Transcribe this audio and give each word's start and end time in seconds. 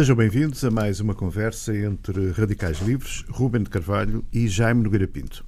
Sejam 0.00 0.16
bem-vindos 0.16 0.64
a 0.64 0.70
mais 0.70 0.98
uma 0.98 1.14
conversa 1.14 1.76
entre 1.76 2.30
radicais 2.30 2.80
livres, 2.80 3.22
Rubem 3.28 3.62
de 3.62 3.68
Carvalho 3.68 4.24
e 4.32 4.48
Jaime 4.48 4.82
Nogueira 4.82 5.06
Pinto. 5.06 5.44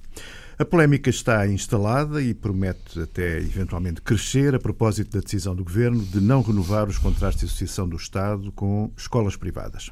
A 0.59 0.63
polémica 0.63 1.09
está 1.09 1.47
instalada 1.47 2.21
e 2.21 2.35
promete 2.35 2.99
até 2.99 3.39
eventualmente 3.39 3.99
crescer 3.99 4.53
a 4.53 4.59
propósito 4.59 5.13
da 5.13 5.21
decisão 5.21 5.55
do 5.55 5.63
Governo 5.63 6.05
de 6.05 6.21
não 6.21 6.43
renovar 6.43 6.87
os 6.87 6.99
contratos 6.99 7.39
de 7.39 7.47
associação 7.47 7.89
do 7.89 7.97
Estado 7.97 8.51
com 8.51 8.91
escolas 8.95 9.35
privadas. 9.35 9.89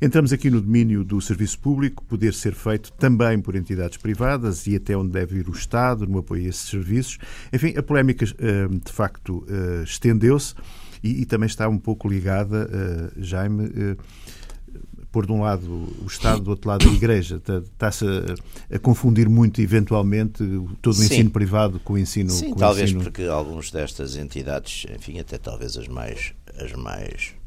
Entramos 0.00 0.32
aqui 0.32 0.48
no 0.48 0.60
domínio 0.60 1.02
do 1.02 1.20
serviço 1.20 1.58
público, 1.58 2.04
poder 2.04 2.34
ser 2.34 2.54
feito 2.54 2.92
também 2.92 3.40
por 3.40 3.56
entidades 3.56 3.98
privadas 3.98 4.68
e 4.68 4.76
até 4.76 4.96
onde 4.96 5.10
deve 5.10 5.40
ir 5.40 5.48
o 5.48 5.52
Estado 5.52 6.06
no 6.06 6.18
apoio 6.18 6.46
a 6.46 6.48
esses 6.50 6.70
serviços. 6.70 7.18
Enfim, 7.52 7.74
a 7.76 7.82
polémica 7.82 8.24
eh, 8.24 8.68
de 8.68 8.92
facto 8.92 9.44
eh, 9.48 9.82
estendeu-se 9.82 10.54
e, 11.02 11.22
e, 11.22 11.26
também 11.26 11.46
está 11.46 11.68
um 11.68 11.78
pouco 11.78 12.08
ligada, 12.08 12.68
uh, 12.68 13.22
Jaime, 13.22 13.66
uh, 13.66 13.98
por 15.10 15.26
de 15.26 15.32
um 15.32 15.40
lado 15.40 15.66
o 16.02 16.06
Estado, 16.06 16.42
do 16.42 16.50
outro 16.50 16.68
lado 16.68 16.88
a 16.88 16.92
Igreja. 16.92 17.36
Está-se 17.36 18.04
a, 18.04 18.76
a, 18.76 18.78
confundir 18.78 19.28
muito, 19.28 19.60
eventualmente, 19.60 20.44
todo 20.82 20.94
o 20.94 20.96
Sim. 20.96 21.04
ensino 21.04 21.30
privado 21.30 21.80
com 21.80 21.94
o 21.94 21.98
ensino... 21.98 22.30
Sim, 22.30 22.50
com 22.50 22.56
talvez 22.56 22.90
ensino... 22.90 23.02
porque 23.02 23.22
algumas 23.24 23.70
destas 23.70 24.16
entidades, 24.16 24.86
enfim, 24.94 25.18
até 25.18 25.38
talvez 25.38 25.76
as 25.76 25.88
mais... 25.88 26.34
As 26.56 26.72
mais 26.72 27.38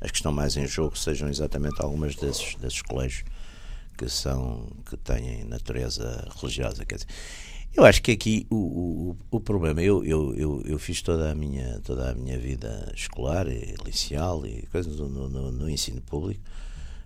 as 0.00 0.10
que 0.10 0.16
estão 0.16 0.32
mais 0.32 0.56
em 0.56 0.66
jogo 0.66 0.96
sejam 0.96 1.28
exatamente 1.28 1.80
algumas 1.80 2.14
desses, 2.14 2.54
desses 2.56 2.82
colégios 2.82 3.24
que 3.96 4.08
são 4.08 4.68
que 4.86 4.96
têm 4.96 5.44
natureza 5.44 6.28
religiosa 6.40 6.84
quer 6.84 6.96
dizer, 6.96 7.08
eu 7.78 7.84
acho 7.84 8.02
que 8.02 8.10
aqui 8.12 8.46
o, 8.50 8.56
o, 8.56 9.16
o 9.30 9.40
problema, 9.40 9.80
eu, 9.80 10.04
eu, 10.04 10.34
eu, 10.34 10.62
eu, 10.64 10.78
fiz 10.78 11.00
toda 11.00 11.30
a 11.30 11.34
minha, 11.34 11.80
toda 11.84 12.10
a 12.10 12.14
minha 12.14 12.38
vida 12.38 12.92
escolar 12.94 13.46
e 13.46 13.74
liceal 13.84 14.44
e 14.44 14.66
coisas 14.72 14.96
no, 14.96 15.08
no, 15.08 15.52
no 15.52 15.70
ensino 15.70 16.00
público, 16.00 16.40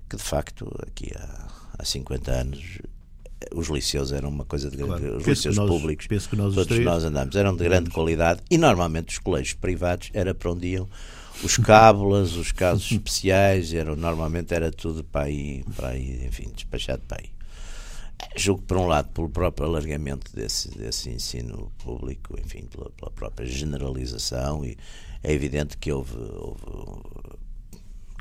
que 0.08 0.16
de 0.16 0.22
facto 0.22 0.70
aqui 0.86 1.12
há, 1.14 1.48
há 1.78 1.84
50 1.84 2.30
anos 2.30 2.78
os 3.54 3.68
liceus 3.68 4.12
eram 4.12 4.28
uma 4.28 4.44
coisa 4.44 4.70
de 4.70 4.76
grande. 4.76 5.00
Claro. 5.00 5.16
Os 5.18 5.26
liceus 5.26 5.56
nós, 5.56 5.68
públicos, 5.68 6.06
nós 6.32 6.54
todos 6.54 6.78
nós 6.78 7.04
andamos, 7.04 7.36
eram 7.36 7.54
de 7.54 7.64
grande 7.64 7.90
qualidade 7.90 8.40
e 8.50 8.56
normalmente 8.56 9.10
os 9.10 9.18
colégios 9.18 9.54
privados 9.54 10.10
era 10.14 10.34
para 10.34 10.52
onde 10.52 10.68
iam 10.68 10.88
os 11.42 11.56
cábulas, 11.58 12.34
os 12.34 12.52
casos 12.52 12.88
especiais, 12.92 13.74
eram, 13.74 13.96
normalmente 13.96 14.54
era 14.54 14.70
tudo 14.70 15.04
para 15.04 15.26
aí, 15.26 15.64
para 15.76 15.88
aí, 15.88 16.24
enfim, 16.26 16.50
despachado 16.54 17.02
para 17.06 17.18
aí. 17.20 17.41
Julgo, 18.36 18.62
por 18.62 18.76
um 18.76 18.86
lado, 18.86 19.08
pelo 19.10 19.28
próprio 19.28 19.66
alargamento 19.66 20.34
desse, 20.34 20.70
desse 20.70 21.10
ensino 21.10 21.70
público, 21.78 22.38
enfim, 22.40 22.66
pela, 22.66 22.90
pela 22.90 23.10
própria 23.10 23.46
generalização, 23.46 24.64
e 24.64 24.76
é 25.22 25.32
evidente 25.32 25.76
que 25.76 25.92
houve, 25.92 26.16
houve 26.16 26.62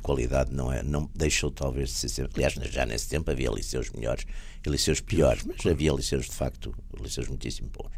qualidade 0.01 0.51
não 0.51 0.71
é 0.71 0.81
não 0.83 1.09
deixou 1.13 1.51
talvez 1.51 1.89
de 1.89 2.09
ser 2.09 2.29
aliás 2.33 2.53
já 2.53 2.85
nesse 2.85 3.07
tempo 3.07 3.29
havia 3.29 3.49
liceus 3.51 3.89
melhores 3.91 4.25
e 4.65 4.69
liceus 4.69 4.99
piores 4.99 5.43
mas 5.43 5.65
havia 5.65 5.93
liceus 5.93 6.25
de 6.25 6.31
facto 6.31 6.73
liceus 6.99 7.27
muitíssimo 7.27 7.69
bons. 7.69 7.91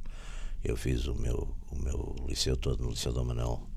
Eu 0.63 0.77
fiz 0.77 1.07
o 1.07 1.15
meu 1.15 1.55
o 1.71 1.75
meu 1.75 2.15
liceu 2.27 2.55
todo 2.55 2.83
no 2.83 2.91
liceu 2.91 3.11
Dom 3.11 3.25
Manuel 3.25 3.67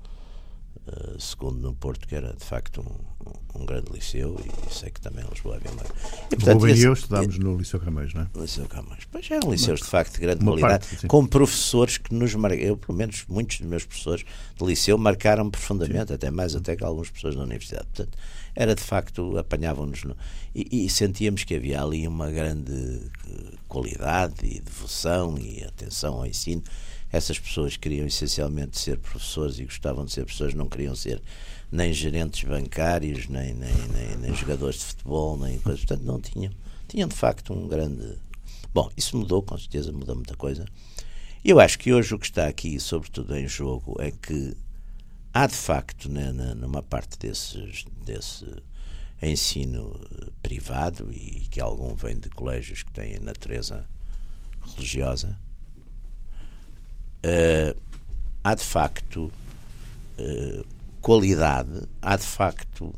eh, 0.89 1.15
segundo 1.19 1.59
no 1.59 1.75
Porto, 1.75 2.07
que 2.07 2.15
era 2.15 2.33
de 2.33 2.45
facto 2.45 2.79
um, 2.79 3.59
um, 3.59 3.65
grande 3.65 3.91
liceu, 3.91 4.39
e 4.39 4.73
sei 4.73 4.89
que 4.89 5.01
também 5.01 5.25
em 5.25 5.27
Lisboa 5.27 5.57
havia 5.57 5.69
uma. 5.69 5.83
E, 6.31 6.35
portanto, 6.37 6.61
Rubem 6.61 6.77
e 6.77 6.83
eu 6.83 6.93
estudámos 6.93 7.37
no 7.37 7.57
Liceu 7.57 7.79
Camões, 7.81 8.13
não 8.13 8.21
é? 8.21 8.27
Liceu 8.39 8.65
Camões. 8.67 9.03
Pois 9.11 9.29
eram 9.29 9.51
liceus 9.51 9.81
de 9.81 9.85
facto 9.85 10.13
de 10.13 10.21
grande 10.21 10.45
qualidade, 10.45 10.87
parte, 10.87 11.07
com 11.07 11.25
professores 11.25 11.97
que 11.97 12.13
nos 12.13 12.33
marcaram. 12.35 12.63
Eu, 12.63 12.77
pelo 12.77 12.97
menos, 12.97 13.25
muitos 13.27 13.59
dos 13.59 13.67
meus 13.67 13.85
professores 13.85 14.23
de 14.55 14.65
liceu 14.65 14.97
marcaram 14.97 15.49
profundamente, 15.49 16.07
sim. 16.07 16.13
até 16.13 16.31
mais 16.31 16.55
até 16.55 16.73
que 16.73 16.85
algumas 16.85 17.09
pessoas 17.09 17.35
da 17.35 17.43
universidade. 17.43 17.85
Portanto, 17.93 18.17
era 18.55 18.73
de 18.73 18.81
facto, 18.81 19.37
apanhavam-nos 19.37 20.05
no... 20.05 20.15
e, 20.55 20.85
e, 20.85 20.89
sentíamos 20.89 21.43
que 21.43 21.53
havia 21.53 21.83
ali 21.83 22.07
uma 22.07 22.31
grande 22.31 23.01
eh, 23.29 23.55
qualidade 23.67 24.45
e 24.45 24.61
devoção 24.61 25.37
e 25.37 25.63
atenção 25.65 26.15
ao 26.15 26.25
ensino 26.25 26.63
essas 27.17 27.39
pessoas 27.39 27.75
queriam 27.75 28.05
essencialmente 28.05 28.79
ser 28.79 28.97
professores 28.99 29.59
e 29.59 29.65
gostavam 29.65 30.05
de 30.05 30.11
ser 30.11 30.23
professores, 30.23 30.53
não 30.53 30.69
queriam 30.69 30.95
ser 30.95 31.21
nem 31.71 31.91
gerentes 31.91 32.47
bancários, 32.47 33.27
nem, 33.27 33.53
nem, 33.53 33.73
nem, 33.89 34.17
nem 34.17 34.35
jogadores 34.35 34.79
de 34.79 34.85
futebol, 34.85 35.37
nem 35.37 35.59
coisas. 35.59 35.83
Portanto, 35.83 36.05
não 36.05 36.21
tinham. 36.21 36.53
Tinham 36.87 37.09
de 37.09 37.15
facto 37.15 37.53
um 37.53 37.67
grande. 37.67 38.17
Bom, 38.73 38.89
isso 38.95 39.17
mudou, 39.17 39.41
com 39.41 39.57
certeza 39.57 39.91
mudou 39.91 40.15
muita 40.15 40.35
coisa. 40.35 40.65
Eu 41.43 41.59
acho 41.59 41.79
que 41.79 41.91
hoje 41.91 42.13
o 42.13 42.19
que 42.19 42.25
está 42.25 42.47
aqui, 42.47 42.79
sobretudo 42.79 43.35
em 43.35 43.47
jogo, 43.47 43.95
é 43.99 44.11
que 44.11 44.55
há 45.33 45.47
de 45.47 45.55
facto, 45.55 46.09
né, 46.09 46.31
numa 46.31 46.83
parte 46.83 47.17
desses, 47.17 47.85
desse 48.05 48.45
ensino 49.21 49.99
privado, 50.41 51.11
e 51.11 51.47
que 51.49 51.59
algum 51.59 51.95
vem 51.95 52.17
de 52.17 52.29
colégios 52.29 52.83
que 52.83 52.91
têm 52.91 53.19
natureza 53.19 53.85
religiosa, 54.75 55.37
uh, 57.27 57.81
há 58.43 58.55
de 58.55 58.63
facto 58.63 59.31
uh, 60.19 60.65
qualidade, 61.01 61.83
há 62.01 62.15
de 62.15 62.25
facto 62.25 62.93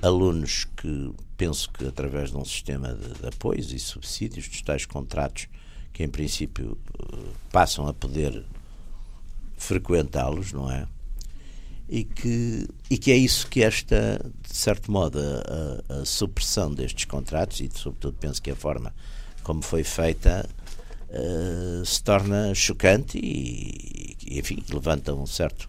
alunos 0.00 0.66
que 0.76 1.12
penso 1.36 1.70
que 1.70 1.86
através 1.86 2.30
de 2.30 2.36
um 2.36 2.44
sistema 2.44 2.94
de, 2.94 3.20
de 3.20 3.26
apoios 3.28 3.72
e 3.72 3.78
subsídios, 3.78 4.48
dos 4.48 4.62
tais 4.62 4.86
contratos 4.86 5.48
que 5.92 6.02
em 6.02 6.08
princípio 6.08 6.78
uh, 6.98 7.28
passam 7.50 7.86
a 7.86 7.94
poder 7.94 8.44
frequentá-los, 9.56 10.52
não 10.52 10.70
é? 10.70 10.86
E 11.88 12.04
que, 12.04 12.66
e 12.88 12.96
que 12.96 13.12
é 13.12 13.16
isso 13.16 13.46
que 13.48 13.62
esta, 13.62 14.18
de 14.48 14.56
certo 14.56 14.90
modo, 14.90 15.18
a, 15.18 15.94
a, 15.94 16.00
a 16.00 16.04
supressão 16.06 16.72
destes 16.72 17.04
contratos, 17.04 17.60
e 17.60 17.70
sobretudo 17.74 18.16
penso 18.18 18.40
que 18.40 18.50
a 18.50 18.56
forma 18.56 18.94
como 19.42 19.62
foi 19.62 19.84
feita 19.84 20.48
uh, 21.12 21.84
se 21.84 22.02
torna 22.02 22.54
chocante 22.54 23.18
e, 23.18 24.16
e, 24.26 24.38
enfim, 24.38 24.62
levanta 24.72 25.14
um 25.14 25.26
certo, 25.26 25.68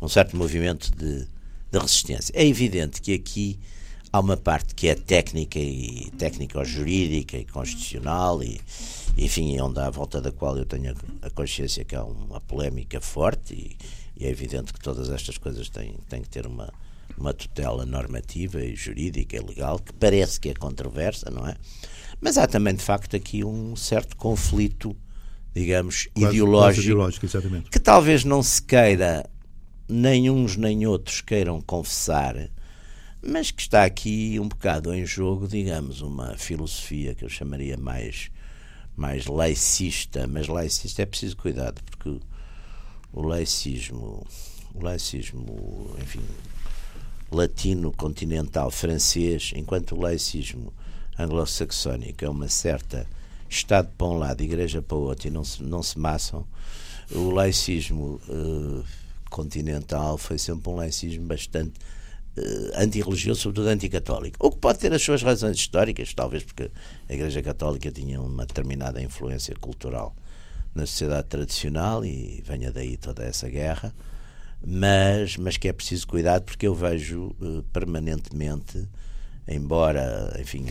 um 0.00 0.08
certo 0.08 0.36
movimento 0.36 0.90
de, 0.96 1.26
de 1.70 1.78
resistência. 1.78 2.32
É 2.34 2.46
evidente 2.46 3.02
que 3.02 3.14
aqui 3.14 3.58
há 4.12 4.20
uma 4.20 4.36
parte 4.36 4.74
que 4.74 4.88
é 4.88 4.94
técnica 4.94 5.58
e 5.58 6.10
técnico-jurídica 6.16 7.36
e 7.36 7.44
constitucional 7.44 8.42
e 8.42 8.60
enfim, 9.16 9.56
é 9.56 9.62
onde 9.62 9.78
à 9.78 9.90
volta 9.90 10.20
da 10.20 10.32
qual 10.32 10.56
eu 10.56 10.64
tenho 10.64 10.94
a 11.22 11.30
consciência 11.30 11.84
que 11.84 11.94
há 11.94 12.04
uma 12.04 12.40
polémica 12.40 13.00
forte 13.00 13.54
e, 13.54 13.76
e 14.16 14.26
é 14.26 14.30
evidente 14.30 14.72
que 14.72 14.80
todas 14.80 15.08
estas 15.10 15.38
coisas 15.38 15.68
têm, 15.68 15.96
têm 16.08 16.22
que 16.22 16.28
ter 16.28 16.46
uma, 16.46 16.72
uma 17.16 17.32
tutela 17.32 17.86
normativa 17.86 18.62
e 18.62 18.74
jurídica 18.74 19.36
e 19.36 19.40
legal 19.40 19.78
que 19.78 19.92
parece 19.92 20.40
que 20.40 20.48
é 20.48 20.54
controversa, 20.54 21.30
não 21.30 21.46
é? 21.46 21.56
Mas 22.20 22.38
há 22.38 22.46
também, 22.46 22.74
de 22.74 22.82
facto, 22.82 23.16
aqui 23.16 23.44
um 23.44 23.76
certo 23.76 24.16
conflito, 24.16 24.96
digamos, 25.54 26.08
quase, 26.14 26.34
ideológico, 26.34 26.74
quase 26.74 26.80
ideológico 26.80 27.70
que 27.70 27.78
talvez 27.78 28.24
não 28.24 28.42
se 28.42 28.62
queira, 28.62 29.28
nem 29.88 30.30
uns 30.30 30.56
nem 30.56 30.86
outros 30.86 31.20
queiram 31.20 31.60
confessar, 31.60 32.48
mas 33.22 33.50
que 33.50 33.62
está 33.62 33.84
aqui 33.84 34.38
um 34.38 34.48
bocado 34.48 34.92
em 34.92 35.04
jogo, 35.04 35.48
digamos, 35.48 36.00
uma 36.00 36.36
filosofia 36.36 37.14
que 37.14 37.24
eu 37.24 37.28
chamaria 37.28 37.76
mais, 37.76 38.30
mais 38.96 39.26
laicista, 39.26 40.26
mas 40.26 40.48
laicista 40.48 41.02
é 41.02 41.06
preciso 41.06 41.36
cuidado, 41.36 41.82
porque 41.84 42.20
o 43.12 43.22
laicismo, 43.22 44.26
o 44.74 44.82
laicismo, 44.82 45.96
enfim, 46.02 46.20
latino, 47.30 47.92
continental, 47.92 48.70
francês, 48.70 49.52
enquanto 49.54 49.92
o 49.92 50.00
laicismo 50.00 50.72
anglo-saxónica 51.18 52.26
é 52.26 52.28
uma 52.28 52.48
certa 52.48 53.06
Estado 53.48 53.88
para 53.96 54.06
um 54.06 54.18
lado, 54.18 54.42
Igreja 54.42 54.82
para 54.82 54.96
o 54.96 55.02
outro, 55.02 55.28
e 55.28 55.30
não 55.30 55.44
se, 55.44 55.62
não 55.62 55.82
se 55.82 55.98
maçam, 55.98 56.44
o 57.12 57.30
laicismo 57.30 58.20
uh, 58.28 58.84
continental 59.30 60.18
foi 60.18 60.38
sempre 60.38 60.70
um 60.70 60.74
laicismo 60.74 61.26
bastante 61.26 61.72
uh, 62.36 62.80
antirreligioso, 62.82 63.42
sobretudo 63.42 63.68
anticatólico. 63.68 64.36
O 64.44 64.50
que 64.50 64.58
pode 64.58 64.78
ter 64.78 64.92
as 64.92 65.02
suas 65.02 65.22
razões 65.22 65.56
históricas, 65.56 66.12
talvez 66.12 66.42
porque 66.42 66.70
a 67.08 67.14
Igreja 67.14 67.42
Católica 67.42 67.90
tinha 67.92 68.20
uma 68.20 68.44
determinada 68.44 69.00
influência 69.00 69.54
cultural 69.60 70.16
na 70.74 70.84
sociedade 70.86 71.28
tradicional 71.28 72.04
e 72.04 72.42
venha 72.44 72.72
daí 72.72 72.96
toda 72.96 73.22
essa 73.22 73.48
guerra, 73.48 73.94
mas, 74.66 75.36
mas 75.36 75.56
que 75.56 75.68
é 75.68 75.72
preciso 75.72 76.08
cuidado 76.08 76.42
porque 76.42 76.66
eu 76.66 76.74
vejo 76.74 77.36
uh, 77.40 77.62
permanentemente 77.72 78.88
embora, 79.46 80.36
enfim, 80.40 80.66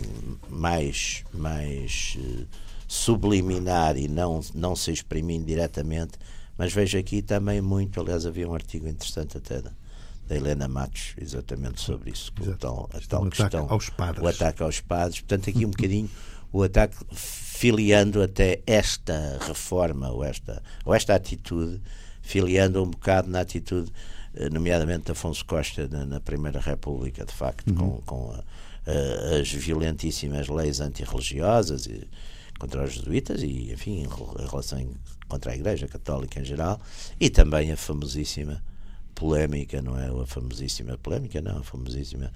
mais, 0.48 1.24
mais 1.32 2.16
uh, 2.18 2.46
subliminar 2.88 3.96
e 3.96 4.08
não, 4.08 4.40
não 4.54 4.74
se 4.74 4.92
exprimindo 4.92 5.46
diretamente, 5.46 6.12
mas 6.56 6.72
vejo 6.72 6.98
aqui 6.98 7.22
também 7.22 7.60
muito, 7.60 8.00
aliás, 8.00 8.26
havia 8.26 8.48
um 8.48 8.54
artigo 8.54 8.88
interessante 8.88 9.36
até 9.36 9.62
da, 9.62 9.70
da 10.28 10.36
Helena 10.36 10.68
Matos, 10.68 11.14
exatamente 11.20 11.80
sobre 11.80 12.10
isso, 12.10 12.32
a 12.52 12.56
tal, 12.56 12.88
a 12.92 13.00
tal 13.08 13.28
questão, 13.28 13.66
aos 13.68 13.90
padres. 13.90 14.24
o 14.24 14.28
ataque 14.28 14.62
aos 14.62 14.80
padres, 14.80 15.20
portanto 15.20 15.50
aqui 15.50 15.64
um 15.64 15.70
bocadinho 15.70 16.10
o 16.52 16.62
ataque 16.62 16.96
filiando 17.12 18.22
até 18.22 18.60
esta 18.64 19.38
reforma 19.44 20.10
ou 20.10 20.22
esta, 20.22 20.62
ou 20.84 20.94
esta 20.94 21.12
atitude, 21.12 21.82
filiando 22.22 22.80
um 22.80 22.86
bocado 22.86 23.28
na 23.28 23.40
atitude 23.40 23.90
nomeadamente 24.50 25.10
Afonso 25.12 25.44
Costa 25.44 25.88
na, 25.88 26.04
na 26.04 26.20
Primeira 26.20 26.60
República, 26.60 27.24
de 27.24 27.32
facto, 27.32 27.68
uhum. 27.68 27.74
com, 27.74 28.02
com 28.02 28.30
a, 28.32 28.44
a, 28.86 29.36
as 29.40 29.50
violentíssimas 29.50 30.48
leis 30.48 30.80
antirreligiosas 30.80 31.86
e, 31.86 32.08
contra 32.58 32.84
os 32.84 32.92
jesuítas 32.92 33.42
e, 33.42 33.72
enfim, 33.72 34.02
em 34.02 34.48
relação 34.48 34.86
contra 35.28 35.52
a 35.52 35.56
Igreja 35.56 35.88
Católica 35.88 36.40
em 36.40 36.44
geral, 36.44 36.80
e 37.18 37.28
também 37.28 37.72
a 37.72 37.76
famosíssima 37.76 38.62
polémica, 39.14 39.80
não 39.80 39.98
é? 39.98 40.08
A 40.08 40.26
famosíssima 40.26 40.98
polémica, 40.98 41.40
não, 41.40 41.58
a 41.58 41.62
famosíssima 41.62 42.32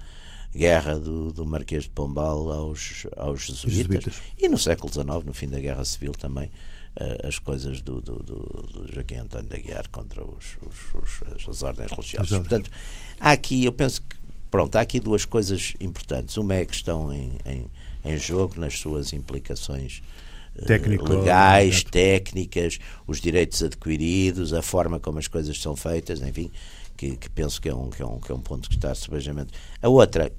guerra 0.53 0.99
do, 0.99 1.31
do 1.31 1.45
Marquês 1.45 1.83
de 1.83 1.89
Pombal 1.89 2.51
aos, 2.51 3.05
aos 3.15 3.45
jesuítas. 3.45 3.75
jesuítas. 3.75 4.21
E 4.37 4.49
no 4.49 4.57
século 4.57 4.91
XIX, 4.91 5.25
no 5.25 5.33
fim 5.33 5.47
da 5.47 5.59
Guerra 5.59 5.85
Civil, 5.85 6.13
também 6.13 6.47
uh, 6.47 7.27
as 7.27 7.37
coisas 7.37 7.81
do, 7.81 8.01
do, 8.01 8.23
do, 8.23 8.35
do 8.73 8.91
Joaquim 8.91 9.15
António 9.15 9.49
da 9.49 9.57
Guerra 9.57 9.85
contra 9.91 10.23
os, 10.23 10.57
os, 10.61 11.23
os, 11.35 11.47
as 11.47 11.63
ordens 11.63 11.91
religiosas. 11.91 12.39
Portanto, 12.39 12.71
há 13.19 13.31
aqui, 13.31 13.63
eu 13.63 13.71
penso 13.71 14.01
que, 14.01 14.18
pronto, 14.49 14.75
há 14.75 14.81
aqui 14.81 14.99
duas 14.99 15.25
coisas 15.25 15.73
importantes. 15.79 16.37
Uma 16.37 16.55
é 16.55 16.61
a 16.61 16.65
questão 16.65 17.13
em, 17.13 17.37
em, 17.45 17.65
em 18.03 18.17
jogo, 18.17 18.59
nas 18.59 18.79
suas 18.79 19.13
implicações 19.13 20.01
eh, 20.55 20.65
Técnico, 20.65 21.07
legais, 21.07 21.83
técnicas, 21.83 22.79
os 23.07 23.19
direitos 23.19 23.63
adquiridos, 23.63 24.53
a 24.53 24.61
forma 24.61 24.99
como 24.99 25.19
as 25.19 25.27
coisas 25.27 25.59
são 25.61 25.75
feitas, 25.75 26.21
enfim, 26.21 26.51
que, 26.97 27.15
que, 27.15 27.29
penso 27.29 27.61
que 27.61 27.69
é, 27.69 27.75
um, 27.75 27.89
que, 27.89 28.01
é 28.01 28.05
um, 28.05 28.19
que 28.19 28.31
é 28.31 28.35
um 28.35 28.41
ponto 28.41 28.67
que 28.69 28.75
está 28.75 28.93
subejamente. 28.93 29.51
A 29.81 29.87
outra, 29.87 30.31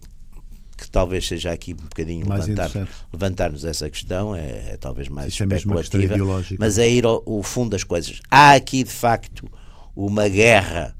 que 0.77 0.91
talvez 0.91 1.27
seja 1.27 1.53
aqui 1.53 1.73
um 1.73 1.85
bocadinho 1.85 2.29
levantar, 2.29 2.71
levantar-nos 3.12 3.65
essa 3.65 3.89
questão, 3.89 4.35
é, 4.35 4.73
é 4.73 4.77
talvez 4.79 5.09
mais 5.09 5.33
Isso 5.33 5.45
especulativa, 5.45 6.15
é 6.15 6.57
mas 6.59 6.79
é 6.79 6.89
ir 6.89 7.05
ao, 7.05 7.23
ao, 7.27 7.43
fundo 7.43 7.71
das 7.71 7.85
coisas. 7.85 8.21
Há 8.31 8.55
aqui, 8.55 8.83
de 8.83 8.91
facto, 8.91 9.51
uma 9.95 10.29
guerra, 10.29 10.95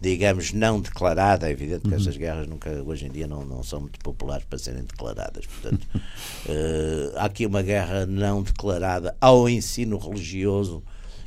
digamos, 0.00 0.52
não 0.52 0.80
declarada. 0.80 1.48
É 1.48 1.52
evidente 1.52 1.82
que 1.82 1.88
uhum. 1.88 1.96
essas 1.96 2.16
guerras 2.16 2.46
nunca, 2.46 2.70
hoje 2.82 3.06
em 3.06 3.10
dia 3.10 3.26
não, 3.26 3.44
não 3.44 3.62
são 3.62 3.80
muito 3.80 3.98
populares 4.00 4.44
para 4.48 4.58
serem 4.58 4.82
declaradas. 4.82 5.46
Portanto, 5.46 5.86
uh, 5.94 7.16
há 7.18 7.24
aqui 7.24 7.46
uma 7.46 7.62
guerra 7.62 8.06
não 8.06 8.42
declarada 8.42 9.16
ao 9.20 9.48
ensino 9.48 9.98
religioso 9.98 10.82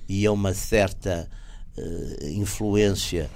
e 0.07 0.25
a 0.25 0.31
uma 0.31 0.53
certa 0.53 1.29
uh, 1.77 2.27
influência 2.27 3.29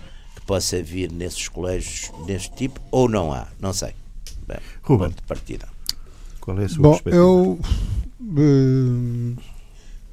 possa 0.45 0.81
vir 0.81 1.11
nesses 1.11 1.47
colégios 1.47 2.11
deste 2.25 2.53
tipo 2.55 2.81
ou 2.91 3.07
não 3.07 3.31
há, 3.31 3.47
não 3.59 3.73
sei. 3.73 3.93
Bem, 4.47 4.57
Ruben, 4.81 5.09
de 5.09 5.21
partida. 5.21 5.67
Qual 6.41 6.59
é 6.59 6.65
a 6.65 6.69
sua 6.69 6.81
Bom, 6.81 6.89
perspectiva? 6.91 7.23
Eu 7.23 7.59
uh, 8.21 9.37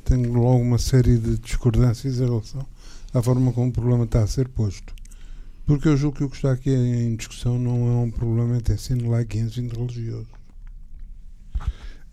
tenho 0.05 0.33
logo 0.33 0.63
uma 0.63 0.79
série 0.79 1.19
de 1.19 1.37
discordâncias 1.39 2.21
em 2.21 2.25
relação 2.25 2.65
à 3.13 3.21
forma 3.21 3.53
como 3.53 3.71
o 3.71 3.73
problema 3.73 4.05
está 4.05 4.23
a 4.23 4.27
ser 4.27 4.49
posto. 4.49 4.95
Porque 5.71 5.87
eu 5.87 5.97
julgo 5.97 6.17
que 6.17 6.25
o 6.25 6.29
que 6.29 6.35
está 6.35 6.51
aqui 6.51 6.69
em 6.69 7.15
discussão 7.15 7.57
não 7.57 7.87
é 7.87 8.05
um 8.05 8.11
problema 8.11 8.61
laico 9.09 9.37
e 9.37 9.39
ensino 9.39 9.73
religioso. 9.73 10.27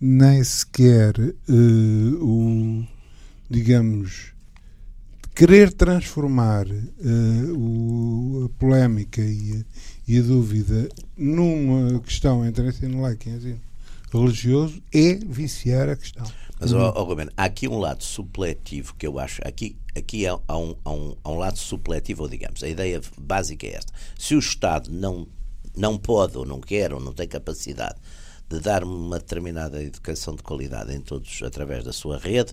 Nem 0.00 0.44
sequer 0.44 1.18
uh, 1.18 2.24
o, 2.24 2.86
digamos, 3.50 4.32
querer 5.34 5.72
transformar 5.72 6.68
uh, 6.68 7.58
o, 7.58 8.44
a 8.44 8.60
polémica 8.60 9.22
e 9.22 9.54
a, 9.54 9.64
e 10.06 10.18
a, 10.20 10.22
dúvida 10.22 10.88
numa 11.16 11.98
questão 11.98 12.46
entre 12.46 12.68
ensino 12.68 13.00
laico 13.00 13.28
e 13.28 13.32
ensino 13.32 13.60
religioso 14.12 14.80
é 14.94 15.16
viciar 15.16 15.88
a 15.88 15.96
questão. 15.96 16.30
Mas, 16.60 16.72
oh, 16.72 16.90
Ruben, 16.90 17.28
há 17.36 17.44
aqui 17.44 17.68
um 17.68 17.78
lado 17.78 18.02
supletivo 18.02 18.94
que 18.96 19.06
eu 19.06 19.18
acho. 19.18 19.40
Aqui, 19.46 19.76
aqui 19.96 20.26
há, 20.26 20.38
há, 20.48 20.58
um, 20.58 20.74
há, 20.84 20.90
um, 20.90 21.16
há 21.22 21.30
um 21.30 21.38
lado 21.38 21.58
supletivo, 21.58 22.22
ou 22.22 22.28
digamos, 22.28 22.62
a 22.62 22.68
ideia 22.68 23.00
básica 23.16 23.66
é 23.66 23.76
esta. 23.76 23.92
Se 24.18 24.34
o 24.34 24.38
Estado 24.38 24.90
não, 24.90 25.26
não 25.76 25.96
pode, 25.96 26.36
ou 26.36 26.44
não 26.44 26.60
quer, 26.60 26.92
ou 26.92 27.00
não 27.00 27.12
tem 27.12 27.28
capacidade 27.28 27.96
de 28.48 28.58
dar 28.60 28.82
uma 28.82 29.18
determinada 29.18 29.82
educação 29.82 30.34
de 30.34 30.42
qualidade 30.42 30.94
em 30.94 31.00
todos 31.00 31.42
através 31.42 31.84
da 31.84 31.92
sua 31.92 32.18
rede, 32.18 32.52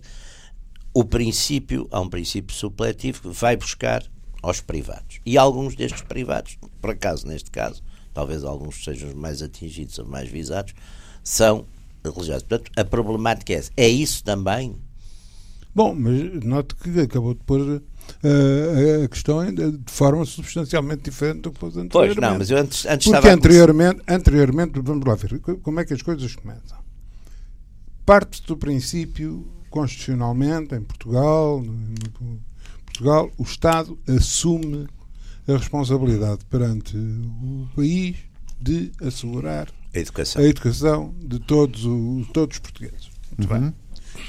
o 0.94 1.04
princípio, 1.04 1.88
há 1.92 2.00
um 2.00 2.10
princípio 2.10 2.56
supletivo 2.56 3.22
que 3.22 3.28
vai 3.30 3.58
buscar 3.58 4.04
aos 4.42 4.62
privados. 4.62 5.20
E 5.26 5.38
alguns 5.38 5.76
destes 5.76 6.02
privados, 6.02 6.58
por 6.80 6.92
acaso 6.92 7.28
neste 7.28 7.50
caso, 7.50 7.82
talvez 8.14 8.44
alguns 8.44 8.84
sejam 8.84 9.10
os 9.10 9.16
mais 9.16 9.42
atingidos 9.42 9.98
ou 9.98 10.06
mais 10.06 10.30
visados, 10.30 10.74
são 11.24 11.66
religiosos. 12.12 12.44
Portanto, 12.44 12.72
a 12.76 12.84
problemática 12.84 13.54
é 13.54 13.56
essa. 13.56 13.72
É 13.76 13.88
isso 13.88 14.24
também? 14.24 14.76
Bom, 15.74 15.94
mas 15.94 16.44
note 16.44 16.74
que 16.76 17.02
acabou 17.02 17.34
de 17.34 17.42
pôr 17.42 17.60
uh, 17.62 19.04
a 19.04 19.08
questão 19.10 19.44
de 19.54 19.92
forma 19.92 20.24
substancialmente 20.26 21.04
diferente 21.04 21.42
do 21.42 21.52
que 21.52 21.60
pôs 21.60 21.76
anteriormente. 21.76 22.16
Pois, 22.16 22.32
não, 22.32 22.38
mas 22.38 22.50
eu 22.50 22.58
antes, 22.58 22.86
antes 22.86 23.12
Porque 23.12 23.28
anteriormente, 23.28 24.02
anteriormente, 24.08 24.80
vamos 24.82 25.06
lá 25.06 25.16
ver, 25.16 25.40
como 25.40 25.80
é 25.82 25.86
que 25.86 25.94
as 25.94 26.02
coisas 26.02 26.34
começam? 26.34 26.78
Parte 28.06 28.42
do 28.44 28.56
princípio 28.56 29.46
constitucionalmente, 29.70 30.74
em 30.74 30.82
Portugal, 30.82 31.62
no, 31.62 32.40
Portugal, 32.86 33.30
o 33.38 33.44
Estado 33.44 34.00
assume 34.08 34.88
a 35.46 35.52
responsabilidade 35.58 36.46
perante 36.46 36.96
o 36.96 37.68
país 37.76 38.16
de 38.62 38.94
assegurar 39.04 39.68
a 39.96 40.00
educação, 40.00 40.42
a 40.42 40.46
educação 40.46 41.16
de 41.20 41.40
todos 41.40 41.86
os, 41.86 42.28
todos 42.30 42.58
os 42.58 42.60
portugueses. 42.60 43.10
Muito 43.38 43.54
uhum. 43.54 43.62
bem. 43.62 43.74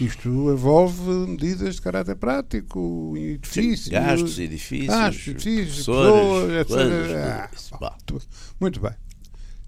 Isto 0.01 0.29
envolve 0.29 1.11
medidas 1.27 1.77
de 1.77 1.83
caráter 1.83 2.17
prático, 2.17 3.15
edifícios, 3.17 3.85
Sim, 3.85 3.91
gastos, 3.91 4.39
edifícios, 4.39 4.87
gastos, 4.89 5.29
edifícios 5.29 5.77
pessoas, 5.77 6.51
etc. 6.51 7.71
Ah, 7.81 7.97
muito 8.61 8.81
bem. 8.81 8.93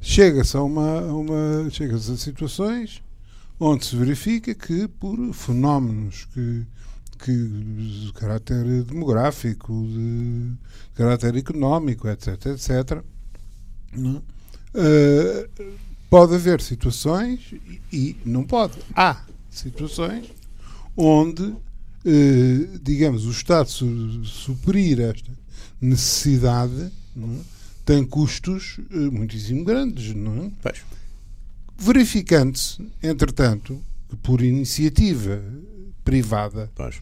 Chega-se 0.00 0.56
a 0.56 0.62
uma, 0.62 1.00
uma 1.00 1.70
chega-se 1.70 2.12
a 2.12 2.16
situações 2.16 3.02
onde 3.58 3.86
se 3.86 3.96
verifica 3.96 4.54
que 4.54 4.86
por 4.86 5.16
fenómenos 5.32 6.26
que, 6.34 6.66
que 7.18 7.32
de 7.32 8.12
caráter 8.14 8.84
demográfico, 8.84 9.72
de 9.72 10.52
caráter 10.94 11.36
económico, 11.36 12.08
etc., 12.08 12.46
etc., 12.46 13.02
não, 13.92 14.16
uh, 14.16 15.87
pode 16.10 16.34
haver 16.34 16.60
situações 16.60 17.54
e, 17.92 18.16
não 18.24 18.44
pode. 18.44 18.74
Há 18.94 19.22
situações 19.50 20.26
onde, 20.96 21.42
uh, 21.42 22.78
digamos, 22.82 23.26
o 23.26 23.30
Estado 23.30 23.68
su 23.68 24.24
suprir 24.24 25.00
esta 25.00 25.30
necessidade 25.80 26.90
não, 27.14 27.40
tem 27.84 28.04
custos 28.04 28.78
uh, 28.90 29.12
muitíssimo 29.12 29.64
grandes. 29.64 30.14
Não 30.14 30.46
é? 30.46 30.50
Pois 30.62 30.82
Verificando-se, 31.80 32.84
entretanto, 33.00 33.80
que 34.08 34.16
por 34.16 34.42
iniciativa 34.42 35.40
privada, 36.04 36.68
pois. 36.74 37.00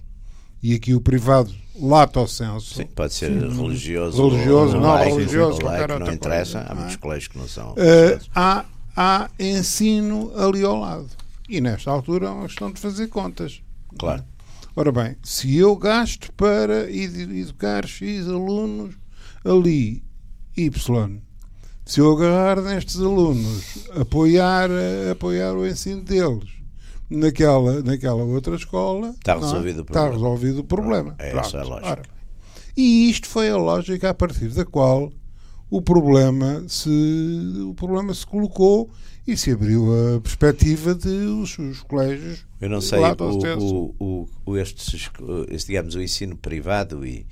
e 0.63 0.75
aqui 0.75 0.93
o 0.93 1.01
privado 1.01 1.51
lato 1.81 2.19
ao 2.19 2.29
senso. 2.29 2.75
Sim, 2.75 2.87
pode 2.95 3.15
ser 3.15 3.31
religioso, 3.31 4.29
religioso 4.29 4.77
ou 4.77 4.83
não 4.83 4.89
laico, 4.91 5.17
religioso, 5.17 5.63
laico, 5.63 5.99
não 5.99 6.13
interessa, 6.13 6.61
há 6.69 6.75
muitos 6.75 6.97
colégios 6.97 7.29
que 7.29 7.39
não 7.39 7.49
são. 7.49 7.73
Uh, 7.73 8.21
há, 8.35 8.67
há 8.97 9.31
ensino 9.39 10.33
ali 10.37 10.65
ao 10.65 10.81
lado. 10.81 11.09
E 11.49 11.61
nesta 11.61 11.91
altura 11.91 12.27
é 12.27 12.31
uma 12.31 12.47
questão 12.47 12.73
de 12.73 12.81
fazer 12.81 13.09
contas. 13.09 13.63
Claro. 13.99 14.25
Ora 14.75 14.93
bem, 14.93 15.17
se 15.23 15.57
eu 15.57 15.77
gasto 15.77 16.33
para 16.33 16.91
educar 16.91 17.87
X 17.87 18.27
alunos 18.27 18.95
ali, 19.45 20.03
Y, 20.57 21.21
se 21.85 22.01
eu 22.01 22.13
agarrar 22.13 22.61
nestes 22.61 22.97
alunos, 22.97 23.89
apoiar, 23.99 24.69
apoiar 25.11 25.55
o 25.55 25.67
ensino 25.67 26.03
deles 26.03 26.51
naquela, 27.09 27.83
naquela 27.83 28.25
outra 28.25 28.57
escola, 28.57 29.11
está 29.11 29.33
é? 29.33 29.39
resolvido, 29.39 29.77
não, 29.77 29.83
o, 29.83 29.87
problema. 29.87 30.07
Está 30.07 30.11
resolvido 30.11 30.59
o 30.61 30.65
problema. 30.65 31.15
É 31.19 31.37
essa 31.37 31.61
a 31.61 31.65
lógica. 31.65 31.91
Ora, 31.91 32.03
e 32.77 33.09
isto 33.09 33.29
foi 33.29 33.49
a 33.49 33.57
lógica 33.57 34.11
a 34.11 34.15
partir 34.15 34.49
da 34.49 34.65
qual 34.67 35.11
o 35.71 35.83
problema 35.83 36.65
se, 36.69 36.91
o 37.69 37.75
problema 37.75 38.15
se 38.15 38.27
colocou 38.27 38.91
e 39.27 39.37
se 39.37 39.51
abriu 39.51 40.17
a 40.17 40.21
perspectiva 40.21 40.95
de 40.95 41.09
os, 41.09 41.59
os 41.59 41.83
colégios. 41.83 42.47
Eu 42.61 42.71
não 42.71 42.81
sei, 42.81 43.01
o, 43.01 43.59
o, 43.59 43.95
o, 43.99 44.29
o, 44.47 44.57
este, 44.57 45.67
digamos, 45.67 45.95
o 45.95 46.03
ensino 46.03 46.37
privado 46.37 47.05
e 47.05 47.27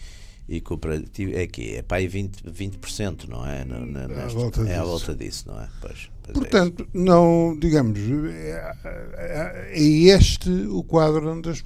e 0.48 0.60
cooperativo 0.60 1.36
é 1.36 1.46
que 1.46 1.76
é 1.76 1.82
para 1.82 1.98
aí 1.98 2.08
20%, 2.08 2.52
20% 2.52 3.28
não 3.28 3.46
é? 3.46 3.64
No, 3.64 3.86
no, 3.86 3.98
é, 3.98 4.22
à 4.22 4.26
volta 4.26 4.60
é 4.68 4.76
à 4.76 4.84
volta 4.84 5.14
disso, 5.14 5.44
não 5.48 5.58
é? 5.60 5.68
Pois, 5.80 6.10
pois 6.22 6.28
é 6.28 6.32
Portanto, 6.32 6.82
é 6.82 6.98
não, 6.98 7.56
digamos, 7.58 7.98
é, 7.98 8.76
é, 8.84 9.72
é, 9.72 9.80
este 9.80 10.50
o 10.50 10.82
quadro 10.82 11.30
onde 11.30 11.48
as, 11.48 11.62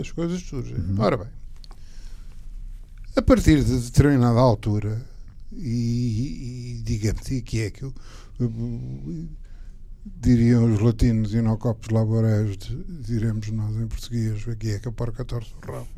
as 0.00 0.10
coisas 0.12 0.40
surgem. 0.40 0.76
Uhum. 0.76 0.96
Ora 0.98 1.18
bem, 1.18 1.26
a 3.14 3.22
partir 3.22 3.62
de 3.62 3.78
determinada 3.80 4.40
altura, 4.40 5.02
e, 5.56 6.78
e 6.78 6.82
digamos, 6.82 7.22
que 7.44 7.60
é 7.60 7.70
que 7.70 7.82
eu, 7.82 7.94
diriam 10.04 10.72
os 10.72 10.80
latinos 10.80 11.32
inocopos 11.34 11.88
laborais, 11.90 12.56
diremos 12.88 13.48
nós 13.50 13.76
em 13.76 13.86
português, 13.86 14.46
aqui 14.48 14.72
é 14.72 14.78
que 14.78 14.88
a 14.88 14.92
porca 14.92 15.24
torce 15.24 15.52
o 15.54 15.60
rabo. 15.60 15.88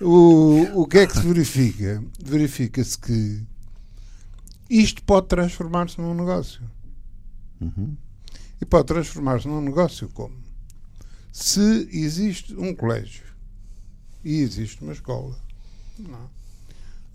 uh, 0.00 0.04
o, 0.04 0.82
o 0.82 0.86
que 0.86 0.98
é 0.98 1.06
que 1.06 1.14
se 1.18 1.26
verifica? 1.26 2.02
Verifica-se 2.22 2.98
que 2.98 3.42
isto 4.68 5.02
pode 5.02 5.28
transformar-se 5.28 5.98
num 6.00 6.14
negócio. 6.14 6.62
Uhum. 7.60 7.96
E 8.60 8.66
pode 8.66 8.86
transformar-se 8.86 9.48
num 9.48 9.60
negócio 9.60 10.08
como? 10.08 10.36
Se 11.32 11.88
existe 11.92 12.54
um 12.54 12.74
colégio 12.74 13.24
e 14.24 14.40
existe 14.40 14.82
uma 14.82 14.92
escola, 14.92 15.38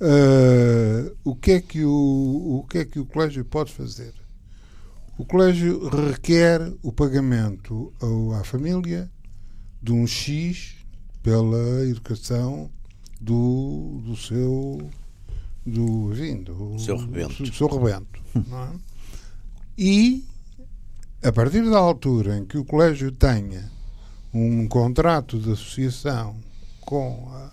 uh, 0.01 1.17
o, 1.23 1.35
que 1.35 1.51
é 1.51 1.61
que 1.61 1.83
o, 1.83 2.59
o 2.59 2.67
que 2.69 2.79
é 2.79 2.85
que 2.85 2.99
o 2.99 3.05
colégio 3.05 3.45
pode 3.45 3.71
fazer? 3.71 4.13
O 5.17 5.25
colégio 5.25 5.87
requer 5.89 6.73
o 6.81 6.91
pagamento 6.91 7.93
à 8.39 8.43
família 8.43 9.09
de 9.81 9.91
um 9.91 10.07
X 10.07 10.75
pela 11.21 11.85
educação 11.85 12.69
do, 13.21 14.01
do 14.05 14.15
seu 14.15 14.89
do, 15.65 16.11
enfim, 16.11 16.43
do, 16.43 16.77
seu 16.79 16.97
rebento. 16.97 17.43
Do 17.43 17.53
seu 17.53 17.67
rebento 17.67 18.19
é? 18.35 18.79
E 19.77 20.25
a 21.23 21.31
partir 21.31 21.63
da 21.69 21.77
altura 21.77 22.37
em 22.37 22.45
que 22.45 22.57
o 22.57 22.65
colégio 22.65 23.11
tenha 23.11 23.71
um 24.33 24.67
contrato 24.67 25.39
de 25.39 25.51
associação 25.51 26.35
com 26.81 27.29
a, 27.31 27.51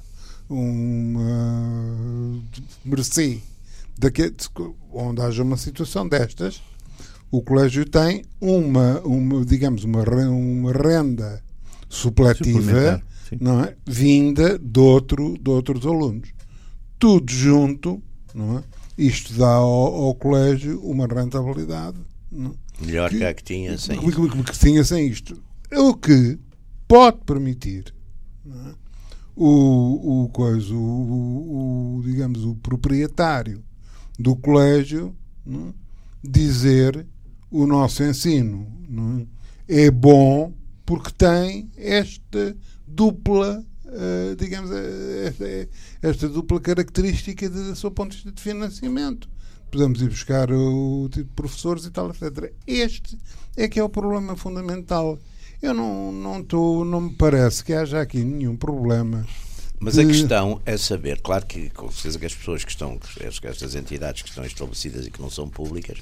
uma 0.51 2.43
mercê 2.85 3.41
onde 4.93 5.21
haja 5.21 5.43
uma 5.43 5.57
situação 5.57 6.09
destas, 6.09 6.61
o 7.31 7.43
colégio 7.43 7.85
tem 7.85 8.25
uma, 8.41 9.01
uma 9.01 9.45
digamos, 9.45 9.85
uma, 9.85 10.03
uma 10.03 10.73
renda 10.73 11.43
supletiva 11.89 13.03
não 13.41 13.63
é? 13.63 13.77
vinda 13.87 14.59
de, 14.59 14.81
outro, 14.81 15.37
de 15.41 15.51
outros 15.51 15.87
alunos. 15.87 16.31
Tudo 16.99 17.31
junto, 17.31 18.03
não 18.35 18.59
é? 18.59 18.65
isto 18.99 19.35
dá 19.35 19.49
ao, 19.49 19.95
ao 19.95 20.15
colégio 20.15 20.81
uma 20.83 21.07
rentabilidade. 21.07 21.99
Não 22.31 22.51
é? 22.51 22.85
Melhor 22.85 23.11
que, 23.11 23.23
a 23.23 23.35
que 23.35 23.45
tinha 23.45 23.77
sem 23.77 23.99
que, 23.99 24.13
que, 24.13 24.43
que, 24.43 24.59
tinha 24.59 24.83
sem 24.83 25.07
isto. 25.07 25.41
O 25.73 25.95
que 25.95 26.39
pode 26.89 27.19
permitir 27.27 27.95
é? 28.47 28.80
O, 29.43 30.25
o, 30.25 30.29
coisa, 30.29 30.75
o, 30.75 31.97
o, 31.97 32.03
digamos, 32.05 32.45
o 32.45 32.55
proprietário 32.57 33.65
do 34.19 34.37
colégio 34.37 35.17
é? 35.47 35.73
dizer 36.23 37.07
o 37.51 37.67
nosso 37.67 38.03
ensino 38.03 38.67
é? 39.67 39.87
é 39.87 39.91
bom 39.91 40.53
porque 40.85 41.11
tem 41.13 41.71
esta 41.77 42.57
dupla 42.87 43.65
Uh, 43.91 44.37
digamos, 44.37 44.71
eh, 44.71 45.27
esta, 45.27 45.69
esta, 46.01 46.29
dupla 46.29 46.61
característica 46.61 47.51
do 47.51 47.75
seu 47.75 47.91
ponto 47.91 48.11
de 48.11 48.19
vista 48.19 48.31
de 48.31 48.41
financiamento 48.41 49.29
podemos 49.69 50.01
ir 50.01 50.09
buscar 50.09 50.49
o 50.53 51.09
tipo 51.11 51.29
de 51.29 51.35
professores 51.35 51.85
e 51.87 51.91
tal, 51.91 52.09
etc. 52.11 52.53
Este 52.69 53.19
é 53.57 53.67
que 53.67 53.81
é 53.81 53.83
o 53.83 53.89
problema 53.89 54.37
fundamental. 54.37 55.19
Eu 55.63 55.75
não, 55.75 56.11
não, 56.11 56.43
tô, 56.43 56.85
não 56.85 57.03
me 57.03 57.11
parece 57.11 57.63
que 57.63 57.73
haja 57.73 58.01
aqui 58.01 58.25
nenhum 58.25 58.57
problema. 58.57 59.27
Mas 59.79 59.99
a 59.99 60.05
questão 60.05 60.61
é 60.67 60.77
saber, 60.77 61.21
claro 61.21 61.47
que 61.47 61.71
com 61.71 61.91
certeza 61.91 62.19
que 62.19 62.27
as 62.27 62.35
pessoas 62.35 62.65
que 62.65 62.71
estão, 62.71 62.99
estas 63.21 63.75
entidades 63.75 64.23
que 64.23 64.29
estão 64.29 64.45
estabelecidas 64.45 65.07
e 65.07 65.11
que 65.11 65.21
não 65.21 65.31
são 65.31 65.49
públicas, 65.49 65.99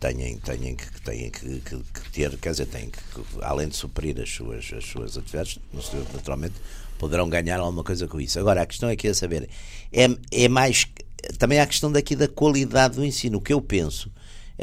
têm, 0.00 0.36
têm, 0.38 0.74
que, 0.74 1.00
têm 1.02 1.30
que, 1.30 1.60
que, 1.60 1.76
que 1.76 2.10
ter, 2.12 2.36
quer 2.38 2.50
dizer, 2.50 2.66
têm 2.66 2.90
que, 2.90 2.98
além 3.40 3.68
de 3.68 3.76
suprir 3.76 4.20
as 4.20 4.30
suas, 4.30 4.72
as 4.76 4.84
suas 4.84 5.16
atividades, 5.16 5.58
naturalmente 6.12 6.54
poderão 6.98 7.28
ganhar 7.28 7.60
alguma 7.60 7.84
coisa 7.84 8.08
com 8.08 8.20
isso. 8.20 8.38
Agora, 8.38 8.62
a 8.62 8.66
questão 8.66 8.88
aqui 8.88 9.08
é 9.08 9.14
saber, 9.14 9.48
é, 9.92 10.08
é 10.32 10.48
mais 10.48 10.88
também 11.38 11.60
há 11.60 11.62
a 11.62 11.66
questão 11.66 11.90
daqui 11.90 12.16
da 12.16 12.26
qualidade 12.26 12.96
do 12.96 13.04
ensino. 13.04 13.38
O 13.38 13.40
que 13.40 13.52
eu 13.52 13.60
penso 13.60 14.10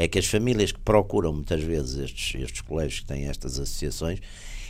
é 0.00 0.08
que 0.08 0.18
as 0.18 0.26
famílias 0.26 0.72
que 0.72 0.80
procuram 0.80 1.30
muitas 1.30 1.62
vezes 1.62 1.98
estes, 1.98 2.40
estes 2.40 2.62
colégios 2.62 3.00
que 3.00 3.06
têm 3.06 3.28
estas 3.28 3.58
associações 3.58 4.18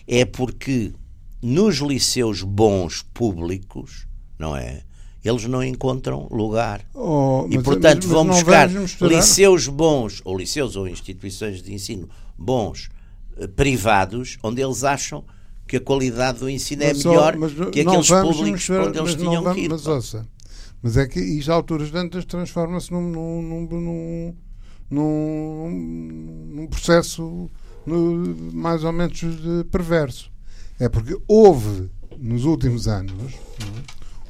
é 0.05 0.25
porque 0.25 0.93
nos 1.41 1.77
liceus 1.77 2.43
bons 2.43 3.03
públicos, 3.15 4.09
não 4.37 4.57
é? 4.57 4.83
Eles 5.25 5.45
não 5.45 5.63
encontram 5.63 6.27
lugar. 6.33 6.85
Oh, 6.93 7.47
e, 7.49 7.63
portanto, 7.63 8.03
mas, 8.03 8.07
mas 8.07 8.13
vão 8.13 8.27
buscar 8.27 8.69
liceus 9.03 9.69
bons, 9.69 10.21
ou 10.25 10.37
liceus 10.37 10.75
ou 10.75 10.89
instituições 10.89 11.63
de 11.63 11.73
ensino 11.73 12.09
bons, 12.37 12.89
eh, 13.37 13.47
privados, 13.47 14.37
onde 14.43 14.61
eles 14.61 14.83
acham 14.83 15.25
que 15.65 15.77
a 15.77 15.81
qualidade 15.81 16.41
do 16.41 16.51
ensino 16.51 16.83
é 16.83 16.93
melhor 16.93 17.37
que 17.71 17.83
aqueles 17.83 18.09
públicos 18.09 18.69
onde 18.71 18.99
eles 18.99 19.15
tinham 19.15 19.45
vamos, 19.45 19.55
que 19.55 19.61
ir. 19.61 19.69
Mas, 19.69 19.87
ouça, 19.87 20.27
mas 20.83 20.97
é 20.97 21.07
que 21.07 21.21
isto, 21.21 21.53
a 21.53 21.55
alturas 21.55 21.89
tantas, 21.93 22.25
transforma-se 22.25 22.91
num, 22.91 23.03
num, 23.03 23.43
num, 23.43 23.81
num, 23.81 24.35
num 24.91 26.67
processo 26.69 27.49
no, 27.87 28.37
mais 28.53 28.85
ou 28.85 28.93
menos 28.93 29.21
perverso. 29.71 30.31
É 30.79 30.89
porque 30.89 31.17
houve, 31.29 31.91
nos 32.19 32.45
últimos 32.45 32.89
anos, 32.89 33.35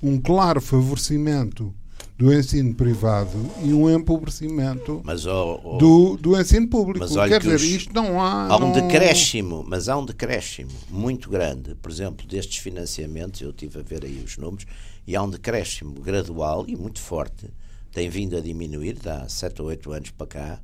um 0.02 0.20
claro 0.20 0.60
favorecimento 0.60 1.74
do 2.20 2.30
ensino 2.34 2.74
privado 2.74 3.30
e 3.64 3.72
um 3.72 3.88
empobrecimento 3.88 5.00
mas, 5.02 5.24
oh, 5.24 5.58
oh, 5.64 5.78
do, 5.78 6.18
do 6.18 6.38
ensino 6.38 6.68
público. 6.68 7.00
Mas 7.00 7.28
Quer 7.28 7.40
dizer, 7.40 7.54
os, 7.54 7.62
isto 7.62 7.94
não 7.94 8.20
há. 8.20 8.46
Há 8.48 8.56
um 8.56 8.60
não... 8.60 8.72
decréscimo, 8.72 9.64
mas 9.66 9.88
há 9.88 9.96
um 9.96 10.04
decréscimo 10.04 10.70
muito 10.90 11.30
grande, 11.30 11.74
por 11.76 11.90
exemplo, 11.90 12.26
destes 12.26 12.58
financiamentos, 12.58 13.40
eu 13.40 13.54
tive 13.54 13.78
a 13.78 13.82
ver 13.82 14.04
aí 14.04 14.22
os 14.22 14.36
números, 14.36 14.66
e 15.06 15.16
há 15.16 15.22
um 15.22 15.30
decréscimo 15.30 15.94
gradual 15.94 16.66
e 16.68 16.76
muito 16.76 17.00
forte, 17.00 17.48
tem 17.92 18.08
vindo 18.08 18.36
a 18.36 18.40
diminuir, 18.40 18.96
há 19.08 19.28
7 19.28 19.62
ou 19.62 19.68
8 19.68 19.92
anos 19.92 20.10
para 20.10 20.26
cá, 20.26 20.62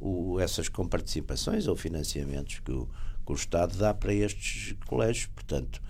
o, 0.00 0.38
essas 0.40 0.68
comparticipações 0.68 1.66
ou 1.66 1.76
financiamentos 1.76 2.60
que 2.60 2.70
o, 2.70 2.88
que 3.26 3.32
o 3.32 3.34
Estado 3.34 3.76
dá 3.76 3.92
para 3.92 4.12
estes 4.14 4.74
colégios. 4.86 5.26
Portanto, 5.26 5.82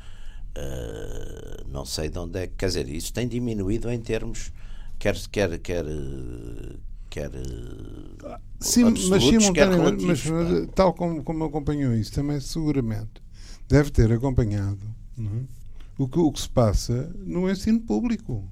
uh, 0.57 1.69
não 1.69 1.85
sei 1.85 2.09
de 2.09 2.19
onde 2.19 2.39
é 2.39 2.47
que. 2.47 2.55
Quer 2.57 2.67
dizer, 2.67 2.89
isso 2.89 3.13
tem 3.13 3.29
diminuído 3.29 3.91
em 3.91 4.01
termos. 4.01 4.53
Quer, 4.99 5.17
quer, 5.31 5.59
quer, 5.59 5.85
quer 7.09 7.31
Sim, 8.59 8.85
mas 9.09 9.23
simultaneamente, 9.23 10.05
mas, 10.05 10.25
tal 10.75 10.93
como, 10.93 11.23
como 11.23 11.45
acompanhou 11.45 11.95
isso, 11.95 12.13
também 12.13 12.41
seguramente 12.41 13.23
deve 13.69 13.91
ter 13.91 14.11
acompanhado. 14.11 14.81
É? 15.19 15.59
o 15.99 16.09
que, 16.09 16.19
o 16.19 16.31
que 16.31 16.41
se 16.41 16.49
passa 16.49 17.13
no 17.19 17.51
ensino 17.51 17.81
público. 17.81 18.49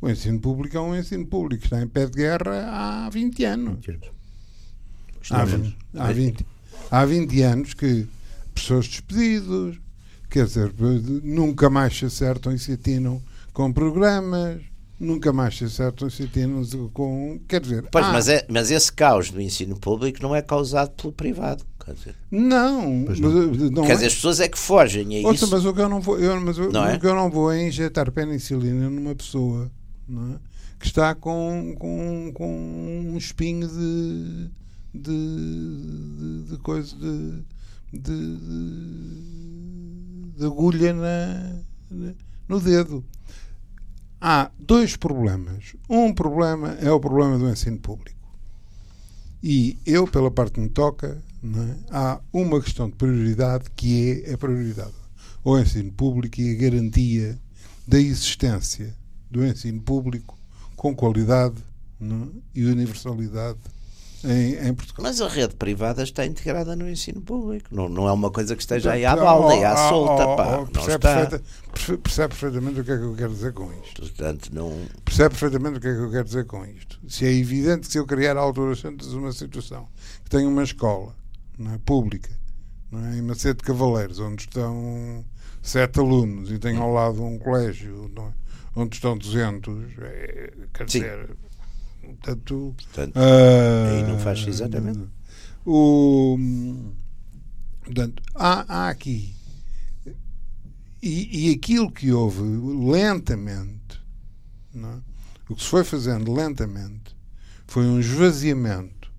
O 0.00 0.08
ensino 0.08 0.38
público 0.38 0.76
é 0.76 0.80
um 0.80 0.96
ensino 0.96 1.26
público, 1.26 1.64
está 1.64 1.82
em 1.82 1.88
pé 1.88 2.06
de 2.06 2.12
guerra 2.12 2.68
há 2.70 3.10
20 3.10 3.44
anos. 3.44 3.86
Há 5.30 5.44
20, 5.44 5.76
há 5.94 6.12
20, 6.12 6.46
há 6.90 7.04
20 7.04 7.42
anos 7.42 7.74
que 7.74 8.06
pessoas 8.54 8.86
despedidos, 8.86 9.78
quer 10.30 10.46
dizer, 10.46 10.72
nunca 11.24 11.68
mais 11.68 11.98
se 11.98 12.04
acertam 12.04 12.52
e 12.52 12.58
se 12.58 12.72
atinam 12.72 13.20
com 13.52 13.72
programas, 13.72 14.62
nunca 15.00 15.32
mais 15.32 15.58
se 15.58 15.64
acertam 15.64 16.06
e 16.06 16.10
se 16.12 16.22
atinam 16.22 16.62
com. 16.92 17.40
Quer 17.48 17.60
dizer. 17.60 17.84
Pois, 17.90 18.06
ah, 18.06 18.12
mas, 18.12 18.28
é, 18.28 18.46
mas 18.48 18.70
esse 18.70 18.92
caos 18.92 19.30
do 19.30 19.40
ensino 19.40 19.76
público 19.76 20.22
não 20.22 20.34
é 20.34 20.40
causado 20.40 20.90
pelo 20.90 21.12
privado. 21.12 21.64
Quer 21.84 21.94
dizer. 21.94 22.14
Não, 22.30 23.04
mas, 23.08 23.18
não. 23.18 23.30
não 23.30 23.82
quer 23.84 23.92
é. 23.92 23.94
dizer, 23.94 24.06
as 24.06 24.14
pessoas 24.14 24.38
é 24.38 24.48
que 24.48 24.58
fogem. 24.58 25.20
É 25.20 25.26
Ouça, 25.26 25.44
isso. 25.44 25.50
mas 25.50 25.64
o 25.64 25.74
que 25.74 25.80
eu 25.80 25.88
não 25.88 26.00
vou, 26.00 26.20
eu, 26.20 26.40
mas 26.40 26.56
não 26.56 26.82
o, 26.82 26.86
é? 26.86 26.98
que 26.98 27.06
eu 27.06 27.14
não 27.16 27.28
vou 27.28 27.50
é 27.50 27.66
injetar 27.66 28.12
penicilina 28.12 28.88
numa 28.88 29.14
pessoa 29.16 29.68
é? 30.10 30.38
que 30.78 30.86
está 30.86 31.14
com, 31.14 31.74
com, 31.78 32.32
com 32.32 33.12
um 33.12 33.16
espinho 33.16 33.68
de, 33.68 34.50
de, 34.94 36.44
de, 36.44 36.50
de 36.50 36.56
coisa 36.58 36.96
de, 36.96 37.44
de, 40.36 40.46
agulha 40.46 40.92
na, 40.94 41.60
no 42.48 42.60
dedo. 42.60 43.04
Há 44.20 44.50
dois 44.58 44.96
problemas. 44.96 45.76
Um 45.88 46.12
problema 46.12 46.72
é 46.80 46.90
o 46.90 47.00
problema 47.00 47.38
do 47.38 47.48
ensino 47.48 47.78
público. 47.78 48.18
E 49.42 49.78
eu, 49.86 50.06
pela 50.06 50.30
parte 50.30 50.54
que 50.54 50.60
me 50.60 50.68
toca, 50.68 51.22
é? 51.44 51.76
há 51.90 52.20
uma 52.32 52.60
questão 52.60 52.88
de 52.88 52.96
prioridade 52.96 53.66
que 53.76 54.24
é 54.26 54.34
a 54.34 54.38
prioridade 54.38 54.94
ao 55.44 55.58
ensino 55.58 55.92
público 55.92 56.40
e 56.40 56.52
a 56.52 56.58
garantia 56.58 57.38
da 57.86 58.00
existência 58.00 58.94
do 59.30 59.44
ensino 59.44 59.80
público 59.80 60.38
com 60.76 60.94
qualidade 60.94 61.56
é? 62.00 62.04
e 62.54 62.64
universalidade 62.64 63.58
em, 64.24 64.54
em, 64.68 64.74
Portugal. 64.74 65.04
Mas 65.04 65.20
a 65.20 65.28
rede 65.28 65.54
privada 65.54 66.02
está 66.02 66.26
integrada 66.26 66.74
no 66.74 66.88
ensino 66.88 67.20
público. 67.20 67.68
Não, 67.70 67.88
não 67.88 68.08
é 68.08 68.12
uma 68.12 68.30
coisa 68.30 68.56
que 68.56 68.62
esteja 68.62 68.92
aí 68.92 69.04
à 69.04 69.14
balda 69.14 69.54
e 69.54 69.64
à 69.64 69.76
solta. 69.76 70.26
pá. 70.36 70.66
percebe, 70.72 70.98
perfeita, 70.98 71.42
percebe 72.02 72.28
perfeitamente 72.28 72.80
o 72.80 72.84
que 72.84 72.90
é 72.90 72.96
que 72.96 73.02
eu 73.02 73.14
quero 73.14 73.32
dizer 73.32 73.52
com 73.52 73.72
isto. 73.84 74.02
Portanto, 74.02 74.50
não... 74.52 74.72
Percebe 75.04 75.30
perfeitamente 75.30 75.78
o 75.78 75.80
que 75.80 75.88
é 75.88 75.94
que 75.94 76.00
eu 76.00 76.10
quero 76.10 76.24
dizer 76.24 76.46
com 76.46 76.64
isto. 76.64 76.98
Se 77.08 77.26
é 77.26 77.32
evidente 77.32 77.86
que 77.86 77.92
se 77.92 77.98
eu 77.98 78.06
criar 78.06 78.36
a 78.36 78.40
altura 78.40 78.74
de 78.74 79.16
uma 79.16 79.32
situação 79.32 79.88
que 80.24 80.30
tenho 80.30 80.48
uma 80.48 80.64
escola 80.64 81.14
não 81.56 81.74
é, 81.74 81.78
pública 81.78 82.30
não 82.90 83.04
é, 83.04 83.18
em 83.18 83.22
Macedo 83.22 83.58
de 83.58 83.64
Cavaleiros, 83.64 84.18
onde 84.18 84.42
estão 84.42 85.24
sete 85.62 86.00
alunos 86.00 86.50
e 86.50 86.58
tenho 86.58 86.82
ao 86.82 86.92
lado 86.92 87.22
um 87.22 87.38
colégio 87.38 88.10
é, 88.16 88.32
onde 88.78 88.96
estão 88.96 89.18
200, 89.18 89.98
é, 89.98 90.52
quer 90.72 90.86
dizer 90.86 91.36
Portanto, 92.08 92.74
portanto 92.76 93.16
uh, 93.16 93.96
aí 93.96 94.02
não 94.02 94.18
faz 94.18 94.46
exatamente. 94.46 95.08
O, 95.64 96.38
portanto, 97.84 98.22
há, 98.34 98.64
há 98.68 98.88
aqui. 98.88 99.34
E, 101.02 101.50
e, 101.50 101.54
aquilo 101.54 101.92
que 101.92 102.10
houve 102.10 102.40
lentamente, 102.42 104.00
é? 104.74 104.98
o 105.48 105.54
que 105.54 105.62
se 105.62 105.68
foi 105.68 105.84
fazendo 105.84 106.32
lentamente, 106.32 107.16
foi 107.66 107.84
um 107.84 108.00
esvaziamento 108.00 109.12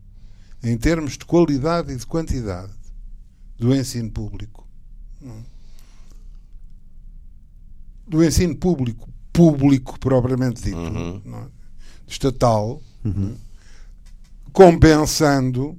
em 0.62 0.78
termos 0.78 1.18
de 1.18 1.24
qualidade 1.24 1.94
e 1.94 1.96
de 1.96 2.06
quantidade 2.06 2.74
do 3.58 3.74
ensino 3.74 4.12
público. 4.12 4.68
É? 5.24 5.42
Do 8.08 8.24
ensino 8.24 8.58
público, 8.58 9.08
público 9.40 10.00
propriamente 10.00 10.62
dito. 10.62 10.78
Uhum. 10.78 11.22
É? 11.26 11.60
estatal, 12.10 12.82
uhum. 13.06 13.36
compensando 14.52 15.78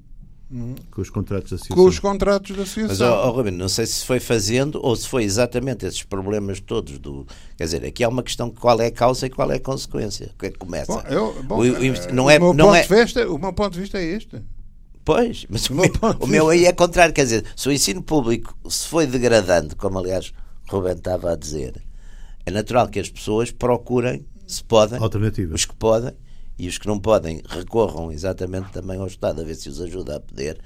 com 0.91 1.01
os 1.01 1.11
contratos 1.11 1.51
da 1.51 1.57
associação. 1.57 1.77
Com 1.77 1.89
os 1.89 1.99
contratos 2.01 2.57
da 2.57 2.63
associação. 2.65 3.09
Mas, 3.09 3.27
oh, 3.27 3.31
Rubino, 3.31 3.57
não 3.57 3.69
sei 3.69 3.87
se 3.87 4.05
foi 4.05 4.19
fazendo 4.19 4.81
ou 4.83 4.97
se 4.97 5.07
foi 5.07 5.23
exatamente 5.23 5.87
esses 5.87 6.03
problemas 6.03 6.59
todos 6.59 6.99
do. 6.99 7.25
Quer 7.57 7.65
dizer, 7.65 7.85
aqui 7.85 8.03
há 8.03 8.09
uma 8.09 8.23
questão 8.23 8.49
de 8.49 8.57
qual 8.57 8.81
é 8.81 8.87
a 8.87 8.91
causa 8.91 9.27
e 9.27 9.31
qual 9.31 9.51
é 9.53 9.57
a 9.57 9.61
consequência. 9.61 10.31
O 10.35 10.39
que 10.39 10.47
é 10.47 10.51
que 10.51 10.59
começa? 10.59 10.93
Bom, 10.93 11.03
eu, 11.09 11.43
bom, 11.45 11.59
o, 11.59 11.63
o, 11.63 12.15
não 12.15 12.29
é, 12.29 12.39
o, 12.39 12.41
meu 12.41 12.55
não 12.55 12.75
é... 12.75 12.83
Vista, 12.83 13.29
o 13.31 13.39
meu 13.39 13.53
ponto 13.53 13.75
de 13.75 13.81
vista 13.81 13.99
é 13.99 14.05
este. 14.05 14.43
Pois, 15.05 15.47
mas 15.49 15.71
o, 15.71 15.73
o 15.73 15.77
meu, 15.77 15.91
o 16.21 16.27
meu 16.27 16.49
aí 16.49 16.67
é 16.67 16.73
contrário. 16.73 17.15
Quer 17.15 17.25
dizer, 17.25 17.45
se 17.55 17.69
o 17.69 17.73
ensino 17.73 18.03
público 18.03 18.57
se 18.69 18.89
foi 18.89 19.07
degradando, 19.07 19.77
como 19.77 20.01
aliás 20.01 20.33
Rubén 20.69 20.97
estava 20.97 21.33
a 21.33 21.37
dizer, 21.37 21.81
é 22.51 22.53
natural 22.53 22.89
que 22.89 23.01
as 23.01 23.09
pessoas 23.09 23.51
procurem 23.51 24.25
se 24.47 24.63
podem, 24.65 24.99
Alternativas. 24.99 25.61
os 25.61 25.65
que 25.65 25.75
podem, 25.77 26.13
e 26.59 26.69
os 26.69 26.77
que 26.77 26.87
não 26.87 26.99
podem 26.99 27.41
recorram 27.49 28.13
exatamente 28.13 28.71
também 28.71 28.99
ao 28.99 29.07
Estado 29.07 29.41
a 29.41 29.45
ver 29.45 29.55
se 29.55 29.69
os 29.69 29.81
ajuda 29.81 30.17
a 30.17 30.21
poder. 30.21 30.61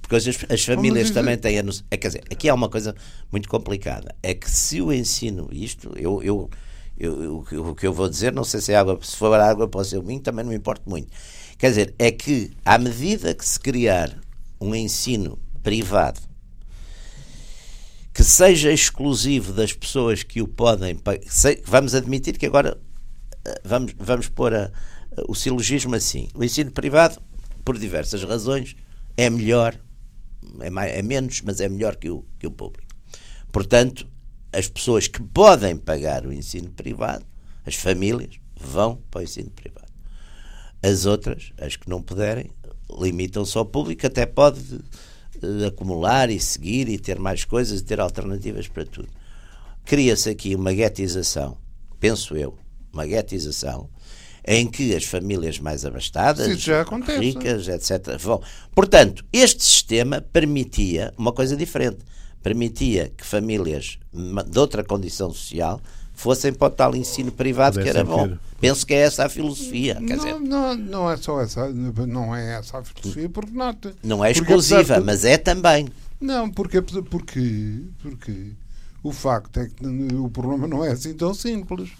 Porque 0.00 0.16
as, 0.16 0.26
as 0.50 0.64
famílias 0.64 1.10
também 1.10 1.36
têm 1.38 1.58
a 1.58 1.62
noção. 1.62 1.84
É, 1.90 1.96
quer 1.96 2.08
dizer, 2.08 2.24
aqui 2.30 2.48
há 2.48 2.54
uma 2.54 2.68
coisa 2.68 2.94
muito 3.32 3.48
complicada. 3.48 4.14
É 4.22 4.34
que 4.34 4.50
se 4.50 4.82
o 4.82 4.92
ensino, 4.92 5.48
isto, 5.50 5.92
eu, 5.96 6.22
eu, 6.22 6.50
eu, 6.98 7.44
eu 7.50 7.68
o 7.68 7.74
que 7.74 7.86
eu 7.86 7.92
vou 7.92 8.08
dizer, 8.08 8.32
não 8.32 8.44
sei 8.44 8.60
se 8.60 8.72
é 8.72 8.76
água, 8.76 8.98
se 9.02 9.16
for 9.16 9.32
água 9.40 9.66
para 9.66 9.80
o 9.80 9.84
seu 9.84 10.02
vinho, 10.02 10.20
também 10.20 10.44
não 10.44 10.50
me 10.50 10.56
importa 10.56 10.82
muito. 10.86 11.08
Quer 11.56 11.70
dizer, 11.70 11.94
é 11.98 12.12
que 12.12 12.50
à 12.64 12.76
medida 12.76 13.34
que 13.34 13.44
se 13.44 13.58
criar 13.58 14.14
um 14.60 14.74
ensino 14.74 15.38
privado 15.62 16.20
que 18.14 18.22
seja 18.22 18.72
exclusivo 18.72 19.52
das 19.52 19.72
pessoas 19.72 20.22
que 20.22 20.40
o 20.40 20.46
podem. 20.46 20.96
Vamos 21.66 21.96
admitir 21.96 22.38
que 22.38 22.46
agora 22.46 22.78
eh, 23.44 23.60
vamos, 23.64 23.92
vamos 23.98 24.28
pôr 24.28 24.54
a, 24.54 24.70
o 25.28 25.34
silogismo 25.34 25.96
assim: 25.96 26.28
o 26.32 26.44
ensino 26.44 26.70
privado, 26.70 27.20
por 27.64 27.76
diversas 27.76 28.22
razões, 28.22 28.76
é 29.16 29.28
melhor, 29.28 29.76
é, 30.60 30.70
mais, 30.70 30.92
é 30.92 31.02
menos, 31.02 31.42
mas 31.42 31.60
é 31.60 31.68
melhor 31.68 31.96
que 31.96 32.08
o, 32.08 32.24
que 32.38 32.46
o 32.46 32.52
público. 32.52 32.94
Portanto, 33.50 34.08
as 34.52 34.68
pessoas 34.68 35.08
que 35.08 35.20
podem 35.20 35.76
pagar 35.76 36.24
o 36.24 36.32
ensino 36.32 36.70
privado, 36.70 37.26
as 37.66 37.74
famílias, 37.74 38.38
vão 38.56 39.02
para 39.10 39.20
o 39.20 39.24
ensino 39.24 39.50
privado. 39.50 39.92
As 40.80 41.04
outras, 41.04 41.52
as 41.58 41.74
que 41.74 41.88
não 41.88 42.00
puderem, 42.00 42.48
limitam-se 42.96 43.58
ao 43.58 43.64
público, 43.64 44.06
até 44.06 44.24
pode 44.24 44.80
uh, 45.42 45.66
acumular 45.66 46.30
e 46.30 46.38
seguir 46.40 46.88
e 46.88 46.98
ter 46.98 47.18
mais 47.18 47.44
coisas 47.44 47.80
e 47.80 47.84
ter 47.84 48.00
alternativas 48.00 48.68
para 48.68 48.84
tudo. 48.84 49.08
Cria-se 49.84 50.30
aqui 50.30 50.54
uma 50.54 50.72
guetização, 50.72 51.56
penso 52.00 52.36
eu, 52.36 52.56
uma 52.92 53.06
guetização, 53.06 53.88
em 54.46 54.66
que 54.66 54.94
as 54.94 55.04
famílias 55.04 55.58
mais 55.58 55.84
abastadas, 55.84 56.46
ricas, 57.18 57.68
etc., 57.68 58.18
vão. 58.18 58.42
Portanto, 58.74 59.24
este 59.32 59.62
sistema 59.64 60.20
permitia 60.20 61.12
uma 61.16 61.32
coisa 61.32 61.56
diferente. 61.56 61.98
Permitia 62.42 63.10
que 63.16 63.24
famílias 63.24 63.98
de 64.12 64.58
outra 64.58 64.84
condição 64.84 65.32
social 65.32 65.80
fossem 66.14 66.52
para 66.52 66.68
o 66.68 66.70
tal 66.70 66.96
ensino 66.96 67.30
privado 67.30 67.80
que 67.80 67.88
era 67.88 68.04
bom. 68.04 68.28
Ter. 68.28 68.38
Penso 68.60 68.86
que 68.86 68.94
é 68.94 68.98
essa 68.98 69.26
a 69.26 69.28
filosofia. 69.28 69.96
Quer 69.96 70.16
não, 70.16 70.24
dizer, 70.24 70.40
não, 70.40 70.74
não 70.76 71.10
é 71.10 71.16
só 71.16 71.40
essa, 71.40 71.68
não 71.68 72.34
é 72.34 72.54
essa 72.54 72.78
a 72.78 72.84
filosofia, 72.84 73.28
porque 73.28 73.52
nota. 73.52 73.94
Não 74.02 74.24
é 74.24 74.30
exclusiva, 74.30 75.00
de... 75.00 75.04
mas 75.04 75.24
é 75.24 75.36
também. 75.36 75.88
Não, 76.20 76.50
porque, 76.50 76.80
porque, 76.80 77.82
porque 78.00 78.52
o 79.02 79.12
facto 79.12 79.60
é 79.60 79.66
que 79.66 79.86
o 80.14 80.30
problema 80.30 80.66
não 80.66 80.84
é 80.84 80.92
assim 80.92 81.12
tão 81.12 81.34
simples 81.34 81.90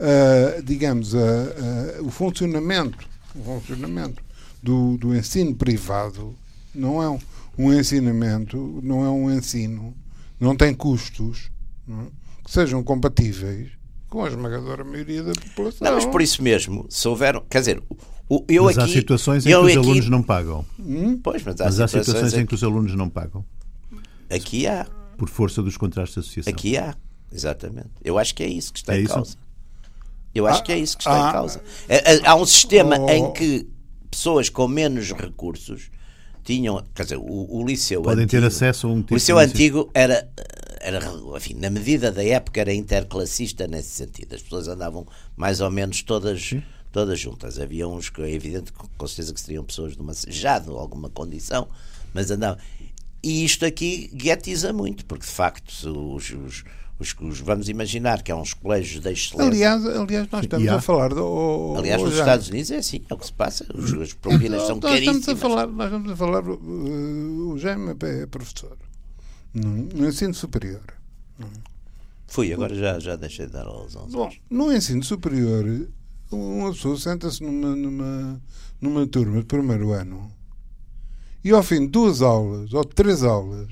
uh, 0.00 0.62
digamos, 0.62 1.12
uh, 1.14 1.18
uh, 1.18 2.06
o 2.06 2.10
funcionamento, 2.10 3.06
o 3.34 3.42
funcionamento 3.42 4.22
do, 4.62 4.96
do 4.96 5.14
ensino 5.14 5.54
privado 5.54 6.34
não 6.74 7.02
é 7.02 7.08
um, 7.08 7.18
um 7.58 7.72
ensinamento, 7.72 8.80
não 8.82 9.04
é 9.04 9.08
um 9.08 9.30
ensino, 9.30 9.94
não 10.38 10.56
tem 10.56 10.74
custos 10.74 11.50
não 11.86 12.00
é? 12.02 12.06
Que 12.44 12.50
sejam 12.50 12.82
compatíveis 12.82 13.70
com 14.08 14.24
a 14.24 14.28
esmagadora 14.28 14.84
maioria 14.84 15.22
da 15.22 15.32
população. 15.32 15.86
Não, 15.86 15.94
mas 15.94 16.04
por 16.04 16.20
isso 16.20 16.42
mesmo, 16.42 16.84
se 16.90 17.06
houver, 17.06 17.40
quer 17.48 17.60
dizer, 17.60 17.82
eu 18.48 18.64
mas 18.64 18.76
aqui, 18.76 18.90
há 18.90 18.94
situações 18.94 19.46
em 19.46 19.50
que 19.50 19.56
os 19.56 19.66
aqui, 19.66 19.78
alunos 19.78 20.08
não 20.08 20.22
pagam. 20.22 20.66
Hum? 20.78 21.18
Pois, 21.22 21.42
mas 21.42 21.60
há, 21.60 21.64
mas 21.64 21.74
situações, 21.74 21.82
há 21.82 22.04
situações 22.04 22.34
em 22.34 22.46
que 22.46 22.54
os 22.54 22.64
alunos 22.64 22.94
não 22.94 23.08
pagam. 23.08 23.44
Aqui 24.28 24.66
há. 24.66 24.86
Por 25.16 25.28
força 25.28 25.62
dos 25.62 25.76
contratos 25.76 26.14
de 26.14 26.20
associação. 26.20 26.52
Aqui 26.52 26.76
há, 26.76 26.94
exatamente. 27.32 27.90
Eu 28.04 28.18
acho 28.18 28.34
que 28.34 28.42
é 28.42 28.48
isso 28.48 28.72
que 28.72 28.80
está 28.80 28.94
é 28.94 29.00
em 29.00 29.04
isso? 29.04 29.14
causa. 29.14 29.36
Eu 30.34 30.46
acho 30.46 30.60
ah, 30.60 30.62
que 30.62 30.72
é 30.72 30.78
isso 30.78 30.96
que 30.96 31.02
está 31.02 31.26
ah, 31.26 31.28
em 31.28 31.32
causa. 31.32 31.62
É, 31.88 32.14
é, 32.14 32.26
há 32.26 32.34
um 32.36 32.46
sistema 32.46 32.98
oh, 32.98 33.10
em 33.10 33.32
que 33.32 33.68
pessoas 34.10 34.48
com 34.48 34.66
menos 34.68 35.12
recursos 35.12 35.90
tinham, 36.44 36.82
quer 36.94 37.02
dizer, 37.02 37.16
o, 37.16 37.58
o 37.58 37.66
liceu 37.66 38.02
podem 38.02 38.24
antigo, 38.24 38.40
ter 38.40 38.46
acesso 38.46 38.86
a 38.86 38.90
um 38.90 39.02
tipo 39.02 39.14
O 39.14 39.16
liceu 39.16 39.38
antigo 39.38 39.90
era 39.92 40.28
era, 40.80 41.00
enfim, 41.36 41.54
na 41.54 41.68
medida 41.68 42.10
da 42.10 42.24
época 42.24 42.60
era 42.60 42.72
interclassista 42.72 43.68
nesse 43.68 43.90
sentido. 43.90 44.34
As 44.34 44.42
pessoas 44.42 44.66
andavam 44.66 45.06
mais 45.36 45.60
ou 45.60 45.70
menos 45.70 46.02
todas 46.02 46.54
todas 46.90 47.20
juntas. 47.20 47.58
Havia 47.58 47.86
uns 47.86 48.08
que 48.08 48.20
é 48.22 48.32
evidente 48.32 48.72
com 48.72 49.06
certeza 49.06 49.32
que 49.32 49.40
seriam 49.40 49.62
pessoas 49.62 49.94
de 49.94 50.00
uma, 50.00 50.12
já 50.26 50.58
de 50.58 50.70
alguma 50.70 51.08
condição, 51.08 51.68
mas 52.12 52.30
andavam. 52.30 52.58
E 53.22 53.44
isto 53.44 53.66
aqui 53.66 54.10
guetiza 54.14 54.72
muito, 54.72 55.04
porque 55.04 55.26
de 55.26 55.32
facto 55.32 55.70
os, 55.70 56.30
os 56.30 56.64
os, 56.98 57.16
os, 57.18 57.40
vamos 57.40 57.70
imaginar 57.70 58.22
que 58.22 58.30
há 58.30 58.36
uns 58.36 58.52
colégios 58.52 59.02
de 59.02 59.10
excelência. 59.10 59.50
Aliás, 59.50 59.86
aliás 59.86 60.28
nós 60.30 60.42
estamos 60.42 60.68
a 60.68 60.80
falar 60.82 61.14
do. 61.14 61.74
aliás, 61.78 62.02
nos 62.02 62.12
Estados 62.12 62.50
Unidos 62.50 62.70
é 62.70 62.76
assim, 62.76 63.02
é 63.08 63.14
o 63.14 63.16
que 63.16 63.24
se 63.24 63.32
passa. 63.32 63.66
Os, 63.74 63.94
as 63.94 64.12
propinas 64.12 64.66
são 64.66 64.76
nós 64.76 64.92
caríssimas. 64.92 65.16
Estamos 65.16 65.28
a 65.28 65.48
falar, 65.48 65.66
nós 65.66 65.86
estamos 65.86 66.12
a 66.12 66.16
falar. 66.16 66.46
Uh, 66.46 67.52
o 67.54 67.58
Jaime 67.58 67.96
é 68.02 68.26
professor 68.26 68.76
no, 69.54 70.08
ensino 70.08 70.34
superior. 70.34 70.82
Fui, 72.26 72.52
agora 72.52 72.74
já, 72.74 72.98
já 72.98 73.16
deixei 73.16 73.46
de 73.46 73.52
dar 73.52 73.66
aos 73.66 73.96
11 73.96 74.12
Bom, 74.12 74.30
no 74.48 74.72
ensino 74.72 75.02
superior, 75.02 75.88
uma 76.30 76.70
pessoa 76.70 76.96
senta-se 76.96 77.42
numa, 77.42 77.74
numa, 77.74 78.42
numa 78.80 79.06
turma 79.06 79.40
de 79.40 79.46
primeiro 79.46 79.92
ano 79.92 80.30
e 81.42 81.50
ao 81.50 81.62
fim 81.62 81.80
de 81.80 81.88
duas 81.88 82.22
aulas 82.22 82.72
ou 82.72 82.84
de 82.84 82.94
três 82.94 83.24
aulas 83.24 83.68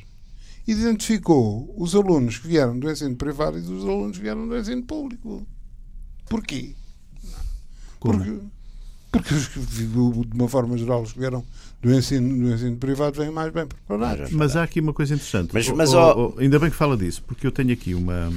identificou 0.66 1.72
os 1.76 1.94
alunos 1.94 2.38
que 2.38 2.48
vieram 2.48 2.78
do 2.78 2.90
ensino 2.90 3.16
privado 3.16 3.58
e 3.58 3.62
os 3.62 3.84
alunos 3.84 4.16
que 4.16 4.22
vieram 4.22 4.46
do 4.46 4.58
ensino 4.58 4.82
público. 4.82 5.46
Porquê? 6.28 6.74
Como? 7.98 8.18
Porque, 8.18 8.40
porque 9.10 9.34
de 9.34 10.34
uma 10.34 10.48
forma 10.48 10.76
geral 10.76 11.02
os 11.02 11.12
que 11.12 11.18
vieram 11.18 11.44
do 11.80 11.92
ensino, 11.94 12.46
do 12.46 12.54
ensino 12.54 12.76
privado 12.76 13.20
vêm 13.20 13.30
mais 13.30 13.52
bem 13.52 13.66
preparados. 13.66 14.30
Mas 14.30 14.56
há 14.56 14.62
aqui 14.62 14.80
uma 14.80 14.92
coisa 14.92 15.14
interessante. 15.14 15.50
Mas, 15.52 15.68
mas 15.68 15.94
oh, 15.94 16.34
oh, 16.36 16.40
ainda 16.40 16.58
bem 16.58 16.70
que 16.70 16.76
fala 16.76 16.96
disso, 16.96 17.22
porque 17.26 17.46
eu 17.46 17.52
tenho 17.52 17.72
aqui 17.72 17.94
uma. 17.94 18.32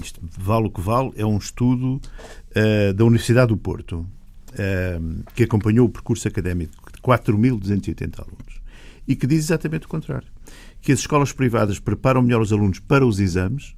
Isto 0.00 0.20
vale 0.38 0.68
o 0.68 0.70
que 0.70 0.80
vale, 0.80 1.12
é 1.16 1.26
um 1.26 1.36
estudo 1.36 1.94
uh, 1.96 2.94
da 2.94 3.04
Universidade 3.04 3.48
do 3.48 3.56
Porto, 3.56 4.06
uh, 4.52 5.24
que 5.34 5.42
acompanhou 5.42 5.86
o 5.86 5.90
percurso 5.90 6.28
académico 6.28 6.72
de 6.92 7.00
4.280 7.00 8.20
alunos 8.20 8.60
e 9.08 9.14
que 9.14 9.26
diz 9.26 9.38
exatamente 9.38 9.86
o 9.86 9.88
contrário 9.88 10.28
que 10.80 10.92
as 10.92 11.00
escolas 11.00 11.32
privadas 11.32 11.80
preparam 11.80 12.22
melhor 12.22 12.40
os 12.40 12.52
alunos 12.52 12.78
para 12.78 13.04
os 13.04 13.18
exames 13.18 13.74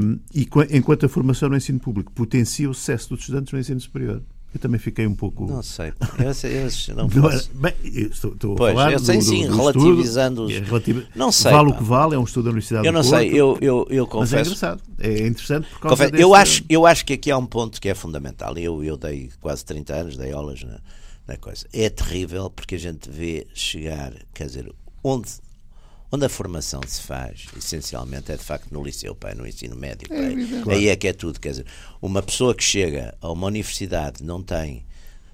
um, 0.00 0.20
e 0.32 0.48
enquanto 0.70 1.04
a 1.04 1.08
formação 1.08 1.48
no 1.48 1.56
ensino 1.56 1.80
público 1.80 2.12
potencia 2.12 2.70
o 2.70 2.74
sucesso 2.74 3.10
dos 3.10 3.20
estudantes 3.20 3.52
no 3.52 3.58
ensino 3.58 3.80
superior. 3.80 4.22
Eu 4.52 4.60
também 4.60 4.80
fiquei 4.80 5.06
um 5.06 5.14
pouco. 5.14 5.46
Não 5.46 5.62
sei. 5.62 5.88
Eu, 5.88 5.94
eu, 6.88 6.96
não 6.96 7.08
não 7.08 7.30
era, 7.30 7.42
bem, 7.52 7.74
estou, 7.84 8.32
estou 8.32 8.56
pois, 8.56 8.72
a 8.72 8.74
falar. 8.74 8.92
Eu 8.92 8.98
sei, 8.98 9.18
do, 9.18 9.24
sim, 9.24 9.46
do, 9.46 9.56
relativizando. 9.56 10.50
Estudo, 10.50 10.64
é 10.64 10.68
relativ... 10.68 11.06
Não 11.14 11.30
sei. 11.30 11.52
Vale 11.52 11.70
pá. 11.70 11.74
o 11.74 11.78
que 11.78 11.84
vale, 11.84 12.14
é 12.14 12.18
um 12.18 12.24
estudo 12.24 12.44
da 12.44 12.50
Universidade 12.50 12.86
Eu 12.86 12.92
não 12.92 13.02
do 13.02 13.06
sei, 13.06 13.28
eu, 13.28 13.58
eu, 13.60 13.86
eu 13.90 14.06
confesso. 14.06 14.32
Mas 14.32 14.32
é 14.32 14.40
engraçado. 14.40 14.82
É 14.98 15.26
interessante 15.26 15.68
por 15.68 15.80
causa 15.80 15.96
confesso, 15.96 16.12
dessa... 16.12 16.22
eu, 16.22 16.34
acho, 16.34 16.64
eu 16.68 16.86
acho 16.86 17.04
que 17.04 17.12
aqui 17.12 17.30
há 17.30 17.36
um 17.36 17.46
ponto 17.46 17.78
que 17.80 17.88
é 17.88 17.94
fundamental. 17.94 18.56
Eu, 18.56 18.82
eu 18.82 18.96
dei 18.96 19.30
quase 19.40 19.64
30 19.66 19.94
anos, 19.94 20.16
dei 20.16 20.32
aulas 20.32 20.62
na, 20.64 20.80
na 21.26 21.36
coisa. 21.36 21.66
É 21.72 21.90
terrível 21.90 22.48
porque 22.48 22.76
a 22.76 22.78
gente 22.78 23.10
vê 23.10 23.46
chegar, 23.52 24.14
quer 24.32 24.46
dizer, 24.46 24.72
onde 25.04 25.28
onde 26.10 26.24
a 26.24 26.28
formação 26.28 26.80
se 26.86 27.02
faz, 27.02 27.46
essencialmente, 27.56 28.32
é 28.32 28.36
de 28.36 28.42
facto 28.42 28.72
no 28.72 28.82
liceu, 28.82 29.14
pai, 29.14 29.34
no 29.34 29.46
ensino 29.46 29.76
médio. 29.76 30.08
É 30.12 30.64
pai. 30.64 30.74
Aí 30.74 30.88
é 30.88 30.96
que 30.96 31.08
é 31.08 31.12
tudo. 31.12 31.38
Quer 31.38 31.50
dizer, 31.50 31.66
uma 32.00 32.22
pessoa 32.22 32.54
que 32.54 32.64
chega 32.64 33.16
a 33.20 33.30
uma 33.30 33.46
universidade 33.46 34.22
não 34.22 34.42
tem, 34.42 34.86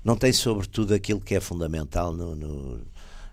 não 0.04 0.16
tem 0.16 0.32
sobretudo 0.32 0.94
aquilo 0.94 1.20
que 1.20 1.34
é 1.34 1.40
fundamental 1.40 2.12
no, 2.12 2.34
no 2.34 2.80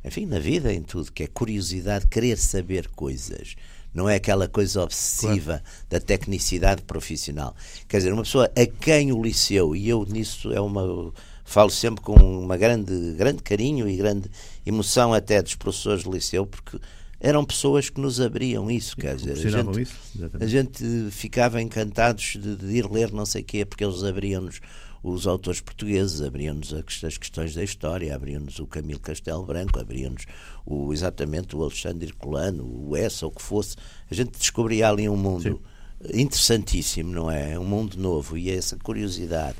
enfim, 0.03 0.25
na 0.25 0.39
vida, 0.39 0.73
em 0.73 0.81
tudo, 0.81 1.11
que 1.11 1.23
é 1.23 1.27
curiosidade, 1.27 2.07
querer 2.07 2.37
saber 2.37 2.87
coisas. 2.89 3.55
Não 3.93 4.07
é 4.07 4.15
aquela 4.15 4.47
coisa 4.47 4.81
obsessiva 4.81 5.59
claro. 5.59 5.85
da 5.89 5.99
tecnicidade 5.99 6.81
profissional. 6.83 7.55
Quer 7.87 7.97
dizer, 7.97 8.13
uma 8.13 8.23
pessoa 8.23 8.49
a 8.55 8.65
quem 8.65 9.11
o 9.11 9.21
liceu, 9.21 9.75
e 9.75 9.89
eu 9.89 10.05
nisso 10.05 10.51
é 10.53 10.61
uma 10.61 11.11
falo 11.43 11.69
sempre 11.69 12.01
com 12.01 12.13
uma 12.13 12.55
grande, 12.55 13.13
grande 13.17 13.43
carinho 13.43 13.89
e 13.89 13.97
grande 13.97 14.31
emoção 14.65 15.13
até 15.13 15.41
dos 15.41 15.55
professores 15.55 16.03
do 16.03 16.11
liceu, 16.11 16.45
porque 16.45 16.79
eram 17.21 17.45
pessoas 17.45 17.87
que 17.87 18.01
nos 18.01 18.19
abriam 18.19 18.69
isso, 18.69 18.97
quer 18.97 19.15
dizer, 19.15 19.33
a 19.33 19.51
gente, 19.51 19.81
isso, 19.81 19.95
a 20.39 20.45
gente 20.47 21.11
ficava 21.11 21.61
encantados 21.61 22.35
de, 22.39 22.55
de, 22.55 22.65
ir 22.75 22.91
ler 22.91 23.11
não 23.11 23.27
sei 23.27 23.43
o 23.43 23.45
quê, 23.45 23.63
porque 23.63 23.83
eles 23.83 24.03
abriam-nos 24.03 24.59
os 25.03 25.27
autores 25.27 25.61
portugueses, 25.61 26.19
abriam-nos 26.21 26.73
as 26.73 27.17
questões 27.17 27.53
da 27.53 27.63
história, 27.63 28.15
abriam-nos 28.15 28.57
o 28.57 28.65
Camilo 28.65 28.99
Castelo 28.99 29.45
Branco, 29.45 29.79
abriam-nos 29.79 30.25
o, 30.65 30.91
exatamente 30.91 31.55
o 31.55 31.61
Alexandre 31.61 32.07
Herculano, 32.07 32.65
o 32.65 32.95
Essa, 32.95 33.27
o 33.27 33.31
que 33.31 33.41
fosse. 33.41 33.75
A 34.09 34.13
gente 34.15 34.31
descobria 34.37 34.89
ali 34.89 35.07
um 35.07 35.17
mundo 35.17 35.61
Sim. 36.03 36.21
interessantíssimo, 36.21 37.11
não 37.11 37.29
é? 37.29 37.57
Um 37.57 37.63
mundo 37.63 37.97
novo 37.97 38.35
e 38.35 38.49
essa 38.49 38.77
curiosidade. 38.77 39.57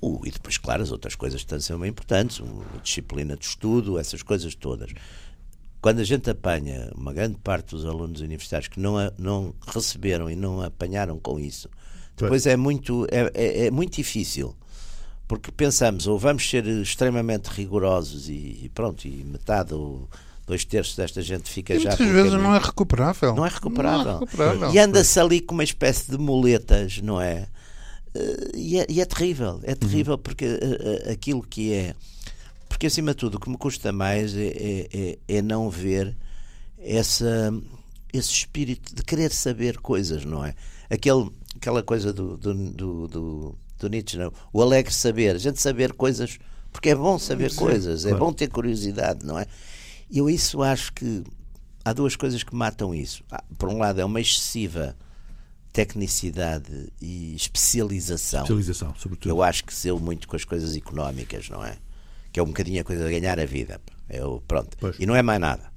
Uh, 0.00 0.20
e 0.24 0.30
depois, 0.30 0.58
claro, 0.58 0.82
as 0.82 0.92
outras 0.92 1.16
coisas 1.16 1.42
que 1.42 1.60
são 1.60 1.84
importantes, 1.84 2.40
a 2.40 2.78
disciplina 2.78 3.36
de 3.36 3.44
estudo, 3.44 3.98
essas 3.98 4.22
coisas 4.22 4.54
todas 4.54 4.92
quando 5.80 6.00
a 6.00 6.04
gente 6.04 6.28
apanha 6.28 6.90
uma 6.94 7.12
grande 7.12 7.36
parte 7.38 7.70
dos 7.70 7.86
alunos 7.86 8.20
universitários 8.20 8.68
que 8.68 8.80
não, 8.80 8.94
não 9.16 9.54
receberam 9.66 10.30
e 10.30 10.34
não 10.34 10.60
apanharam 10.60 11.18
com 11.18 11.38
isso, 11.38 11.68
depois 12.16 12.46
é 12.46 12.56
muito, 12.56 13.06
é, 13.10 13.30
é, 13.34 13.66
é, 13.66 13.70
muito 13.70 13.96
difícil. 13.96 14.54
Porque 15.28 15.52
pensamos, 15.52 16.06
ou 16.06 16.18
vamos 16.18 16.48
ser 16.48 16.66
extremamente 16.66 17.48
rigorosos 17.48 18.28
e, 18.28 18.60
e 18.62 18.70
pronto, 18.74 19.06
e 19.06 19.22
metade 19.24 19.74
ou 19.74 20.08
dois 20.46 20.64
terços 20.64 20.96
desta 20.96 21.20
gente 21.20 21.50
fica 21.50 21.74
e 21.74 21.80
já. 21.80 21.90
Muitas 21.90 22.08
vezes 22.08 22.32
não 22.32 22.54
é 22.54 22.58
recuperável. 22.58 23.34
Não 23.36 23.44
é 23.44 23.48
recuperável. 23.48 24.04
Não 24.04 24.10
é 24.10 24.20
recuperável. 24.20 24.72
E 24.72 24.78
anda-se 24.78 25.20
ali 25.20 25.40
com 25.40 25.54
uma 25.54 25.64
espécie 25.64 26.10
de 26.10 26.16
muletas, 26.16 27.00
não 27.02 27.20
é? 27.20 27.46
E 28.54 28.80
é, 28.80 28.86
e 28.88 29.00
é 29.00 29.04
terrível. 29.04 29.60
É 29.62 29.74
terrível 29.74 30.14
uhum. 30.14 30.20
porque 30.20 30.46
aquilo 31.12 31.42
que 31.42 31.72
é 31.74 31.94
porque, 32.78 32.86
acima 32.86 33.10
de 33.10 33.16
tudo, 33.16 33.34
o 33.34 33.40
que 33.40 33.50
me 33.50 33.58
custa 33.58 33.90
mais 33.90 34.36
é, 34.36 34.46
é, 34.46 34.88
é, 34.92 35.18
é 35.38 35.42
não 35.42 35.68
ver 35.68 36.16
essa, 36.78 37.52
esse 38.12 38.30
espírito 38.30 38.94
de 38.94 39.02
querer 39.02 39.32
saber 39.32 39.78
coisas, 39.78 40.24
não 40.24 40.44
é? 40.44 40.54
Aquele, 40.88 41.28
aquela 41.56 41.82
coisa 41.82 42.12
do, 42.12 42.36
do, 42.36 42.54
do, 42.54 43.08
do, 43.08 43.58
do 43.80 43.88
Nietzsche, 43.88 44.16
não? 44.16 44.32
o 44.52 44.62
alegre 44.62 44.94
saber, 44.94 45.34
a 45.34 45.38
gente 45.40 45.60
saber 45.60 45.92
coisas, 45.92 46.38
porque 46.70 46.90
é 46.90 46.94
bom 46.94 47.18
saber 47.18 47.50
Sim, 47.50 47.56
coisas, 47.56 48.02
claro. 48.02 48.16
é 48.16 48.20
bom 48.20 48.32
ter 48.32 48.48
curiosidade, 48.48 49.26
não 49.26 49.36
é? 49.36 49.46
Eu 50.08 50.30
isso 50.30 50.62
acho 50.62 50.92
que 50.92 51.24
há 51.84 51.92
duas 51.92 52.14
coisas 52.14 52.44
que 52.44 52.54
matam 52.54 52.94
isso. 52.94 53.24
Por 53.58 53.70
um 53.70 53.78
lado, 53.78 54.00
é 54.00 54.04
uma 54.04 54.20
excessiva 54.20 54.96
tecnicidade 55.72 56.92
e 57.02 57.34
especialização. 57.34 58.42
Especialização, 58.42 58.94
sobretudo. 58.96 59.28
Eu 59.32 59.42
acho 59.42 59.64
que 59.64 59.74
seu 59.74 59.98
muito 59.98 60.28
com 60.28 60.36
as 60.36 60.44
coisas 60.44 60.76
económicas, 60.76 61.48
não 61.48 61.64
é? 61.64 61.76
Que 62.38 62.40
é 62.40 62.42
um 62.44 62.46
bocadinho 62.46 62.80
a 62.80 62.84
coisa 62.84 63.04
de 63.04 63.20
ganhar 63.20 63.40
a 63.40 63.44
vida. 63.44 63.80
Eu, 64.08 64.42
pronto. 64.46 64.76
Pois. 64.78 64.96
E 64.98 65.04
não 65.04 65.16
é 65.16 65.22
mais 65.22 65.40
nada. 65.40 65.72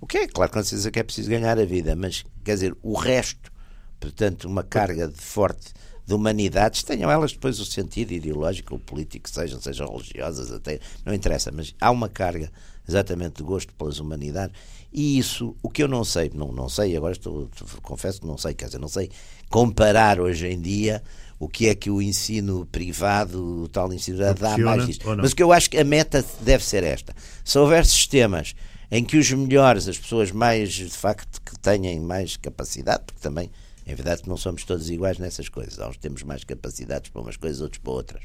O 0.00 0.06
que 0.06 0.18
é? 0.18 0.28
Claro 0.28 0.50
que 0.50 0.56
não 0.56 0.64
se 0.64 0.76
diz 0.76 0.86
que 0.86 0.98
é 1.00 1.02
preciso 1.02 1.28
ganhar 1.28 1.58
a 1.58 1.64
vida, 1.64 1.96
mas 1.96 2.24
quer 2.44 2.54
dizer, 2.54 2.76
o 2.82 2.94
resto, 2.94 3.50
portanto, 3.98 4.44
uma 4.44 4.62
carga 4.62 5.08
de 5.08 5.20
forte 5.20 5.72
de 6.06 6.14
humanidades, 6.14 6.82
tenham 6.82 7.10
elas 7.10 7.32
depois 7.32 7.58
o 7.58 7.64
sentido 7.64 8.12
ideológico 8.12 8.74
ou 8.74 8.78
político, 8.78 9.28
sejam, 9.28 9.60
sejam 9.60 9.88
religiosas, 9.88 10.52
até, 10.52 10.78
não 11.04 11.14
interessa, 11.14 11.50
mas 11.50 11.74
há 11.80 11.90
uma 11.90 12.08
carga 12.08 12.52
exatamente 12.86 13.36
de 13.36 13.42
gosto 13.42 13.72
pelas 13.74 13.98
humanidades 13.98 14.54
e 14.92 15.18
isso, 15.18 15.56
o 15.62 15.68
que 15.70 15.82
eu 15.82 15.88
não 15.88 16.04
sei, 16.04 16.30
não, 16.32 16.52
não 16.52 16.68
sei, 16.68 16.96
agora 16.96 17.12
estou, 17.12 17.50
confesso 17.82 18.20
que 18.20 18.26
não 18.26 18.38
sei, 18.38 18.54
quer 18.54 18.66
dizer, 18.66 18.78
não 18.78 18.86
sei 18.86 19.10
comparar 19.48 20.20
hoje 20.20 20.46
em 20.46 20.60
dia 20.60 21.02
o 21.38 21.48
que 21.48 21.68
é 21.68 21.74
que 21.74 21.90
o 21.90 22.00
ensino 22.00 22.66
privado, 22.66 23.62
o 23.62 23.68
tal 23.68 23.92
ensino 23.92 24.18
dá 24.18 24.56
mais 24.58 24.86
disso. 24.86 25.00
Mas 25.16 25.32
o 25.32 25.36
que 25.36 25.42
eu 25.42 25.52
acho 25.52 25.68
que 25.68 25.78
a 25.78 25.84
meta 25.84 26.24
deve 26.40 26.64
ser 26.64 26.82
esta. 26.82 27.14
Se 27.44 27.58
houver 27.58 27.84
sistemas 27.84 28.54
em 28.90 29.04
que 29.04 29.16
os 29.16 29.30
melhores, 29.32 29.88
as 29.88 29.98
pessoas 29.98 30.30
mais, 30.30 30.72
de 30.72 30.88
facto, 30.88 31.40
que 31.42 31.58
tenham 31.58 32.00
mais 32.02 32.36
capacidade, 32.36 33.02
porque 33.06 33.20
também, 33.20 33.50
é 33.86 33.94
verdade 33.94 34.22
que 34.22 34.28
não 34.28 34.36
somos 34.36 34.64
todos 34.64 34.88
iguais 34.88 35.18
nessas 35.18 35.48
coisas, 35.48 35.78
uns 35.78 35.96
temos 35.96 36.22
mais 36.22 36.44
capacidades 36.44 37.10
para 37.10 37.20
umas 37.20 37.36
coisas, 37.36 37.60
outros 37.60 37.80
para 37.82 37.92
outras. 37.92 38.22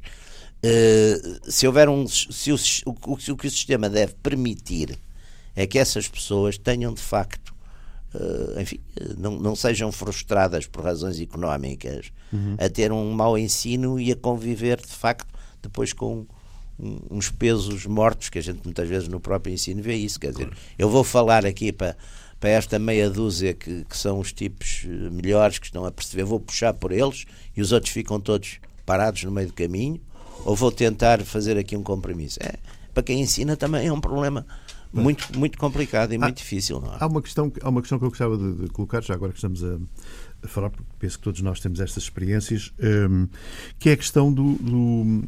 Uh, 0.63 1.51
se 1.51 1.65
houver 1.65 1.87
um. 1.87 2.05
Se 2.07 2.51
o, 2.51 2.55
o, 2.85 3.13
o 3.13 3.17
que 3.17 3.47
o 3.47 3.51
sistema 3.51 3.89
deve 3.89 4.13
permitir 4.21 4.99
é 5.55 5.65
que 5.65 5.79
essas 5.79 6.07
pessoas 6.07 6.57
tenham 6.57 6.93
de 6.93 7.01
facto 7.01 7.53
enfim, 8.59 8.79
não, 9.17 9.39
não 9.39 9.55
sejam 9.55 9.91
frustradas 9.91 10.65
por 10.65 10.83
razões 10.83 11.19
económicas 11.19 12.11
uhum. 12.33 12.55
a 12.57 12.69
ter 12.69 12.91
um 12.91 13.11
mau 13.11 13.37
ensino 13.37 13.99
e 13.99 14.11
a 14.11 14.15
conviver 14.15 14.77
de 14.81 14.87
facto 14.87 15.27
depois 15.61 15.93
com 15.93 16.25
um, 16.79 16.99
uns 17.11 17.29
pesos 17.29 17.85
mortos 17.85 18.29
que 18.29 18.39
a 18.39 18.41
gente 18.41 18.61
muitas 18.63 18.87
vezes 18.87 19.07
no 19.07 19.19
próprio 19.19 19.53
ensino 19.53 19.81
vê 19.81 19.95
isso. 19.95 20.19
Quer 20.19 20.31
dizer, 20.31 20.49
eu 20.77 20.89
vou 20.89 21.03
falar 21.03 21.45
aqui 21.45 21.71
para, 21.71 21.95
para 22.39 22.49
esta 22.49 22.79
meia 22.79 23.09
dúzia 23.09 23.53
que, 23.53 23.83
que 23.83 23.97
são 23.97 24.19
os 24.19 24.31
tipos 24.31 24.85
eh, 24.85 25.09
melhores 25.09 25.59
que 25.59 25.65
estão 25.65 25.85
a 25.85 25.91
perceber, 25.91 26.23
vou 26.23 26.39
puxar 26.39 26.73
por 26.73 26.91
eles 26.91 27.25
e 27.55 27.61
os 27.61 27.71
outros 27.71 27.91
ficam 27.91 28.19
todos 28.19 28.59
parados 28.85 29.23
no 29.23 29.31
meio 29.31 29.47
do 29.47 29.53
caminho, 29.53 30.01
ou 30.45 30.55
vou 30.55 30.71
tentar 30.71 31.21
fazer 31.23 31.57
aqui 31.57 31.75
um 31.75 31.83
compromisso. 31.83 32.39
É, 32.41 32.55
para 32.93 33.03
quem 33.03 33.21
ensina 33.21 33.55
também 33.55 33.85
é 33.85 33.93
um 33.93 34.01
problema 34.01 34.47
muito, 34.91 35.37
muito 35.37 35.57
complicado 35.57 36.13
e 36.13 36.15
há, 36.15 36.19
muito 36.19 36.37
difícil. 36.37 36.79
Não 36.79 36.93
é? 36.93 36.97
há, 36.99 37.07
uma 37.07 37.21
questão, 37.21 37.51
há 37.61 37.69
uma 37.69 37.81
questão 37.81 37.99
que 37.99 38.05
eu 38.05 38.09
gostava 38.09 38.37
de, 38.37 38.53
de 38.63 38.67
colocar, 38.69 39.01
já 39.03 39.13
agora 39.13 39.31
que 39.31 39.37
estamos 39.37 39.63
a, 39.63 39.77
a, 40.43 40.47
falar, 40.47 40.69
porque 40.69 40.85
penso 40.99 41.17
que 41.17 41.23
todos 41.23 41.41
nós 41.41 41.59
temos 41.59 41.79
estas 41.79 42.03
experiências, 42.03 42.73
um, 43.09 43.27
que 43.77 43.89
é 43.89 43.93
a 43.93 43.97
questão 43.97 44.31
do, 44.31 44.53
do. 44.53 45.23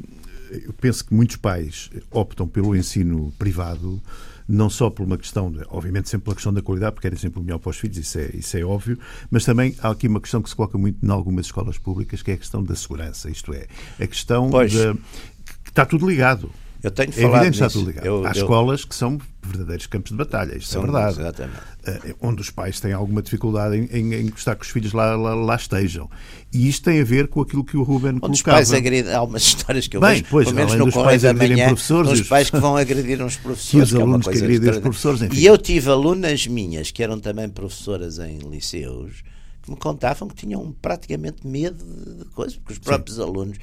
Eu 0.52 0.74
penso 0.74 1.06
que 1.06 1.14
muitos 1.14 1.38
pais 1.38 1.90
optam 2.12 2.48
pelo 2.48 2.76
ensino 2.76 3.34
privado 3.38 4.02
não 4.48 4.70
só 4.70 4.90
por 4.90 5.06
uma 5.06 5.18
questão, 5.18 5.50
de, 5.50 5.64
obviamente 5.70 6.10
sempre 6.10 6.26
pela 6.26 6.36
questão 6.36 6.54
da 6.54 6.62
qualidade, 6.62 6.94
porque 6.94 7.08
querem 7.08 7.18
sempre 7.18 7.40
o 7.40 7.44
melhor 7.44 7.58
para 7.58 7.70
os 7.70 7.78
filhos, 7.78 7.98
isso 7.98 8.20
é, 8.20 8.30
isso 8.34 8.58
é 8.58 8.64
óbvio, 8.64 9.00
mas 9.30 9.46
também 9.46 9.74
há 9.82 9.90
aqui 9.90 10.10
uma 10.10 10.20
questão 10.20 10.42
que 10.42 10.50
se 10.50 10.56
coloca 10.56 10.78
muito 10.78 11.04
em 11.04 11.10
algumas 11.10 11.46
escolas 11.46 11.78
públicas, 11.78 12.22
que 12.22 12.32
é 12.32 12.34
a 12.34 12.38
questão 12.38 12.62
da 12.62 12.76
segurança, 12.76 13.30
isto 13.30 13.54
é, 13.54 13.68
a 14.00 14.08
questão 14.08 14.50
pois. 14.50 14.74
que 14.74 15.70
está 15.70 15.86
tudo 15.86 16.08
ligado. 16.08 16.52
Eu 16.84 16.92
tenho 16.92 17.10
é 17.10 17.14
falado 17.14 17.46
evidente, 17.46 17.64
nisso. 17.64 17.90
Está 17.90 18.06
eu, 18.06 18.26
Há 18.26 18.30
eu... 18.30 18.32
escolas 18.32 18.84
que 18.84 18.96
são 18.96 19.20
verdadeiros 19.44 19.88
campos 19.88 20.12
de 20.12 20.18
batalha, 20.18 20.56
isto 20.56 20.70
são, 20.72 20.82
é 20.82 20.86
verdade. 20.86 21.20
Exatamente. 21.20 21.60
Uh, 21.88 22.16
onde 22.22 22.42
os 22.42 22.50
pais 22.50 22.80
têm 22.80 22.94
alguma 22.94 23.22
dificuldade 23.22 23.76
em, 23.76 23.86
em, 23.86 24.14
em 24.14 24.30
gostar 24.30 24.56
que 24.56 24.64
os 24.64 24.70
filhos 24.70 24.94
lá, 24.94 25.16
lá, 25.16 25.34
lá, 25.34 25.56
estejam. 25.56 26.10
E 26.54 26.70
isto 26.70 26.84
tem 26.84 27.02
a 27.02 27.04
ver 27.04 27.28
com 27.28 27.42
aquilo 27.42 27.64
que 27.64 27.76
o 27.76 27.84
Ruben 27.84 28.12
onde 28.12 28.20
colocava. 28.20 28.34
Os 28.34 28.70
pais 28.70 28.74
agredem, 28.74 29.12
há 29.12 29.18
algumas 29.18 29.42
histórias 29.44 29.88
que 29.88 29.98
eu 29.98 30.02
Bem, 30.02 30.16
vejo, 30.16 30.26
pois, 30.30 30.46
pelo 30.46 30.56
menos 30.58 30.76
no 30.76 30.92
Correio 30.92 31.20
da 31.20 31.34
Manhã, 31.34 31.68
professores, 31.68 32.12
os 32.12 32.28
pais 32.28 32.50
que 32.50 32.60
vão 32.60 32.78
agredir 32.78 33.22
uns 33.22 33.38
professores. 33.38 33.92
E 33.92 33.96
os 33.96 34.02
alunos 34.02 34.28
que, 34.28 34.34
é 34.34 34.34
que 34.34 34.44
agredem 34.44 34.70
os 34.70 34.80
professores, 34.80 35.22
enfim. 35.22 35.38
E 35.38 35.46
eu 35.46 35.58
tive 35.58 35.90
alunas 35.90 36.46
minhas, 36.48 36.92
que 36.92 37.02
eram 37.02 37.20
também 37.20 37.50
professoras 37.50 38.20
em 38.20 38.38
liceus, 38.38 39.24
que 39.64 39.72
me 39.72 39.78
contavam 39.78 40.28
que 40.28 40.36
tinham 40.36 40.72
praticamente 40.82 41.46
medo 41.48 41.84
de 42.20 42.26
coisas, 42.26 42.56
porque 42.58 42.74
os 42.74 42.80
próprios 42.80 43.18
Sim. 43.18 43.24
alunos. 43.24 43.58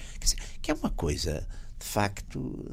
Que 0.60 0.72
é 0.72 0.74
uma 0.74 0.90
coisa, 0.90 1.46
de 1.78 1.86
facto 1.86 2.66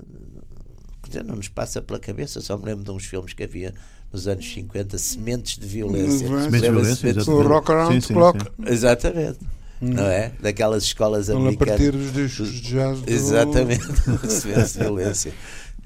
dizer, 1.09 1.23
não 1.23 1.35
nos 1.35 1.47
passa 1.47 1.81
pela 1.81 1.99
cabeça. 1.99 2.41
Só 2.41 2.57
me 2.57 2.65
lembro 2.65 2.83
de 2.83 2.91
uns 2.91 3.05
filmes 3.05 3.33
que 3.33 3.43
havia 3.43 3.73
nos 4.11 4.27
anos 4.27 4.45
50, 4.51 4.97
Sementes 4.97 5.57
de 5.57 5.67
Violência. 5.67 6.27
Sementes 6.27 6.61
de 6.61 6.69
Violência, 6.69 7.31
o 7.31 7.47
Rock 7.47 7.71
Around 7.71 7.93
sim, 7.93 8.01
sim, 8.01 8.13
Clock. 8.13 8.39
Sim. 8.43 8.49
Exatamente. 8.67 9.39
Hum. 9.81 9.89
Não 9.89 10.05
é? 10.05 10.31
Daquelas 10.39 10.83
escolas 10.83 11.29
americanas. 11.29 11.73
a 11.73 11.77
partir 11.77 11.91
dos 11.91 12.13
discos 12.13 12.49
de 12.49 12.61
jazz. 12.61 13.01
Do... 13.01 13.11
Exatamente. 13.11 13.85
Sementes 14.29 14.73
de 14.73 14.79
Violência. 14.79 15.33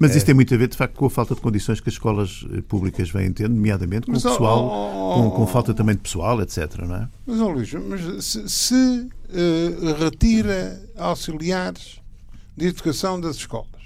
Mas 0.00 0.12
isso 0.12 0.24
é. 0.24 0.26
tem 0.26 0.34
muito 0.34 0.54
a 0.54 0.56
ver, 0.56 0.68
de 0.68 0.78
facto, 0.78 0.94
com 0.94 1.04
a 1.04 1.10
falta 1.10 1.34
de 1.34 1.42
condições 1.42 1.78
que 1.78 1.90
as 1.90 1.94
escolas 1.94 2.46
eh, 2.54 2.62
públicas 2.62 3.10
vêm 3.10 3.30
tendo, 3.34 3.54
nomeadamente 3.54 4.06
com 4.06 4.12
mas, 4.12 4.24
o 4.24 4.30
pessoal, 4.30 4.64
oh, 4.64 5.10
oh, 5.10 5.30
com, 5.30 5.30
com, 5.36 5.46
falta 5.46 5.74
também 5.74 5.94
de 5.94 6.00
pessoal, 6.00 6.40
etc. 6.40 6.74
Não 6.88 6.96
é? 6.96 7.08
Mas, 7.26 7.38
oh, 7.38 7.48
Luís, 7.50 7.70
mas 7.74 8.24
se, 8.24 8.48
se 8.48 8.74
uh, 8.74 10.02
retira 10.02 10.80
auxiliares 10.96 12.00
de 12.56 12.68
educação 12.68 13.20
das 13.20 13.36
escolas. 13.36 13.79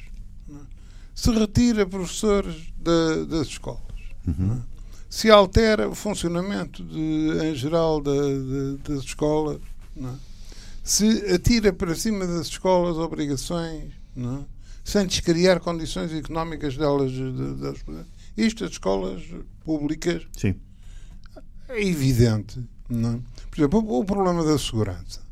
É? 1.14 1.20
Se 1.20 1.30
retira 1.30 1.86
professores 1.86 2.72
da, 2.76 3.24
das 3.24 3.48
escolas. 3.48 3.80
Uhum. 4.26 4.54
É? 4.54 4.74
Se 5.08 5.30
altera 5.30 5.88
o 5.88 5.94
funcionamento 5.94 6.82
de, 6.84 7.30
em 7.44 7.54
geral 7.54 8.00
da, 8.00 8.12
das 8.86 9.04
escolas. 9.04 9.60
É? 9.96 10.08
Se 10.82 11.32
atira 11.32 11.72
para 11.72 11.94
cima 11.94 12.26
das 12.26 12.48
escolas 12.48 12.96
obrigações, 12.98 13.92
sem 14.84 15.06
descriar 15.06 15.60
condições 15.60 16.12
económicas 16.12 16.76
delas. 16.76 17.10
Das, 17.58 17.78
isto, 18.36 18.64
as 18.64 18.72
escolas 18.72 19.22
públicas. 19.64 20.26
Sim. 20.36 20.56
É 21.68 21.82
evidente. 21.82 22.62
Não? 22.88 23.22
Por 23.50 23.58
exemplo, 23.58 23.98
o 23.98 24.04
problema 24.04 24.44
da 24.44 24.58
segurança. 24.58 25.23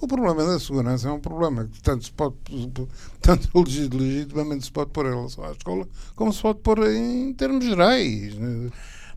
O 0.00 0.06
problema 0.06 0.44
da 0.44 0.60
segurança 0.60 1.08
é 1.08 1.12
um 1.12 1.18
problema 1.18 1.66
que 1.66 1.82
tanto 1.82 2.04
se 2.04 2.12
pode, 2.12 2.36
tanto 3.20 3.48
legitimamente 3.58 4.66
se 4.66 4.72
pode 4.72 4.90
pôr 4.90 5.06
em 5.06 5.10
relação 5.10 5.44
à 5.44 5.50
escola, 5.50 5.88
como 6.14 6.32
se 6.32 6.40
pode 6.40 6.60
pôr 6.60 6.86
em 6.86 7.32
termos 7.34 7.64
gerais. 7.64 8.34
Né? 8.36 8.70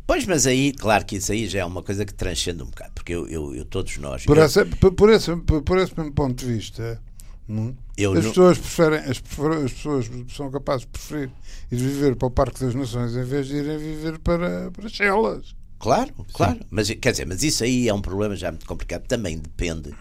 Pois, 0.08 0.26
mas 0.26 0.48
aí, 0.48 0.74
claro 0.74 1.06
que 1.06 1.17
isso 1.17 1.32
aí 1.32 1.48
já 1.48 1.60
é 1.60 1.65
uma 1.65 1.84
coisa 1.84 2.04
que 2.04 2.13
transcende 2.13 2.63
um 2.63 2.65
bocado, 2.65 2.91
porque 2.96 3.13
eu, 3.13 3.28
eu, 3.28 3.56
eu 3.56 3.65
todos 3.65 3.96
nós. 3.98 4.26
Por, 4.26 4.38
eu, 4.38 4.44
essa, 4.44 4.65
por, 4.65 5.10
esse, 5.10 5.36
por 5.38 5.78
esse 5.78 5.94
ponto 5.94 6.34
de 6.34 6.46
vista, 6.46 7.00
não, 7.48 7.76
as, 7.98 8.04
não... 8.04 8.13
pessoas 8.24 8.58
preferem, 8.58 9.00
as, 9.00 9.10
as, 9.10 9.72
pessoas 9.72 10.10
são 10.36 10.50
capazes 10.50 10.82
de 10.82 10.88
preferir 10.88 11.32
ir 11.72 11.76
viver 11.76 12.15
para 12.15 12.28
o 12.28 12.32
Parque 12.32 12.60
das 12.60 12.74
Nações 12.74 13.15
em 13.15 13.24
vez 13.24 13.48
de 13.48 13.56
irem 13.58 13.78
viver 13.78 14.17
para, 14.20 14.72
para 14.72 14.89
Chelas. 14.89 15.56
Claro, 15.78 16.13
claro. 16.34 16.60
Mas, 16.70 16.89
quer 16.89 17.12
dizer, 17.12 17.26
mas 17.26 17.44
isso 17.44 17.63
aí 17.63 17.88
é 17.88 17.94
um 17.94 18.02
problema 18.02 18.36
já 18.36 18.52
muito 18.52 18.67
complicado. 18.67 19.08
Também 19.08 19.38
depende 19.38 19.96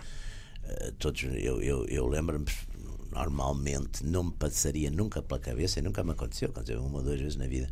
todos, 0.98 1.22
eu, 1.22 1.60
eu, 1.60 1.86
eu 1.86 2.06
lembro-me, 2.06 2.46
normalmente 3.12 4.04
não 4.04 4.24
me 4.24 4.32
passaria 4.32 4.90
nunca 4.90 5.22
pela 5.22 5.40
cabeça, 5.40 5.78
e 5.78 5.82
nunca 5.82 6.02
me 6.04 6.12
aconteceu, 6.12 6.50
aconteceu 6.50 6.82
uma 6.82 6.98
ou 6.98 7.04
duas 7.04 7.20
vezes 7.20 7.36
na 7.36 7.46
vida, 7.46 7.68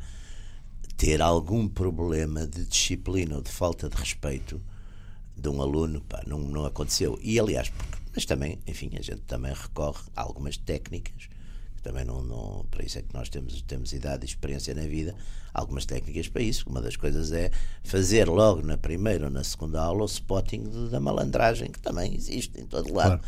ter 0.97 1.23
algum 1.23 1.69
problema 1.69 2.47
de 2.47 2.65
disciplina 2.65 3.37
ou 3.37 3.43
de 3.43 3.51
falta 3.51 3.89
de 3.89 3.97
respeito 3.97 4.61
de 5.37 5.49
um 5.49 5.63
aluno, 5.63 6.01
pá, 6.01 6.23
não, 6.27 6.41
não 6.41 6.65
aconteceu. 6.65 7.19
E 7.23 7.39
aliás, 7.39 7.73
mas 8.15 8.25
também, 8.25 8.59
enfim, 8.67 8.91
a 8.99 9.03
gente 9.03 9.21
também 9.21 9.53
recorre 9.55 10.03
a 10.17 10.23
algumas 10.23 10.57
técnicas 10.57 11.29
também 11.83 12.05
não, 12.05 12.23
não, 12.23 12.67
para 12.71 12.85
isso 12.85 12.99
é 12.99 13.03
que 13.03 13.13
nós 13.15 13.29
temos, 13.29 13.61
temos 13.63 13.93
idade 13.93 14.25
e 14.25 14.29
experiência 14.29 14.75
na 14.75 14.83
vida, 14.83 15.15
algumas 15.53 15.85
técnicas 15.85 16.29
para 16.29 16.43
isso. 16.43 16.69
Uma 16.69 16.81
das 16.81 16.97
coisas 16.97 17.33
é 17.33 17.51
fazer 17.83 18.29
logo 18.29 18.63
na 18.63 18.77
primeira 18.77 19.27
ou 19.27 19.31
na 19.31 19.45
segunda 19.45 19.81
aula 19.81 20.03
o 20.03 20.07
spotting 20.07 20.89
da 20.91 21.01
malandragem, 21.01 21.71
que 21.71 21.81
também 21.81 22.15
existe 22.15 22.61
em 22.61 22.67
todo 22.67 22.93
lado. 22.93 23.19
Claro. 23.19 23.21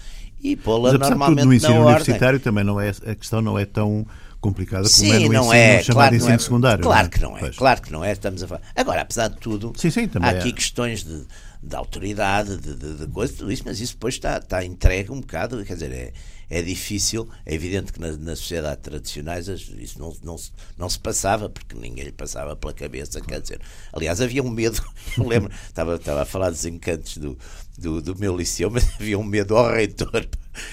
E 0.43 0.57
pô-la 0.57 0.93
normalmente 0.95 1.45
no 1.45 1.53
ensino 1.53 1.83
universitário 1.83 2.37
ordem. 2.37 2.41
também 2.41 2.65
não 2.65 2.81
é, 2.81 2.89
a 2.89 3.15
questão 3.15 3.43
não 3.43 3.59
é 3.59 3.67
tão 3.67 4.07
complicada 4.41 4.85
como 4.85 4.95
sim, 4.95 5.13
é 5.13 5.19
no 5.19 5.33
não 5.33 5.43
ensino 5.43 5.55
é, 5.55 5.83
chamado 5.83 5.95
claro 5.95 6.17
ensino 6.17 6.33
é, 6.33 6.39
secundário. 6.39 6.83
Claro 6.83 7.03
não 7.03 7.07
é? 7.07 7.11
que 7.11 7.21
não 7.21 7.37
é, 7.37 7.41
pois. 7.41 7.57
claro 7.57 7.83
que 7.83 7.93
não 7.93 8.05
é, 8.05 8.13
estamos 8.13 8.43
a 8.43 8.49
falar. 8.49 8.63
Agora, 8.75 9.03
apesar 9.03 9.29
de 9.29 9.37
tudo, 9.37 9.73
sim, 9.77 9.91
sim, 9.91 10.09
há 10.21 10.31
aqui 10.31 10.49
é. 10.49 10.53
questões 10.53 11.05
de, 11.05 11.27
de 11.63 11.77
autoridade, 11.77 12.57
de, 12.57 12.75
de, 12.75 12.95
de 12.95 13.07
coisa, 13.09 13.35
tudo 13.35 13.53
isso, 13.53 13.63
mas 13.67 13.81
isso 13.81 13.93
depois 13.93 14.15
está, 14.15 14.39
está 14.39 14.65
entregue 14.65 15.13
um 15.13 15.21
bocado, 15.21 15.63
quer 15.65 15.75
dizer, 15.75 15.93
é, 15.93 16.13
é 16.51 16.61
difícil. 16.61 17.29
É 17.47 17.55
evidente 17.55 17.93
que 17.93 18.01
na, 18.01 18.11
na 18.13 18.35
sociedade 18.35 18.81
tradicionais 18.83 19.47
isso 19.49 19.99
não, 19.99 20.13
não, 20.23 20.37
não 20.77 20.89
se 20.91 20.99
passava, 20.99 21.49
porque 21.49 21.77
ninguém 21.77 22.05
lhe 22.05 22.13
passava 22.13 22.57
pela 22.57 22.75
cabeça. 22.75 23.21
Quer 23.21 23.41
dizer, 23.41 23.61
aliás, 23.93 24.21
havia 24.21 24.43
um 24.43 24.51
medo. 24.51 24.83
Eu 25.17 25.27
lembro, 25.27 25.53
estava, 25.69 25.95
estava 25.95 26.23
a 26.23 26.27
falar 26.27 26.51
dos 26.51 26.67
encantos 26.67 27.17
do, 27.17 27.39
do, 27.79 28.03
do 28.03 28.19
meu 28.19 28.37
liceu, 28.37 28.69
mas 28.69 28.87
havia 29.01 29.19
um 29.19 29.25
medo 29.25 29.57
ao 29.57 29.73
reitor. 29.73 30.27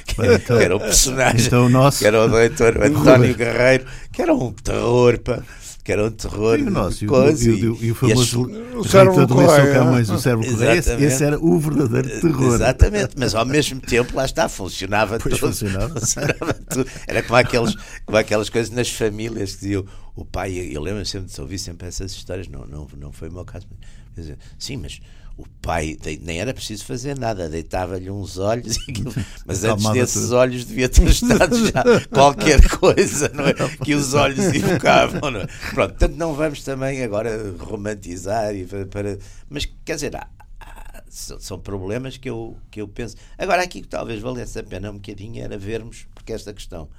Que 0.06 0.20
era, 0.20 0.36
então, 0.36 0.58
que 0.58 0.64
era 0.64 0.76
o 0.76 0.80
personagem, 0.80 1.46
então, 1.46 1.70
nosso... 1.70 2.00
que 2.00 2.08
era 2.08 2.26
o 2.26 2.28
reitor 2.28 2.76
António 2.82 3.36
Guerreiro, 3.36 3.86
que 4.12 4.22
era 4.24 4.34
um 4.34 4.52
terror. 4.52 5.20
Pá 5.20 5.44
que 5.88 5.94
era 5.94 6.04
um 6.04 6.12
terror. 6.12 6.60
E 6.60 6.64
o 6.64 6.70
nosso, 6.70 7.06
e, 7.06 7.08
e, 7.08 7.86
e, 7.86 7.92
o 7.92 7.96
famoso 7.96 8.50
cérebro 8.90 9.26
de 9.26 9.74
Camões, 9.74 10.10
o 10.10 10.20
cérebro 10.20 10.46
Correia, 10.46 10.80
esse, 10.80 10.92
esse, 10.92 11.24
era 11.24 11.40
o 11.40 11.58
verdadeiro 11.58 12.10
terror. 12.20 12.56
Exatamente, 12.56 13.12
mas 13.18 13.34
ao 13.34 13.46
mesmo 13.46 13.80
tempo, 13.80 14.14
lá 14.14 14.26
está, 14.26 14.50
funcionava 14.50 15.18
pois 15.18 15.36
tudo. 15.36 15.48
Funcionava. 15.48 15.98
funcionava 15.98 16.54
tudo. 16.70 16.90
Era 17.08 17.24
como, 17.24 17.38
aqueles, 17.38 17.76
como 18.06 18.18
aquelas 18.18 18.50
coisas 18.50 18.70
nas 18.70 18.90
famílias 18.90 19.56
que 19.56 19.62
diziam, 19.62 19.86
o 20.14 20.26
pai, 20.26 20.58
eu 20.58 20.82
lembro 20.82 21.06
sempre 21.06 21.34
de 21.34 21.40
ouvir 21.40 21.58
sempre 21.58 21.88
essas 21.88 22.12
histórias, 22.12 22.50
não, 22.50 22.66
não, 22.66 22.86
não 22.98 23.14
foi 23.14 23.30
o 23.30 23.32
meu 23.32 23.46
caso. 23.46 23.66
Mas, 24.14 24.34
sim, 24.60 24.76
mas 24.76 25.00
o 25.38 25.48
pai 25.62 25.96
nem 26.22 26.40
era 26.40 26.52
preciso 26.52 26.84
fazer 26.84 27.18
nada, 27.18 27.48
deitava-lhe 27.48 28.10
uns 28.10 28.40
olhos, 28.40 28.78
mas 29.46 29.64
antes 29.64 29.88
desses 29.92 30.32
olhos 30.32 30.66
devia 30.66 30.90
ter 30.90 31.08
estado 31.08 31.56
já 31.68 31.84
qualquer 32.10 32.68
coisa 32.68 33.30
não 33.30 33.46
é? 33.46 33.54
que 33.54 33.94
os 33.94 34.16
olhos 34.16 34.40
evocavam. 34.40 35.30
Não 35.30 35.42
é? 35.42 35.46
Pronto, 35.46 35.90
portanto, 35.92 36.16
não 36.16 36.34
vamos 36.34 36.64
também 36.64 37.04
agora 37.04 37.54
romantizar, 37.60 38.56
e 38.56 38.66
para, 38.66 39.20
mas 39.48 39.66
quer 39.86 39.94
dizer, 39.94 40.16
há, 40.16 40.28
há, 40.60 41.04
são 41.08 41.60
problemas 41.60 42.18
que 42.18 42.30
eu, 42.30 42.58
que 42.72 42.82
eu 42.82 42.88
penso. 42.88 43.16
Agora, 43.38 43.62
aqui 43.62 43.82
que 43.82 43.88
talvez 43.88 44.20
valesse 44.20 44.58
a 44.58 44.64
pena 44.64 44.90
um 44.90 44.96
bocadinho 44.96 45.44
era 45.44 45.56
vermos, 45.56 46.08
porque 46.16 46.34
esta 46.34 46.52
questão, 46.52 46.90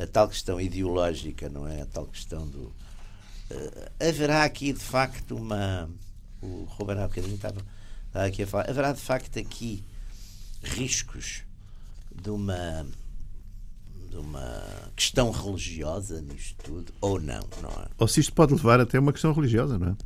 a 0.00 0.06
tal 0.06 0.28
questão 0.28 0.60
ideológica, 0.60 1.48
não 1.48 1.68
é? 1.68 1.82
A 1.82 1.86
tal 1.86 2.06
questão 2.06 2.44
do. 2.44 2.72
Uh, 3.50 3.90
haverá 4.00 4.42
aqui 4.42 4.72
de 4.72 4.80
facto 4.80 5.36
uma. 5.36 5.88
O 6.42 6.64
Ruben 6.64 6.98
há 6.98 7.06
bocadinho 7.06 7.36
estava 7.36 7.62
aqui 8.14 8.42
a 8.42 8.46
falar. 8.46 8.70
Haverá 8.70 8.92
de 8.92 9.00
facto 9.00 9.38
aqui 9.38 9.82
riscos 10.62 11.42
de 12.14 12.30
uma 12.30 12.86
de 14.10 14.16
uma 14.16 14.62
questão 14.94 15.32
religiosa 15.32 16.20
nisto 16.20 16.54
tudo 16.62 16.92
ou 17.00 17.20
não, 17.20 17.42
não 17.60 17.70
é? 17.70 17.88
Ou 17.98 18.06
se 18.06 18.20
isto 18.20 18.32
pode 18.32 18.54
levar 18.54 18.78
até 18.80 18.98
uma 18.98 19.12
questão 19.12 19.32
religiosa, 19.32 19.76
não 19.76 19.88
é? 19.88 19.96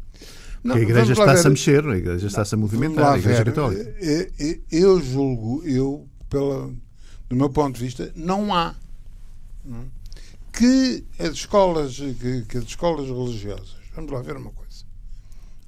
Não, 0.65 0.75
a 0.75 0.81
Igreja 0.81 1.13
está-se 1.13 1.47
a 1.47 1.51
mexer, 1.51 1.87
a 1.87 1.97
Igreja 1.97 2.27
está-se 2.27 2.55
a 2.55 2.59
movimentar, 2.59 3.15
a 3.15 3.19
Igreja 3.19 3.45
Católica. 3.45 3.95
Eh, 4.01 4.31
eh, 4.41 4.61
eu 4.73 5.01
julgo, 5.01 5.63
eu, 5.65 6.09
pela, 6.29 6.73
do 7.29 7.37
meu 7.37 7.51
ponto 7.51 7.77
de 7.77 7.85
vista, 7.85 8.11
não 8.17 8.53
há? 8.55 8.75
É? 9.67 9.99
que 10.53 11.05
as 11.21 11.35
escolas, 11.35 11.97
que, 11.97 12.43
que, 12.49 12.59
as 12.59 12.65
escolas 12.65 13.07
religiosas, 13.07 13.77
vamos 13.95 14.11
lá 14.11 14.21
ver 14.23 14.37
uma 14.37 14.51
coisa. 14.51 14.85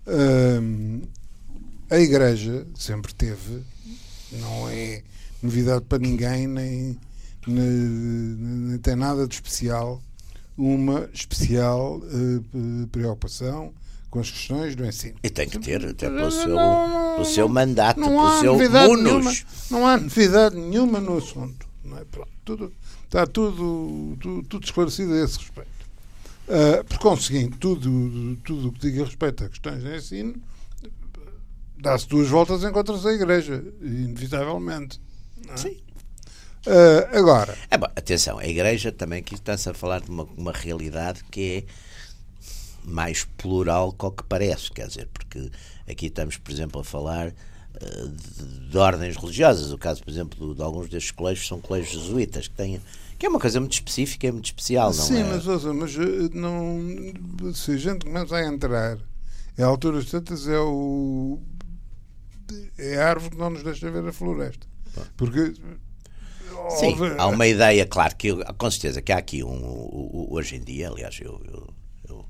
Hum, 0.08 1.02
a 1.90 1.98
Igreja 1.98 2.64
sempre 2.76 3.12
teve, 3.12 3.62
não 4.32 4.68
é 4.68 5.02
novidade 5.42 5.84
para 5.86 5.98
ninguém, 5.98 6.46
nem, 6.46 6.96
nem, 7.46 8.78
tem 8.78 8.94
nada 8.94 9.26
de 9.26 9.34
especial, 9.34 10.00
uma 10.56 11.10
especial 11.12 11.98
uh, 11.98 12.86
preocupação 12.92 13.72
com 14.08 14.20
as 14.20 14.30
questões 14.30 14.76
do 14.76 14.86
ensino. 14.86 15.16
E 15.22 15.30
tem 15.30 15.48
que 15.48 15.58
ter, 15.58 15.84
até 15.84 16.08
pelo 16.08 16.30
seu, 16.30 16.48
não, 16.48 17.14
pelo 17.14 17.24
seu 17.24 17.48
mandato, 17.48 18.00
pelo 18.00 18.40
seu 18.40 18.54
munus. 18.54 19.02
Nenhuma, 19.02 19.32
não 19.70 19.86
há 19.86 19.96
novidade 19.96 20.56
nenhuma 20.56 21.00
no 21.00 21.18
assunto. 21.18 21.66
Não 21.84 21.98
é? 21.98 22.04
Pronto, 22.04 22.30
tudo, 22.44 22.72
está 23.04 23.26
tudo, 23.26 24.16
tudo, 24.20 24.42
tudo 24.44 24.64
esclarecido 24.64 25.12
a 25.12 25.24
esse 25.24 25.38
respeito. 25.38 25.80
Uh, 26.48 26.84
por 26.84 26.98
conseguinte, 26.98 27.56
tudo, 27.58 28.36
tudo 28.44 28.68
o 28.68 28.72
que 28.72 28.80
diga 28.80 29.04
respeito 29.04 29.44
a 29.44 29.48
questões 29.48 29.82
de 29.82 29.96
ensino 29.96 30.34
dá-se 31.80 32.08
duas 32.08 32.28
voltas, 32.28 32.62
encontra-se 32.64 33.06
a 33.06 33.12
igreja, 33.12 33.64
inevitavelmente. 33.80 35.00
É? 35.48 35.56
Sim. 35.56 35.76
Uh, 36.66 37.16
agora. 37.16 37.56
É, 37.70 37.78
bom, 37.78 37.86
atenção, 37.96 38.38
a 38.38 38.46
igreja 38.46 38.92
também 38.92 39.20
aqui 39.20 39.34
está-se 39.34 39.68
a 39.68 39.74
falar 39.74 40.00
de 40.00 40.10
uma, 40.10 40.24
uma 40.36 40.52
realidade 40.52 41.24
que 41.30 41.64
é 41.66 41.72
mais 42.84 43.24
plural 43.24 43.92
que 43.92 44.04
o 44.04 44.10
que 44.10 44.22
parece, 44.24 44.70
quer 44.70 44.86
dizer, 44.86 45.08
porque 45.12 45.50
aqui 45.88 46.06
estamos, 46.06 46.36
por 46.36 46.50
exemplo, 46.52 46.80
a 46.80 46.84
falar 46.84 47.28
uh, 47.28 48.08
de, 48.08 48.68
de, 48.68 48.78
ordens 48.78 49.16
religiosas. 49.16 49.72
O 49.72 49.78
caso, 49.78 50.02
por 50.02 50.10
exemplo, 50.10 50.50
de, 50.50 50.56
de, 50.56 50.62
alguns 50.62 50.88
destes 50.88 51.12
colégios 51.12 51.48
são 51.48 51.60
colégios 51.60 52.02
jesuítas 52.02 52.46
que 52.46 52.54
têm. 52.54 52.80
Que 53.18 53.26
é 53.26 53.28
uma 53.28 53.40
coisa 53.40 53.60
muito 53.60 53.74
específica 53.74 54.26
e 54.26 54.32
muito 54.32 54.46
especial, 54.46 54.94
não 54.94 55.04
Sim, 55.04 55.20
é? 55.20 55.24
mas, 55.24 55.46
ouça, 55.46 55.74
mas 55.74 55.94
eh, 55.94 56.30
não, 56.32 56.78
se 57.52 57.72
a 57.72 57.76
gente 57.76 58.06
começa 58.06 58.34
a 58.34 58.46
entrar, 58.46 58.96
em 59.58 59.62
alturas 59.62 60.06
tantas 60.06 60.48
é 60.48 60.58
o 60.58 61.38
é 62.78 62.96
a 62.96 63.08
árvore 63.08 63.30
que 63.30 63.38
não 63.38 63.50
nos 63.50 63.62
deixa 63.62 63.90
ver 63.90 64.06
a 64.06 64.12
floresta. 64.12 64.66
Porque 65.16 65.54
Sim, 66.70 66.94
há 67.18 67.26
uma 67.26 67.46
ideia, 67.46 67.86
claro, 67.86 68.14
que 68.16 68.32
com 68.54 68.70
certeza 68.70 69.00
que 69.00 69.12
há 69.12 69.18
aqui 69.18 69.42
um, 69.42 70.26
hoje 70.30 70.56
em 70.56 70.60
dia, 70.60 70.88
aliás, 70.88 71.18
eu, 71.20 71.40
eu, 71.46 71.74
eu 72.08 72.26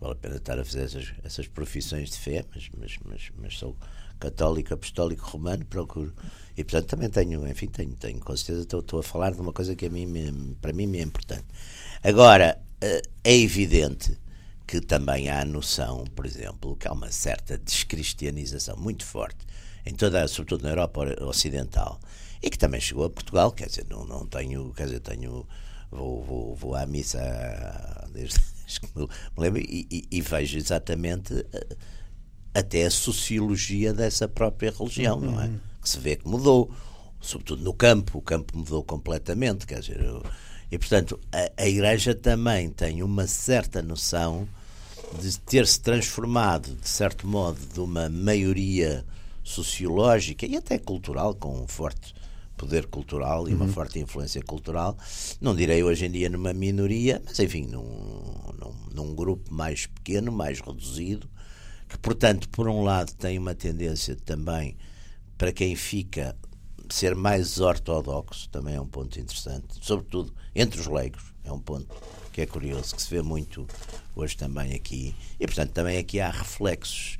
vale 0.00 0.12
a 0.12 0.16
pena 0.16 0.36
estar 0.36 0.58
a 0.58 0.64
fazer 0.64 0.84
essas, 0.84 1.12
essas 1.22 1.48
profissões 1.48 2.10
de 2.10 2.18
fé, 2.18 2.44
mas, 2.54 2.68
mas, 2.78 2.98
mas, 3.04 3.30
mas 3.36 3.58
sou 3.58 3.76
católico, 4.18 4.72
apostólico, 4.72 5.28
romano, 5.28 5.64
procuro. 5.66 6.14
E 6.56 6.62
portanto 6.62 6.86
também 6.88 7.10
tenho, 7.10 7.46
enfim, 7.48 7.66
tenho, 7.66 7.94
tenho 7.94 8.20
com 8.20 8.36
certeza 8.36 8.62
estou, 8.62 8.80
estou 8.80 9.00
a 9.00 9.02
falar 9.02 9.32
de 9.32 9.40
uma 9.40 9.52
coisa 9.52 9.74
que 9.74 9.86
a 9.86 9.90
mim, 9.90 10.56
para 10.60 10.72
mim 10.72 10.86
me 10.86 10.98
é 10.98 11.02
importante. 11.02 11.44
Agora, 12.02 12.60
eh, 12.80 13.02
é 13.22 13.36
evidente 13.36 14.16
que 14.66 14.80
também 14.80 15.28
há 15.28 15.40
a 15.40 15.44
noção, 15.44 16.04
por 16.14 16.24
exemplo, 16.24 16.76
que 16.76 16.88
há 16.88 16.92
uma 16.92 17.10
certa 17.10 17.58
descristianização 17.58 18.76
muito 18.76 19.04
forte 19.04 19.44
em 19.86 19.94
toda, 19.94 20.26
sobretudo 20.28 20.62
na 20.62 20.70
Europa 20.70 21.04
Ocidental, 21.22 22.00
e 22.42 22.50
que 22.50 22.58
também 22.58 22.80
chegou 22.80 23.04
a 23.04 23.10
Portugal, 23.10 23.52
quer 23.52 23.68
dizer, 23.68 23.86
não, 23.88 24.04
não 24.06 24.26
tenho, 24.26 24.72
quer 24.74 24.84
dizer, 24.84 25.00
tenho 25.00 25.46
vou, 25.94 26.22
vou, 26.22 26.54
vou 26.54 26.74
à 26.74 26.84
missa 26.86 27.20
desde 28.12 28.38
que 28.80 28.98
me 28.98 29.08
lembro 29.36 29.60
e, 29.60 29.86
e, 29.90 30.08
e, 30.10 30.20
vejo 30.20 30.56
exatamente 30.56 31.46
eh, 31.52 31.76
até 32.52 32.84
a 32.84 32.90
sociologia 32.90 33.92
dessa 33.92 34.26
própria 34.26 34.72
religião, 34.76 35.18
uhum. 35.18 35.30
não 35.32 35.40
é? 35.40 35.46
Uhum. 35.46 35.60
Que 35.80 35.88
se 35.88 35.98
vê 35.98 36.16
que 36.16 36.26
mudou, 36.26 36.70
sobretudo 37.20 37.62
no 37.62 37.74
campo, 37.74 38.18
o 38.18 38.22
campo 38.22 38.56
mudou 38.56 38.82
completamente, 38.82 39.66
quer 39.66 39.80
dizer, 39.80 40.00
eu, 40.00 40.22
e 40.70 40.78
portanto 40.78 41.20
a, 41.32 41.62
a 41.62 41.68
Igreja 41.68 42.14
também 42.14 42.70
tem 42.70 43.02
uma 43.02 43.26
certa 43.26 43.82
noção 43.82 44.48
de 45.20 45.38
ter 45.40 45.66
se 45.66 45.80
transformado, 45.80 46.74
de 46.74 46.88
certo 46.88 47.26
modo, 47.26 47.60
de 47.72 47.80
uma 47.80 48.08
maioria 48.08 49.04
sociológica 49.44 50.46
e 50.46 50.56
até 50.56 50.78
cultural, 50.78 51.34
com 51.34 51.62
um 51.62 51.68
forte 51.68 52.14
poder 52.56 52.86
cultural 52.86 53.48
e 53.48 53.52
uhum. 53.52 53.62
uma 53.62 53.68
forte 53.68 53.98
influência 53.98 54.42
cultural, 54.42 54.96
não 55.40 55.54
direi 55.54 55.82
hoje 55.82 56.06
em 56.06 56.10
dia 56.10 56.28
numa 56.28 56.52
minoria, 56.52 57.20
mas 57.24 57.38
enfim, 57.38 57.66
num, 57.66 57.82
num, 58.58 58.74
num, 58.92 59.14
grupo 59.14 59.52
mais 59.52 59.86
pequeno, 59.86 60.32
mais 60.32 60.60
reduzido, 60.60 61.28
que 61.88 61.98
portanto, 61.98 62.48
por 62.48 62.68
um 62.68 62.82
lado, 62.82 63.12
tem 63.14 63.38
uma 63.38 63.54
tendência 63.54 64.16
também 64.16 64.76
para 65.36 65.52
quem 65.52 65.76
fica 65.76 66.36
ser 66.88 67.14
mais 67.14 67.60
ortodoxo, 67.60 68.48
também 68.50 68.74
é 68.74 68.80
um 68.80 68.86
ponto 68.86 69.18
interessante, 69.18 69.66
sobretudo 69.80 70.32
entre 70.54 70.80
os 70.80 70.86
leigos, 70.86 71.34
é 71.42 71.52
um 71.52 71.58
ponto 71.58 71.94
que 72.32 72.40
é 72.40 72.46
curioso, 72.46 72.94
que 72.94 73.02
se 73.02 73.10
vê 73.10 73.22
muito 73.22 73.66
hoje 74.14 74.36
também 74.36 74.74
aqui, 74.74 75.14
e 75.38 75.46
portanto 75.46 75.72
também 75.72 75.98
aqui 75.98 76.20
há 76.20 76.30
reflexos 76.30 77.18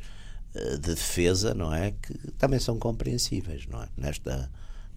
de 0.54 0.94
defesa, 0.94 1.52
não 1.54 1.74
é, 1.74 1.90
que 1.90 2.14
também 2.32 2.60
são 2.60 2.78
compreensíveis, 2.78 3.66
não 3.66 3.82
é, 3.82 3.88
nesta 3.96 4.50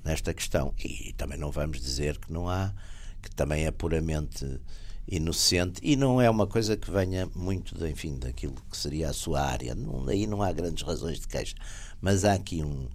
nesta 0.08 0.34
questão. 0.34 0.74
E 0.84 1.13
também 1.13 1.38
não 1.38 1.52
vamos 1.52 1.82
dizer 1.82 2.17
que 2.17 2.32
não 2.32 2.48
há, 2.48 2.74
que 3.22 3.30
também 3.32 3.65
é 3.65 3.72
puramente 3.72 4.60
inocente 5.08 5.80
e 5.84 5.96
não 5.96 6.22
é 6.22 6.30
uma 6.30 6.48
coisa 6.48 6.76
que 6.76 6.91
venha 6.91 7.30
muito, 7.36 7.78
de, 7.78 7.89
enfim, 7.89 8.17
daquilo 8.17 8.56
que 8.70 8.78
seria 8.78 9.10
a 9.10 9.13
sua 9.13 9.41
área. 9.41 9.76
Não, 9.76 10.08
aí 10.08 10.28
não 10.28 10.41
há 10.41 10.52
grandes 10.52 10.84
razões 10.84 11.20
de 11.20 11.28
queixa. 11.28 11.56
Mas 12.02 12.26
há 12.26 12.34
aqui 12.34 12.63
um, 12.63 12.88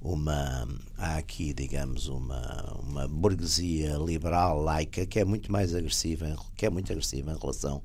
uma 0.00 0.68
há 0.98 1.16
aqui 1.16 1.54
digamos 1.54 2.08
uma 2.08 2.76
uma 2.78 3.08
burguesia 3.08 3.96
liberal 3.96 4.60
laica 4.60 5.06
que 5.06 5.18
é 5.18 5.24
muito 5.24 5.50
mais 5.50 5.74
agressiva 5.74 6.36
que 6.54 6.66
é 6.66 6.70
muito 6.70 6.92
agressiva 6.92 7.32
em 7.32 7.38
relação 7.38 7.82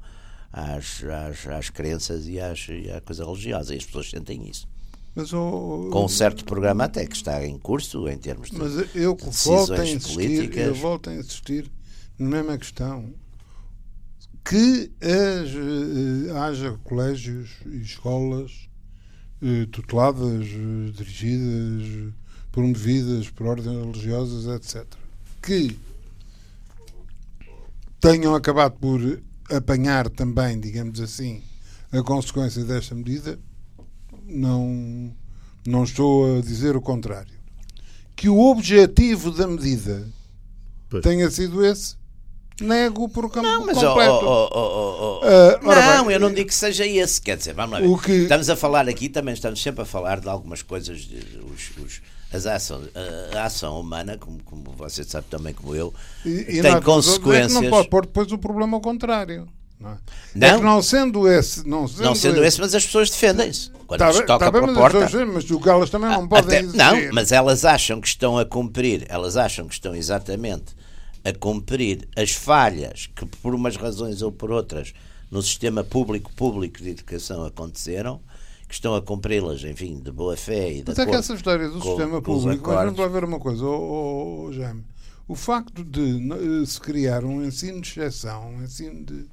às, 0.51 1.03
às, 1.03 1.47
às 1.47 1.69
crenças 1.69 2.27
e 2.27 2.39
às, 2.39 2.67
e 2.69 2.89
à 2.91 3.01
coisa 3.01 3.25
religiosa 3.25 3.73
e 3.73 3.77
as 3.77 3.85
pessoas 3.85 4.09
sentem 4.09 4.49
isso 4.49 4.67
mas, 5.15 5.33
oh, 5.33 5.89
com 5.91 6.05
um 6.05 6.07
certo 6.07 6.45
programa 6.45 6.85
até 6.85 7.05
que 7.05 7.15
está 7.15 7.45
em 7.45 7.57
curso 7.57 8.07
em 8.07 8.17
termos 8.17 8.49
de 8.51 8.57
mas 8.57 8.95
eu 8.95 9.15
de 9.15 9.25
volto 9.43 9.73
a 9.73 9.85
insistir, 9.85 10.13
políticas. 10.13 10.67
Eu 10.67 10.75
volto 10.75 11.09
a 11.09 11.15
insistir 11.15 11.71
na 12.17 12.29
mesma 12.29 12.57
questão 12.57 13.13
que 14.45 14.91
as, 15.01 15.49
eh, 15.49 16.37
haja 16.39 16.79
colégios 16.83 17.49
e 17.65 17.81
escolas 17.81 18.69
eh, 19.41 19.67
tuteladas, 19.71 20.47
eh, 20.47 20.91
dirigidas, 20.95 22.13
promovidas 22.51 23.29
por 23.29 23.47
ordens 23.47 23.85
religiosas, 23.85 24.45
etc. 24.47 24.85
Que 25.41 25.77
tenham 27.99 28.33
acabado 28.35 28.73
por 28.79 29.21
apanhar 29.49 30.09
também, 30.09 30.59
digamos 30.59 30.99
assim, 31.01 31.41
a 31.91 32.01
consequência 32.01 32.63
desta 32.63 32.93
medida, 32.95 33.39
não, 34.25 35.13
não 35.65 35.83
estou 35.83 36.37
a 36.37 36.41
dizer 36.41 36.75
o 36.75 36.81
contrário. 36.81 37.33
Que 38.15 38.29
o 38.29 38.39
objetivo 38.39 39.31
da 39.31 39.47
medida 39.47 40.07
pois. 40.89 41.03
tenha 41.03 41.29
sido 41.31 41.65
esse, 41.65 41.95
nego 42.61 43.07
por 43.07 43.29
campo 43.31 43.47
não, 43.47 43.65
mas 43.65 43.77
completo. 43.77 44.25
Oh, 44.25 44.49
oh, 44.51 45.19
oh, 45.21 45.25
uh, 45.25 45.75
não, 45.75 46.05
bem, 46.05 46.13
eu 46.13 46.19
não 46.19 46.33
digo 46.33 46.49
que 46.49 46.55
seja 46.55 46.85
esse. 46.85 47.21
Quer 47.21 47.37
dizer, 47.37 47.53
vamos 47.53 47.79
lá 47.79 47.79
ver. 47.79 48.01
Que... 48.01 48.11
Estamos 48.23 48.49
a 48.49 48.55
falar 48.55 48.87
aqui, 48.89 49.09
também 49.09 49.33
estamos 49.33 49.61
sempre 49.61 49.81
a 49.81 49.85
falar 49.85 50.19
de 50.19 50.27
algumas 50.27 50.61
coisas, 50.61 51.01
de, 51.01 51.17
os, 51.53 51.71
os, 51.77 52.01
as 52.31 52.45
ações, 52.45 52.89
a, 53.35 53.45
ação 53.45 53.79
humana, 53.79 54.17
como, 54.17 54.41
como 54.43 54.63
você 54.77 55.03
sabe 55.03 55.27
também 55.29 55.53
como 55.53 55.75
eu, 55.75 55.93
e, 56.23 56.61
tem 56.61 56.75
e 56.75 56.81
consequências. 56.81 57.53
não 57.53 57.69
pode 57.69 57.89
pôr 57.89 58.05
depois 58.05 58.31
o 58.31 58.37
problema 58.37 58.77
ao 58.77 58.81
contrário. 58.81 59.47
Não, 59.79 59.91
é? 59.91 59.97
não. 60.35 60.47
É 60.47 60.57
não 60.61 60.81
sendo 60.81 61.27
esse. 61.27 61.67
Não 61.67 61.87
sendo, 61.87 62.03
não 62.03 62.15
sendo 62.15 62.37
esse, 62.39 62.47
esse, 62.47 62.61
mas 62.61 62.75
as 62.75 62.85
pessoas 62.85 63.09
defendem-se. 63.09 63.71
Quando 63.87 63.99
tá, 63.99 64.11
toca 64.11 64.51
tá 64.51 64.51
bem, 64.51 64.73
porta. 64.73 64.99
Pessoas, 64.99 65.27
mas 65.27 65.49
o 65.49 65.69
elas 65.69 65.89
também 65.89 66.09
não 66.09 66.27
podem. 66.27 66.59
Até, 66.59 66.77
não, 66.77 67.13
mas 67.13 67.31
elas 67.31 67.65
acham 67.65 68.01
que 68.01 68.07
estão 68.07 68.37
a 68.37 68.45
cumprir, 68.45 69.05
elas 69.07 69.37
acham 69.37 69.67
que 69.67 69.73
estão 69.73 69.95
exatamente 69.95 70.75
a 71.23 71.33
cumprir 71.33 72.07
as 72.15 72.31
falhas 72.31 73.09
que, 73.15 73.25
por 73.25 73.55
umas 73.55 73.75
razões 73.75 74.21
ou 74.21 74.31
por 74.31 74.51
outras, 74.51 74.93
no 75.31 75.41
sistema 75.41 75.83
público-público 75.83 76.81
de 76.81 76.89
educação 76.89 77.45
aconteceram, 77.45 78.21
que 78.69 78.75
estão 78.75 78.95
a 78.95 79.01
cumpri-las, 79.01 79.63
enfim, 79.63 79.99
de 79.99 80.11
boa 80.11 80.37
fé 80.37 80.71
e 80.71 80.83
de 80.83 80.85
Mas 80.87 80.99
é 80.99 81.05
que 81.05 81.15
essa 81.15 81.33
história 81.33 81.67
do 81.67 81.79
com, 81.79 81.89
sistema 81.89 82.21
público, 82.21 82.69
mas 82.69 82.85
vamos 82.85 82.99
lá 82.99 83.07
ver 83.07 83.25
uma 83.25 83.39
coisa, 83.39 83.65
oh, 83.65 84.45
oh, 84.45 84.53
Jaime. 84.53 84.85
O 85.27 85.35
facto 85.35 85.83
de 85.83 86.65
se 86.65 86.79
criar 86.79 87.25
um 87.25 87.43
ensino 87.43 87.81
de 87.81 87.89
exceção, 87.89 88.51
um 88.51 88.63
ensino 88.63 89.03
de 89.03 89.27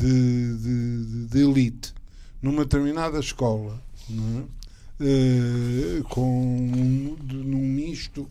de, 0.00 0.56
de, 0.56 1.26
de 1.26 1.38
elite 1.38 1.94
numa 2.40 2.64
determinada 2.64 3.18
escola, 3.20 3.80
é? 4.10 6.00
uh, 6.00 6.04
com 6.04 7.16
num 7.32 7.58
misto 7.58 8.26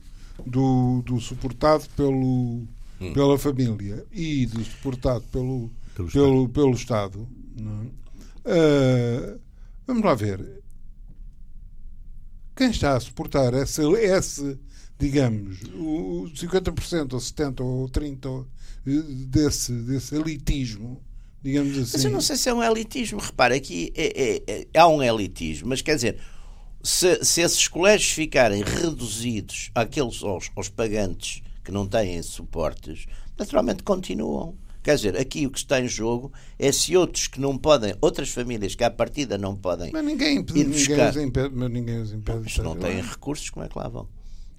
do, 0.45 1.03
do 1.05 1.19
suportado 1.19 1.85
pelo, 1.95 2.63
hum. 2.99 3.13
pela 3.13 3.37
família 3.37 4.03
e 4.11 4.47
do 4.47 4.63
suportado 4.63 5.23
pelo, 5.31 5.69
pelo, 6.11 6.49
pelo, 6.49 6.73
Estado. 6.73 7.27
Pelo 7.55 7.85
Estado 7.85 7.89
uh, 8.45 9.48
vamos 9.89 10.03
lá 10.03 10.15
ver. 10.15 10.61
Quem 12.55 12.69
está 12.69 12.95
a 12.95 12.99
suportar 12.99 13.53
esse, 13.53 13.81
esse 13.81 14.59
digamos, 14.97 15.61
o 15.75 16.29
50% 16.35 17.13
ou 17.13 17.19
70% 17.19 17.61
ou 17.61 17.89
30% 17.89 18.45
desse, 19.27 19.71
desse 19.73 20.15
elitismo 20.15 21.01
digamos 21.41 21.77
assim. 21.77 21.91
Mas 21.93 22.05
eu 22.05 22.11
não 22.11 22.21
sei 22.21 22.35
se 22.35 22.49
é 22.49 22.53
um 22.53 22.63
elitismo. 22.63 23.19
Repara, 23.19 23.55
aqui 23.55 23.91
é, 23.95 24.05
é, 24.21 24.43
é, 24.73 24.79
há 24.79 24.87
um 24.87 25.01
elitismo, 25.01 25.69
mas 25.69 25.81
quer 25.81 25.95
dizer, 25.95 26.19
se, 26.83 27.23
se 27.23 27.41
esses 27.41 27.67
colégios 27.67 28.11
ficarem 28.11 28.63
reduzidos 28.63 29.71
àqueles 29.73 30.21
aos, 30.23 30.51
aos 30.55 30.69
pagantes 30.69 31.41
que 31.63 31.71
não 31.71 31.87
têm 31.87 32.21
suportes, 32.21 33.05
naturalmente 33.37 33.83
continuam. 33.83 34.55
Quer 34.89 34.95
dizer, 34.95 35.17
aqui 35.17 35.45
o 35.45 35.51
que 35.51 35.59
está 35.59 35.79
em 35.79 35.87
jogo 35.87 36.33
é 36.57 36.71
se 36.71 36.97
outros 36.97 37.27
que 37.27 37.39
não 37.39 37.55
podem, 37.55 37.93
outras 38.01 38.29
famílias 38.29 38.73
que 38.73 38.83
à 38.83 38.89
partida 38.89 39.37
não 39.37 39.55
podem. 39.55 39.91
Mas 39.93 40.03
ninguém 40.03 40.37
impede, 40.37 40.63
ninguém 40.63 41.09
os 41.09 41.15
impede, 41.15 41.55
mas 41.55 41.69
ninguém 41.69 42.01
os 42.01 42.11
impede. 42.11 42.51
Se 42.51 42.59
não 42.63 42.75
têm 42.75 42.99
recursos, 42.99 43.51
como 43.51 43.63
é 43.63 43.69
que 43.69 43.77
lá 43.77 43.87
vão? 43.87 44.09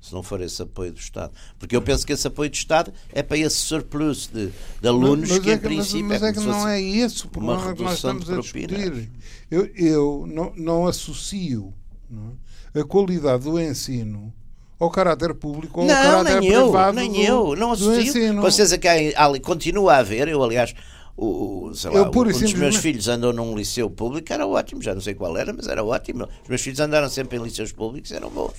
se 0.00 0.14
não 0.14 0.22
for 0.22 0.40
esse 0.40 0.62
apoio 0.62 0.92
do 0.92 1.00
Estado. 1.00 1.32
Porque 1.58 1.74
eu 1.74 1.82
penso 1.82 2.06
que 2.06 2.12
esse 2.12 2.28
apoio 2.28 2.48
do 2.48 2.54
Estado 2.54 2.92
é 3.12 3.24
para 3.24 3.38
esse 3.38 3.56
surplus 3.56 4.28
de, 4.28 4.52
de 4.80 4.88
alunos 4.88 5.28
mas, 5.28 5.30
mas 5.30 5.38
que, 5.40 5.50
é 5.50 5.54
em 5.54 5.58
princípio, 5.58 6.06
mas, 6.06 6.22
mas 6.22 6.30
é, 6.30 6.40
que 6.40 6.46
não 6.46 6.68
é 6.68 6.80
esse 6.80 7.26
o 7.26 7.28
problema 7.28 7.74
que 7.74 7.82
nós 7.82 7.94
estamos 7.96 8.30
a 8.30 8.36
discutir. 8.36 9.10
Eu, 9.50 9.66
eu 9.74 10.26
não, 10.28 10.52
não 10.56 10.86
associo 10.86 11.74
não 12.08 12.38
é, 12.72 12.80
a 12.80 12.84
qualidade 12.84 13.42
do 13.42 13.60
ensino 13.60 14.32
ao 14.80 14.90
caráter 14.90 15.34
público 15.34 15.82
ou 15.82 15.86
não, 15.86 15.94
ao 15.94 16.24
caráter 16.24 16.40
nem 16.40 16.50
privado 16.50 16.98
eu, 16.98 17.02
nem 17.02 17.12
do, 17.12 17.20
eu, 17.20 17.56
não 17.56 17.72
associo. 17.72 18.40
Vocês 18.40 18.72
aqui, 18.72 18.88
ali, 19.14 19.38
continua 19.38 19.94
a 19.94 19.98
haver, 19.98 20.26
eu 20.26 20.42
aliás 20.42 20.74
o, 21.22 21.70
sei 21.74 21.90
lá, 21.90 21.98
eu, 21.98 22.06
um 22.06 22.10
dos 22.10 22.54
meus 22.54 22.76
filhos 22.76 23.06
andou 23.06 23.30
num 23.30 23.54
liceu 23.54 23.90
público, 23.90 24.32
era 24.32 24.46
ótimo, 24.46 24.80
já 24.80 24.94
não 24.94 25.02
sei 25.02 25.12
qual 25.12 25.36
era, 25.36 25.52
mas 25.52 25.68
era 25.68 25.84
ótimo. 25.84 26.26
Os 26.42 26.48
meus 26.48 26.62
filhos 26.62 26.80
andaram 26.80 27.10
sempre 27.10 27.36
em 27.36 27.42
liceus 27.42 27.72
públicos, 27.72 28.10
eram 28.10 28.30
bons. 28.30 28.54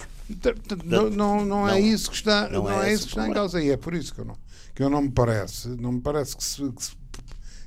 Não, 0.85 1.09
não, 1.09 1.43
não 1.43 1.67
é 1.67 1.79
isso 1.79 2.11
que 2.11 2.17
está, 2.17 2.47
não, 2.47 2.65
não 2.65 2.83
é, 2.83 2.91
é 2.91 2.93
isso 2.93 3.05
que 3.05 3.09
está 3.09 3.27
em 3.27 3.33
causa. 3.33 3.59
E 3.59 3.71
é 3.71 3.77
por 3.77 3.95
isso 3.95 4.13
que 4.13 4.21
eu 4.21 4.25
não, 4.25 4.37
que 4.75 4.83
eu 4.83 4.91
não 4.91 5.01
me 5.01 5.09
parece, 5.09 5.69
não 5.69 5.93
me 5.93 6.01
parece 6.01 6.37
que 6.37 6.43
se, 6.43 6.71
que 6.71 6.83
se, 6.83 6.91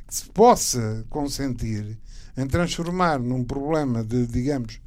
que 0.06 0.14
se 0.14 0.26
possa 0.26 1.04
consentir 1.10 1.98
em 2.36 2.46
transformar 2.46 3.18
num 3.18 3.42
problema 3.42 4.04
de, 4.04 4.28
digamos, 4.28 4.78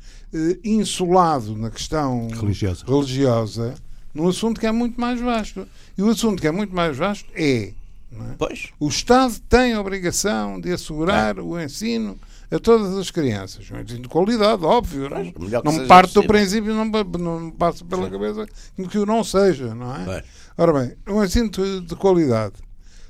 insulado 0.64 1.56
na 1.56 1.70
questão 1.70 2.28
religiosa. 2.30 2.86
religiosa 2.86 3.76
num 4.14 4.28
assunto 4.28 4.60
que 4.60 4.66
é 4.66 4.72
muito 4.72 5.00
mais 5.00 5.20
vasto. 5.22 5.68
E 5.98 6.02
o 6.02 6.10
assunto 6.10 6.42
que 6.42 6.48
é 6.48 6.52
muito 6.52 6.76
mais 6.76 6.98
vasto 6.98 7.30
é 7.36 7.74
é? 8.12 8.36
Pois. 8.38 8.70
O 8.80 8.88
Estado 8.88 9.36
tem 9.50 9.74
a 9.74 9.82
obrigação 9.82 10.60
de 10.60 10.72
assegurar 10.72 11.38
é. 11.38 11.42
o 11.42 11.60
ensino 11.60 12.18
a 12.50 12.60
todas 12.60 12.98
as 12.98 13.12
crianças. 13.12 13.70
Um 13.70 13.80
ensino 13.80 14.04
de 14.04 14.08
qualidade, 14.08 14.64
óbvio. 14.64 15.10
Pois, 15.10 15.52
não 15.64 15.74
não 15.74 15.88
parte 15.88 16.14
do 16.14 16.24
princípio, 16.24 16.74
não, 16.74 16.86
não 16.86 17.52
passa 17.52 17.84
pela 17.84 18.06
Sim. 18.06 18.12
cabeça 18.12 18.48
que 18.90 18.98
o 18.98 19.06
não 19.06 19.24
seja, 19.24 19.76
não 19.76 19.96
é? 19.96 20.06
Pois. 20.06 20.24
Ora 20.58 20.74
bem, 20.74 20.96
um 21.08 21.24
ensino 21.24 21.50
de, 21.50 21.82
de 21.82 21.96
qualidade. 21.96 22.56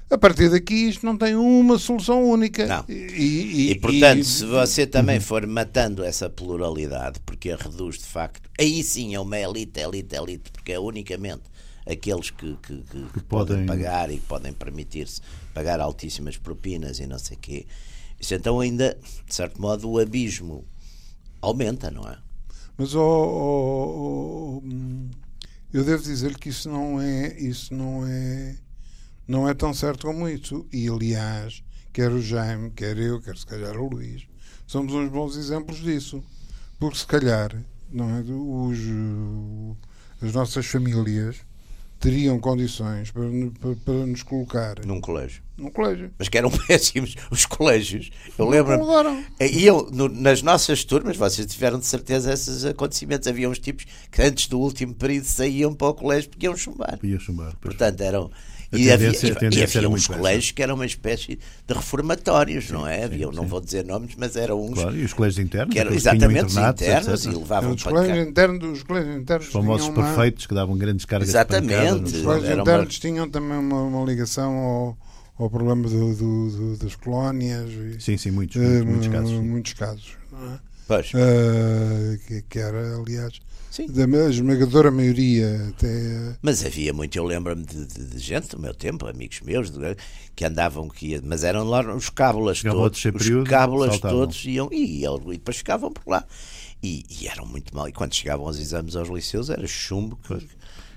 A 0.09 0.17
partir 0.17 0.49
daqui 0.49 0.87
isto 0.87 1.05
não 1.05 1.17
tem 1.17 1.35
uma 1.35 1.77
solução 1.77 2.23
única. 2.29 2.65
Não. 2.65 2.85
E, 2.87 2.93
e, 2.93 3.71
e 3.71 3.79
portanto, 3.79 4.19
e... 4.19 4.23
se 4.23 4.45
você 4.45 4.87
também 4.87 5.19
for 5.19 5.45
matando 5.45 6.01
essa 6.03 6.29
pluralidade, 6.29 7.19
porque 7.25 7.51
a 7.51 7.57
reduz 7.57 7.97
de 7.97 8.05
facto, 8.05 8.49
aí 8.57 8.81
sim 8.83 9.15
é 9.15 9.19
uma 9.19 9.37
elite, 9.37 9.79
elite, 9.81 10.15
elite, 10.15 10.51
porque 10.51 10.71
é 10.71 10.79
unicamente 10.79 11.43
aqueles 11.85 12.29
que, 12.29 12.57
que, 12.63 12.83
que, 12.83 13.05
que 13.13 13.19
podem... 13.23 13.57
podem 13.57 13.65
pagar 13.65 14.09
e 14.09 14.17
que 14.17 14.25
podem 14.25 14.53
permitir-se 14.53 15.21
pagar 15.53 15.81
altíssimas 15.81 16.37
propinas 16.37 16.99
e 16.99 17.05
não 17.05 17.19
sei 17.19 17.35
o 17.35 17.39
quê. 17.39 17.65
Isso 18.19 18.33
então 18.33 18.61
ainda, 18.61 18.97
de 19.25 19.35
certo 19.35 19.61
modo, 19.61 19.89
o 19.89 19.99
abismo 19.99 20.65
aumenta, 21.41 21.91
não 21.91 22.07
é? 22.07 22.17
Mas 22.77 22.95
oh, 22.95 23.01
oh, 23.01 24.57
oh, 24.57 24.63
eu 25.73 25.83
devo 25.83 26.01
dizer 26.01 26.37
que 26.37 26.49
isso 26.49 26.69
não 26.69 27.01
é 27.01 27.37
isso 27.39 27.73
não 27.73 28.05
é 28.07 28.55
não 29.28 29.47
é 29.47 29.53
tão 29.53 29.73
certo 29.73 30.07
como 30.07 30.28
isso. 30.28 30.65
E 30.71 30.88
aliás, 30.88 31.63
quer 31.91 32.11
o 32.11 32.21
Jaime, 32.21 32.71
quer 32.71 32.97
eu, 32.97 33.21
quer 33.21 33.36
se 33.38 33.45
calhar 33.45 33.75
o 33.78 33.89
Luís, 33.89 34.28
somos 34.65 34.93
uns 34.93 35.09
bons 35.09 35.36
exemplos 35.36 35.78
disso. 35.78 36.23
Porque 36.80 36.97
se 36.97 37.07
calhar 37.07 37.55
não 37.91 38.09
é, 38.17 38.21
os, 38.21 38.80
as 40.21 40.34
nossas 40.34 40.65
famílias 40.65 41.38
teriam 41.99 42.39
condições 42.39 43.09
para, 43.11 43.23
para, 43.59 43.75
para, 43.84 44.05
nos 44.05 44.21
colocar 44.23 44.86
num 44.86 45.01
colégio. 45.01 45.41
Num 45.57 45.71
colégio. 45.71 46.11
Mas 46.17 46.30
que 46.30 46.38
eram 46.38 46.51
péssimos 46.67 47.15
os 47.32 47.45
colégios. 47.45 48.11
Eu 48.38 48.47
lembro-me. 48.47 49.25
Iam 49.39 49.89
nas 50.11 50.41
nossas 50.41 50.84
turmas, 50.84 51.17
vocês 51.17 51.47
tiveram 51.47 51.80
de 51.80 51.86
certeza 51.86 52.32
esses 52.32 52.63
acontecimentos. 52.65 53.28
Havia 53.28 53.49
uns 53.49 53.59
tipos 53.59 53.86
que 54.11 54.21
antes 54.21 54.47
do 54.47 54.59
último 54.59 54.93
período 54.93 55.25
saíam 55.25 55.73
para 55.73 55.88
o 55.88 55.93
colégio 55.93 56.30
porque 56.30 56.45
iam 56.45 56.55
chumbar. 56.55 56.99
Iam 57.01 57.19
chumbar. 57.19 57.55
Portanto, 57.57 58.01
eram 58.01 58.32
e 58.72 58.91
havia, 58.91 59.11
e 59.11 59.63
havia 59.63 59.89
uns 59.89 60.07
colégios 60.07 60.51
que 60.51 60.61
eram 60.61 60.76
uma 60.76 60.86
espécie 60.86 61.39
de 61.65 61.74
reformatórios, 61.74 62.65
sim, 62.65 62.74
não 62.74 62.86
é? 62.86 63.05
Havia, 63.05 63.28
não 63.32 63.47
vou 63.47 63.61
dizer 63.61 63.86
nomes, 63.86 64.13
mas 64.18 64.36
eram 64.36 64.61
uns. 64.61 64.74
Claro, 64.74 64.95
e 64.95 65.05
os 65.05 65.13
colégios 65.13 65.45
internos? 65.45 65.74
Que 65.74 65.80
eram, 65.80 65.93
exatamente, 65.93 66.45
os 66.47 66.57
internos, 66.57 67.26
etc. 67.26 67.34
e 67.34 67.38
levavam 67.38 67.72
os 67.72 67.84
colégios 67.84 68.28
internos, 68.28 68.63
os 68.78 68.84
colégios 68.84 69.18
internos. 69.18 69.47
Os 69.47 69.53
famosos 69.53 69.89
perfeitos 69.89 70.43
uma... 70.43 70.49
que 70.49 70.55
davam 70.55 70.78
grandes 70.78 71.05
cargas 71.05 71.30
exatamente, 71.30 72.11
de 72.11 72.18
Os 72.18 72.24
colégios 72.24 72.59
internos 72.59 72.95
uma... 72.95 73.01
tinham 73.01 73.30
também 73.30 73.57
uma, 73.57 73.84
uma 73.84 74.05
ligação 74.05 74.53
ao, 74.53 74.97
ao 75.39 75.49
problema 75.49 75.88
do, 75.88 76.15
do, 76.15 76.49
do, 76.49 76.78
das 76.78 76.95
colónias. 76.95 77.70
E, 77.70 78.01
sim, 78.01 78.18
sim, 78.18 78.32
muitos, 78.32 78.57
muitos, 78.57 78.86
muitos 78.86 79.07
casos. 79.07 79.32
Muitos 79.32 79.74
casos, 79.74 80.18
não 80.32 80.53
é? 80.53 80.66
Pois. 80.88 81.11
Uh, 81.13 82.17
que, 82.25 82.41
que 82.43 82.59
era, 82.59 82.95
aliás 82.95 83.39
Sim. 83.69 83.88
da 83.88 84.29
esmagadora 84.29 84.89
maioria 84.89 85.67
até. 85.69 86.38
Mas 86.41 86.65
havia 86.65 86.93
muito, 86.93 87.15
eu 87.15 87.23
lembro-me 87.23 87.63
de, 87.63 87.85
de, 87.85 88.05
de, 88.05 88.17
gente 88.19 88.49
do 88.49 88.59
meu 88.59 88.73
tempo, 88.73 89.07
amigos 89.07 89.41
meus, 89.41 89.69
de, 89.69 89.95
que 90.35 90.45
andavam, 90.45 90.88
que 90.88 91.09
ia, 91.09 91.21
mas 91.23 91.43
eram 91.43 91.63
lá 91.63 91.81
os 91.93 92.09
cábulas 92.09 92.61
todos, 92.63 93.05
os 93.05 93.47
cábulas 93.47 93.99
todos 93.99 94.45
iam 94.45 94.69
e, 94.71 95.03
e, 95.05 95.07
depois 95.33 95.57
ficavam 95.57 95.91
por 95.91 96.09
lá. 96.09 96.25
E, 96.81 97.03
e, 97.09 97.27
eram 97.27 97.45
muito 97.45 97.75
mal. 97.75 97.88
E 97.88 97.91
quando 97.91 98.15
chegavam 98.15 98.47
aos 98.47 98.57
exames 98.57 98.95
aos 98.95 99.09
liceus 99.09 99.49
era 99.49 99.67
chumbo. 99.67 100.17
Que, 100.27 100.38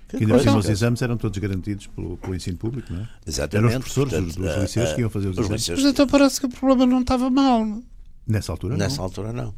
que, 0.09 0.19
que 0.19 0.25
ainda 0.25 0.57
os 0.57 0.69
exames 0.69 1.03
eram 1.03 1.17
todos 1.17 1.39
garantidos 1.39 1.87
pelo, 1.89 2.17
pelo 2.17 2.35
ensino 2.35 2.57
público, 2.57 2.93
não 2.93 3.03
é? 3.03 3.09
Exatamente. 3.27 3.73
Eram 3.73 3.79
os 3.79 3.85
professores 3.85 4.13
Portanto, 4.13 4.37
dos, 4.37 4.37
dos 4.37 4.63
liceus 4.63 4.93
que 4.93 5.01
iam 5.01 5.11
fazer 5.11 5.29
os, 5.29 5.39
os 5.39 5.45
exames. 5.45 5.83
Mas 5.83 5.93
então 5.93 6.07
parece 6.07 6.41
que 6.41 6.47
o 6.47 6.49
problema 6.49 6.87
não 6.87 7.01
estava 7.01 7.31
mal. 7.31 7.83
Nessa 8.31 8.53
altura 8.53 8.77
Nessa 8.77 8.99
não. 8.99 9.05
altura 9.05 9.33
não. 9.33 9.53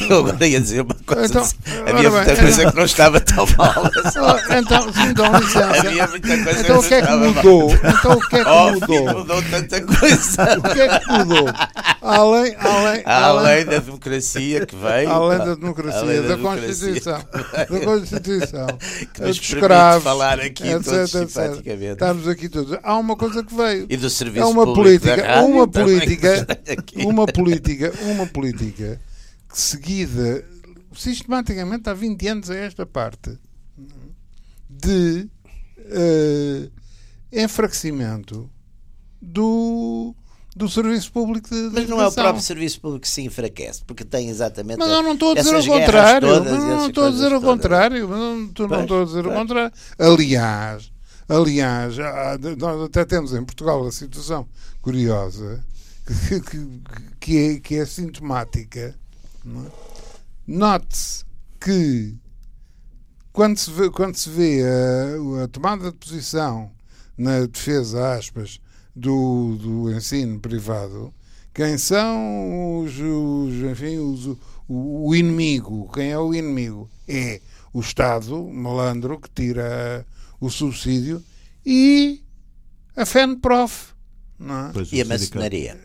Eu 0.08 0.18
agora 0.18 0.46
ia 0.46 0.60
dizer 0.60 0.82
uma 0.82 0.94
coisa. 0.94 1.26
Então, 1.26 1.42
assim, 1.42 1.56
havia 1.86 2.10
muita 2.10 2.24
bem, 2.26 2.36
coisa 2.36 2.60
então, 2.60 2.70
que 2.70 2.76
não 2.76 2.84
estava 2.84 3.20
tão 3.20 3.46
mal. 3.56 3.90
Então, 4.56 4.92
sim, 4.92 5.08
então, 5.10 5.38
licença. 5.38 5.88
Havia 5.88 6.06
muita 6.06 6.44
coisa 6.44 6.60
então 6.60 6.78
o 6.78 6.82
que 6.82 6.94
é 6.94 7.02
que 7.02 7.12
mudou? 7.12 7.70
Então 7.72 8.12
o 8.12 8.28
que 8.28 8.36
é 8.36 8.44
que 8.44 8.50
oh, 8.50 8.72
mudou? 8.72 9.18
Mudou 9.18 9.42
tanta 9.42 9.80
coisa. 9.82 10.58
o 10.58 10.74
que 10.74 10.80
é 10.80 10.98
que 10.98 11.12
mudou? 11.12 11.46
Além, 12.00 12.56
além, 12.60 13.02
além 13.04 13.64
da 13.64 13.78
democracia 13.78 14.66
que 14.66 14.76
veio. 14.76 15.10
Além 15.10 15.38
da 15.38 15.54
democracia, 15.54 16.00
além 16.00 16.22
da, 16.22 16.28
da 16.28 16.38
Constituição. 16.38 17.24
Da 17.32 17.80
Constituição. 17.84 18.66
Que 19.12 19.20
nos 19.22 19.36
escravos, 19.36 20.04
falar 20.04 20.40
aqui 20.40 20.68
etc, 20.68 20.84
todos 20.84 21.14
etc. 21.14 21.66
Estamos 21.92 22.28
aqui 22.28 22.48
todos. 22.48 22.78
Há 22.82 22.96
uma 22.96 23.16
coisa 23.16 23.42
que 23.42 23.54
veio. 23.54 23.86
E 23.88 23.96
do 23.96 24.08
serviço 24.08 24.46
é 24.46 24.48
uma 24.48 24.72
política, 24.72 25.16
rádio, 25.16 25.46
uma 25.46 25.68
política, 25.68 26.46
uma 27.04 27.26
política, 27.26 27.92
uma 28.04 28.26
política 28.26 29.00
que 29.48 29.60
seguida 29.60 30.44
sistematicamente 30.94 31.88
há 31.88 31.94
20 31.94 32.28
anos 32.28 32.50
a 32.50 32.56
esta 32.56 32.86
parte 32.86 33.38
de 34.68 35.28
uh, 35.78 36.72
enfraquecimento 37.32 38.50
do 39.20 40.14
do 40.56 40.70
serviço 40.70 41.12
público 41.12 41.50
de, 41.50 41.68
de 41.68 41.74
Mas 41.74 41.86
não 41.86 42.00
é 42.00 42.06
o 42.06 42.12
próprio 42.12 42.42
serviço 42.42 42.80
público 42.80 43.02
que 43.02 43.08
se 43.08 43.20
enfraquece, 43.20 43.84
porque 43.84 44.06
tem 44.06 44.30
exatamente. 44.30 44.78
Mas 44.78 44.88
eu 44.88 45.02
não 45.02 45.12
estou 45.12 45.32
a 45.32 45.34
dizer 45.34 45.54
o 45.54 45.66
contrário. 45.66 46.28
Mas 46.28 46.64
não 46.64 46.86
estou 46.88 47.04
a 47.04 47.10
dizer 47.10 47.32
o 47.34 47.40
contrário. 47.42 48.08
Não, 48.08 48.44
estou, 48.46 48.66
não 48.66 48.80
estou 48.80 49.02
a 49.02 49.04
dizer 49.04 49.26
o 49.26 49.32
contrário. 49.32 49.72
Aliás, 49.98 50.90
aliás, 51.28 51.94
nós 52.56 52.82
até 52.84 53.04
temos 53.04 53.34
em 53.34 53.44
Portugal 53.44 53.86
a 53.86 53.92
situação 53.92 54.48
curiosa 54.80 55.62
que, 56.06 56.40
que, 56.40 56.82
que, 57.20 57.38
é, 57.38 57.60
que 57.60 57.74
é 57.76 57.84
sintomática. 57.84 58.80
É? 58.80 59.70
Note-se 60.46 61.24
que 61.60 62.16
quando 63.32 63.58
se 63.58 63.70
vê, 63.70 63.90
quando 63.90 64.16
se 64.16 64.30
vê 64.30 64.62
a, 64.62 65.44
a 65.44 65.48
tomada 65.48 65.90
de 65.90 65.98
posição 65.98 66.70
na 67.18 67.40
defesa, 67.46 68.14
aspas, 68.14 68.60
do, 68.94 69.56
do 69.56 69.92
ensino 69.92 70.40
privado, 70.40 71.12
quem 71.52 71.76
são 71.76 72.80
os, 72.80 72.98
os 72.98 73.54
enfim, 73.70 73.98
os, 73.98 74.26
o, 74.68 75.08
o, 75.08 75.14
inimigo? 75.14 75.90
Quem 75.92 76.12
é 76.12 76.18
o 76.18 76.34
inimigo? 76.34 76.88
É 77.06 77.40
o 77.72 77.80
Estado 77.80 78.42
malandro 78.44 79.20
que 79.20 79.28
tira 79.30 80.06
o 80.40 80.48
subsídio 80.48 81.22
e 81.64 82.22
a 82.96 83.04
FENPROF. 83.04 83.94
Não 84.38 84.68
é? 84.68 84.72
E 84.92 85.02
a 85.02 85.04
maçonaria. 85.04 85.80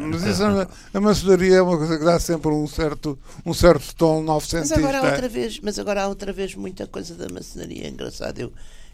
Mas 0.00 0.22
isso, 0.24 0.42
é 0.44 0.68
a 0.94 1.00
maçonaria 1.00 1.56
é 1.56 1.62
uma 1.62 1.78
coisa 1.78 1.98
que 1.98 2.04
dá 2.04 2.20
sempre 2.20 2.50
um 2.50 2.66
certo, 2.66 3.18
um 3.44 3.54
certo 3.54 3.94
tom 3.94 4.22
novecentista. 4.22 4.76
Mas 4.76 4.84
agora 4.84 4.98
há 4.98 5.10
outra 5.10 5.28
vez, 5.28 5.60
mas 5.60 5.78
agora 5.78 6.02
há 6.02 6.08
outra 6.08 6.32
vez 6.32 6.54
muita 6.54 6.86
coisa 6.86 7.14
da 7.14 7.28
maçonaria. 7.28 7.86
É 7.86 7.88
engraçado. 7.88 8.38
Eu, 8.38 8.52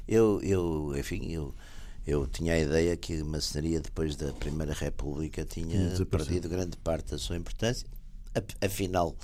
eu, 0.09 0.41
eu 0.43 0.95
enfim, 0.97 1.33
eu 1.33 1.55
eu 2.09 2.27
tinha 2.27 2.55
a 2.55 2.59
ideia 2.59 2.97
que 2.97 3.21
a 3.21 3.25
maçonaria, 3.25 3.83
depois 3.83 4.17
da 4.17 4.33
Primeira 4.33 4.73
República, 4.73 5.45
tinha 5.45 5.95
perdido 6.07 6.49
grande 6.49 6.75
parte 6.79 7.11
da 7.11 7.19
sua 7.19 7.37
importância. 7.37 7.87
Afinal, 8.63 9.15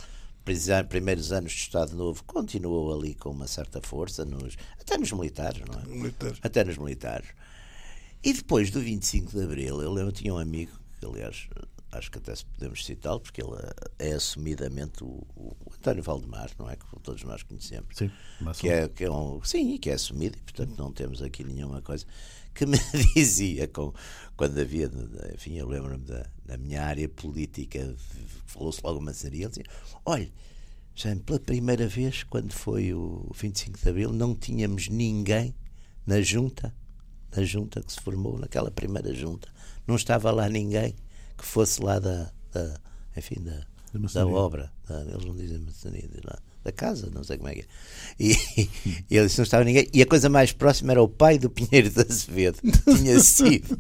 primeiros 0.91 1.33
anos 1.33 1.53
de 1.53 1.61
Estado 1.61 1.97
Novo 1.97 2.23
continuou 2.25 2.93
ali 2.95 3.15
com 3.15 3.31
uma 3.31 3.47
certa 3.47 3.81
força, 3.81 4.27
nos, 4.27 4.59
até 4.79 4.99
nos 4.99 5.11
militares, 5.13 5.63
não 5.67 5.81
é? 5.81 5.87
Militares. 5.87 6.39
Até 6.43 6.63
nos 6.63 6.77
militares. 6.77 7.29
E 8.25 8.33
depois 8.33 8.71
do 8.71 8.81
25 8.81 9.33
de 9.33 9.45
Abril, 9.45 9.83
eu 9.83 9.93
lembro, 9.93 10.11
tinha 10.11 10.33
um 10.33 10.39
amigo, 10.39 10.73
que 10.99 11.05
aliás, 11.05 11.47
acho 11.93 12.11
que 12.11 12.17
até 12.17 12.35
se 12.35 12.47
podemos 12.47 12.83
citá-lo, 12.83 13.21
porque 13.21 13.43
ele 13.43 13.53
é 13.99 14.15
assumidamente 14.15 15.05
o, 15.05 15.27
o, 15.37 15.55
António 15.77 16.03
Valdemar, 16.03 16.51
não 16.59 16.71
é? 16.71 16.77
Que 16.77 16.85
todos 17.01 17.23
nós 17.25 17.43
conhecemos. 17.43 17.95
Sim, 17.95 18.11
que 18.59 18.69
é, 18.71 18.89
que 18.89 19.05
é 19.05 19.11
um, 19.11 19.45
sim, 19.45 19.77
que 19.77 19.91
é 19.91 19.93
assumido, 19.93 20.39
e 20.39 20.41
portanto 20.41 20.75
não 20.79 20.91
temos 20.91 21.21
aqui 21.21 21.45
nenhuma 21.45 21.83
coisa 21.83 22.07
que 22.55 22.65
me 22.65 22.79
dizia 23.15 23.69
com, 23.69 23.93
quando 24.39 24.59
havia, 24.59 24.91
enfim, 25.35 25.59
eu 25.59 25.69
lembro-me 25.69 26.05
da, 26.05 26.27
da, 26.47 26.57
minha 26.57 26.83
área 26.83 27.07
política, 27.07 27.95
falou-se 28.47 28.81
logo 28.83 29.01
uma 29.01 29.11
maçaria, 29.11 29.43
ele 29.43 29.49
dizia, 29.51 29.67
olha, 30.07 30.33
já 30.95 31.15
pela 31.17 31.39
primeira 31.39 31.87
vez, 31.87 32.23
quando 32.23 32.53
foi 32.53 32.95
o 32.95 33.31
25 33.35 33.79
de 33.79 33.89
Abril, 33.89 34.13
não 34.15 34.35
tínhamos 34.35 34.89
ninguém 34.89 35.55
na 36.07 36.23
junta, 36.23 36.73
na 37.35 37.43
junta 37.43 37.83
que 37.83 37.93
se 37.93 38.01
formou, 38.01 38.39
naquela 38.39 38.71
primeira 38.71 39.13
junta, 39.15 39.49
não 39.87 39.97
estava 39.97 40.31
lá 40.31 40.49
ninguém 40.49 40.95
que 41.37 41.45
fosse 41.45 41.83
lá 41.83 41.99
da, 41.99 42.31
da 42.53 42.81
enfim, 43.17 43.37
da, 43.41 43.61
da 44.13 44.27
obra, 44.27 44.73
da, 44.89 45.01
eles 45.03 45.25
não 45.25 45.37
dizem 45.37 45.59
maçaria, 45.59 46.09
diz 46.09 46.23
lá, 46.25 46.39
da 46.65 46.73
casa, 46.73 47.11
não 47.13 47.23
sei 47.23 47.37
como 47.37 47.49
é 47.49 47.55
que 47.55 47.61
é. 47.61 47.67
E, 48.19 48.33
e 49.11 49.17
ele 49.17 49.27
disse: 49.27 49.39
não 49.39 49.45
estava 49.45 49.65
ninguém. 49.65 49.89
E 49.93 50.03
a 50.03 50.07
coisa 50.07 50.29
mais 50.29 50.53
próxima 50.53 50.93
era 50.93 51.03
o 51.03 51.09
pai 51.09 51.39
do 51.39 51.51
Pinheiro 51.51 51.91
de 51.91 52.01
Azevedo, 52.01 52.59
tinha 52.97 53.21
sido. 53.21 53.79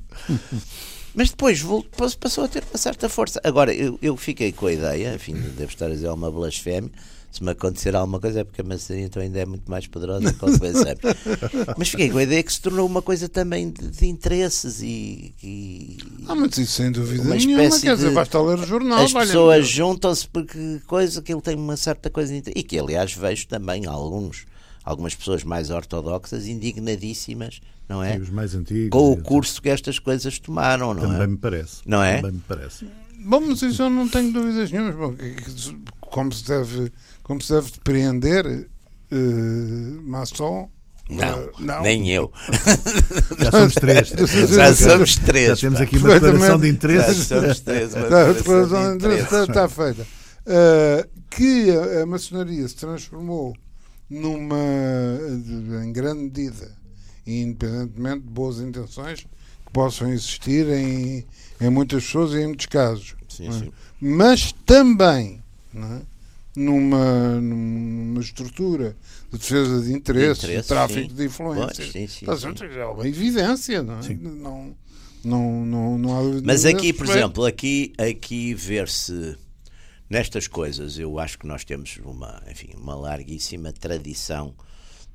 Mas 1.15 1.31
depois 1.31 1.61
voltou, 1.61 2.11
passou 2.19 2.45
a 2.45 2.49
ter 2.49 2.65
uma 2.71 2.79
certa 2.79 3.09
força. 3.09 3.41
Agora, 3.45 3.73
eu, 3.73 3.99
eu 4.03 4.17
fiquei 4.17 4.53
com 4.53 4.67
a 4.67 4.73
ideia, 4.73 5.15
enfim, 5.15 5.35
devo 5.35 5.71
estar 5.71 5.87
a 5.87 5.91
dizer 5.91 6.09
uma 6.09 6.31
blasfémia, 6.31 6.91
se 7.35 7.43
me 7.43 7.51
acontecer 7.51 7.97
alguma 7.97 8.20
coisa 8.20 8.41
é 8.41 8.45
porque 8.45 8.61
a 8.61 8.64
maçaria 8.64 9.05
então 9.05 9.20
ainda 9.20 9.41
é 9.41 9.45
muito 9.45 9.68
mais 9.68 9.89
poderosa 9.89 10.32
que 10.32 10.39
mas 11.76 11.89
fiquei 11.89 12.09
com 12.09 12.18
a 12.18 12.22
ideia 12.22 12.41
que 12.45 12.53
se 12.53 12.61
tornou 12.61 12.87
uma 12.87 13.03
coisa 13.03 13.28
também 13.28 13.70
de, 13.70 13.89
de 13.89 14.07
interesses 14.07 14.80
e, 14.80 15.35
e, 15.43 15.99
Ah, 16.28 16.37
mas 16.37 16.57
isso 16.57 16.70
sem 16.70 16.93
dúvida 16.93 17.22
uma 17.24 17.35
nenhuma, 17.35 17.80
quer 17.80 17.97
dizer, 17.97 18.12
basta 18.12 18.41
ler 18.41 18.61
o 18.61 18.64
jornal. 18.64 19.01
As 19.01 19.12
pessoas 19.12 19.66
juntam-se 19.66 20.28
porque 20.28 20.80
coisa 20.87 21.20
que 21.20 21.32
ele 21.32 21.43
tem 21.43 21.57
uma 21.57 21.76
certa 21.76 22.09
coisa 22.09 22.32
e 22.37 22.62
que 22.62 22.78
aliás 22.78 23.12
vejo 23.12 23.49
também 23.49 23.85
alguns 23.87 24.47
algumas 24.85 25.14
pessoas 25.14 25.43
mais 25.43 25.70
ortodoxas 25.70 26.47
indignadíssimas, 26.47 27.61
não 27.89 28.01
é? 28.01 28.16
E 28.16 28.20
os 28.20 28.30
mais 28.30 28.55
antigos. 28.55 28.91
Com 28.91 29.11
o 29.11 29.16
curso 29.16 29.61
que 29.61 29.70
estas 29.70 29.99
coisas 29.99 30.39
tomaram, 30.39 30.95
não 30.95 31.03
Também 31.03 31.22
é? 31.22 31.26
me 31.26 31.37
parece. 31.37 31.80
Não 31.85 32.03
é? 32.03 32.16
Também 32.16 32.32
me 32.32 32.43
parece. 32.47 32.87
Bom, 33.18 33.41
mas 33.41 33.62
isso 33.62 33.82
eu 33.82 33.91
não 33.91 34.07
tenho 34.07 34.30
dúvidas 34.32 34.70
nenhumas. 34.70 34.95
Bom, 34.95 35.14
como 36.14 36.32
se 36.32 36.47
deve, 36.47 36.93
como 37.25 37.41
se 37.41 37.53
deve 37.53 37.72
depreender, 37.72 38.47
uh, 38.47 40.03
Masson. 40.03 40.70
Não, 41.11 41.45
uh, 41.45 41.51
não, 41.59 41.83
nem 41.83 42.09
eu. 42.11 42.33
Já 43.41 43.51
somos 43.51 43.75
três. 43.75 44.09
Já 44.49 44.75
somos 44.75 45.16
três. 45.16 45.59
Já 45.59 45.68
temos 45.68 45.81
aqui 45.81 45.99
uma 45.99 46.14
declaração 46.14 46.61
de 46.61 46.68
interesses. 46.68 47.27
Já 47.27 47.41
somos 47.41 47.61
três. 47.61 47.97
A 47.97 48.33
declaração 48.33 48.91
de 48.91 48.95
interesses 48.95 49.25
está, 49.25 49.45
está 49.45 49.68
feita. 49.68 50.07
Uh, 50.47 51.09
que 51.31 51.70
a, 51.70 52.03
a 52.03 52.07
maçonaria 52.07 52.68
se 52.68 52.77
transformou 52.77 53.55
numa, 54.09 54.57
em 55.83 55.93
grande 55.93 56.25
medida, 56.25 56.77
independentemente 57.27 58.20
de 58.20 58.31
boas 58.31 58.61
intenções 58.61 59.20
que 59.20 59.72
possam 59.72 60.12
existir 60.12 60.68
em, 60.68 61.27
em 61.61 61.70
muitas 61.70 62.05
pessoas 62.05 62.33
e 62.33 62.43
em 62.43 62.47
muitos 62.49 62.66
casos. 62.66 63.14
Sim, 63.29 63.51
sim. 63.51 63.72
Mas 63.99 64.53
também 64.66 65.43
é? 65.75 66.14
Numa, 66.57 67.41
numa 67.41 68.21
estrutura 68.21 68.97
de 69.33 69.39
defesa 69.39 69.83
de 69.83 69.93
interesses, 69.93 70.39
de, 70.39 70.47
interesse, 70.47 70.63
de 70.63 70.69
tráfico 70.69 71.11
sim. 71.11 71.15
de 71.15 71.25
influências. 71.25 71.93
Sim, 71.93 72.07
sim, 72.07 72.27
é 72.27 72.87
uma 72.87 73.09
evidência, 73.09 73.83
não 73.83 73.99
é? 73.99 74.09
Não, 74.15 74.77
não, 75.25 75.67
não, 75.67 75.99
não 75.99 76.19
há 76.19 76.43
Mas 76.45 76.65
aqui, 76.65 76.93
por 76.93 77.07
exemplo, 77.07 77.45
aqui, 77.45 77.93
aqui 77.99 78.55
ver-se 78.55 79.37
nestas 80.09 80.47
coisas, 80.47 80.99
eu 80.99 81.19
acho 81.19 81.39
que 81.39 81.47
nós 81.47 81.65
temos 81.65 81.99
uma, 82.05 82.43
enfim, 82.49 82.71
uma 82.77 82.95
larguíssima 82.95 83.73
tradição 83.73 84.55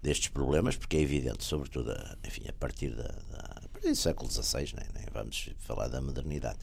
destes 0.02 0.30
problemas, 0.30 0.76
porque 0.76 0.98
é 0.98 1.02
evidente, 1.02 1.44
sobretudo, 1.44 1.94
enfim, 2.26 2.44
a 2.48 2.54
partir, 2.54 2.90
da, 2.96 3.04
da 3.04 3.62
a 3.64 3.70
partir 3.72 3.90
do 3.90 3.96
século 3.96 4.32
XVI, 4.32 4.74
nem, 4.76 4.86
nem 4.96 5.06
vamos 5.14 5.50
falar 5.60 5.88
da 5.88 6.02
modernidade, 6.02 6.58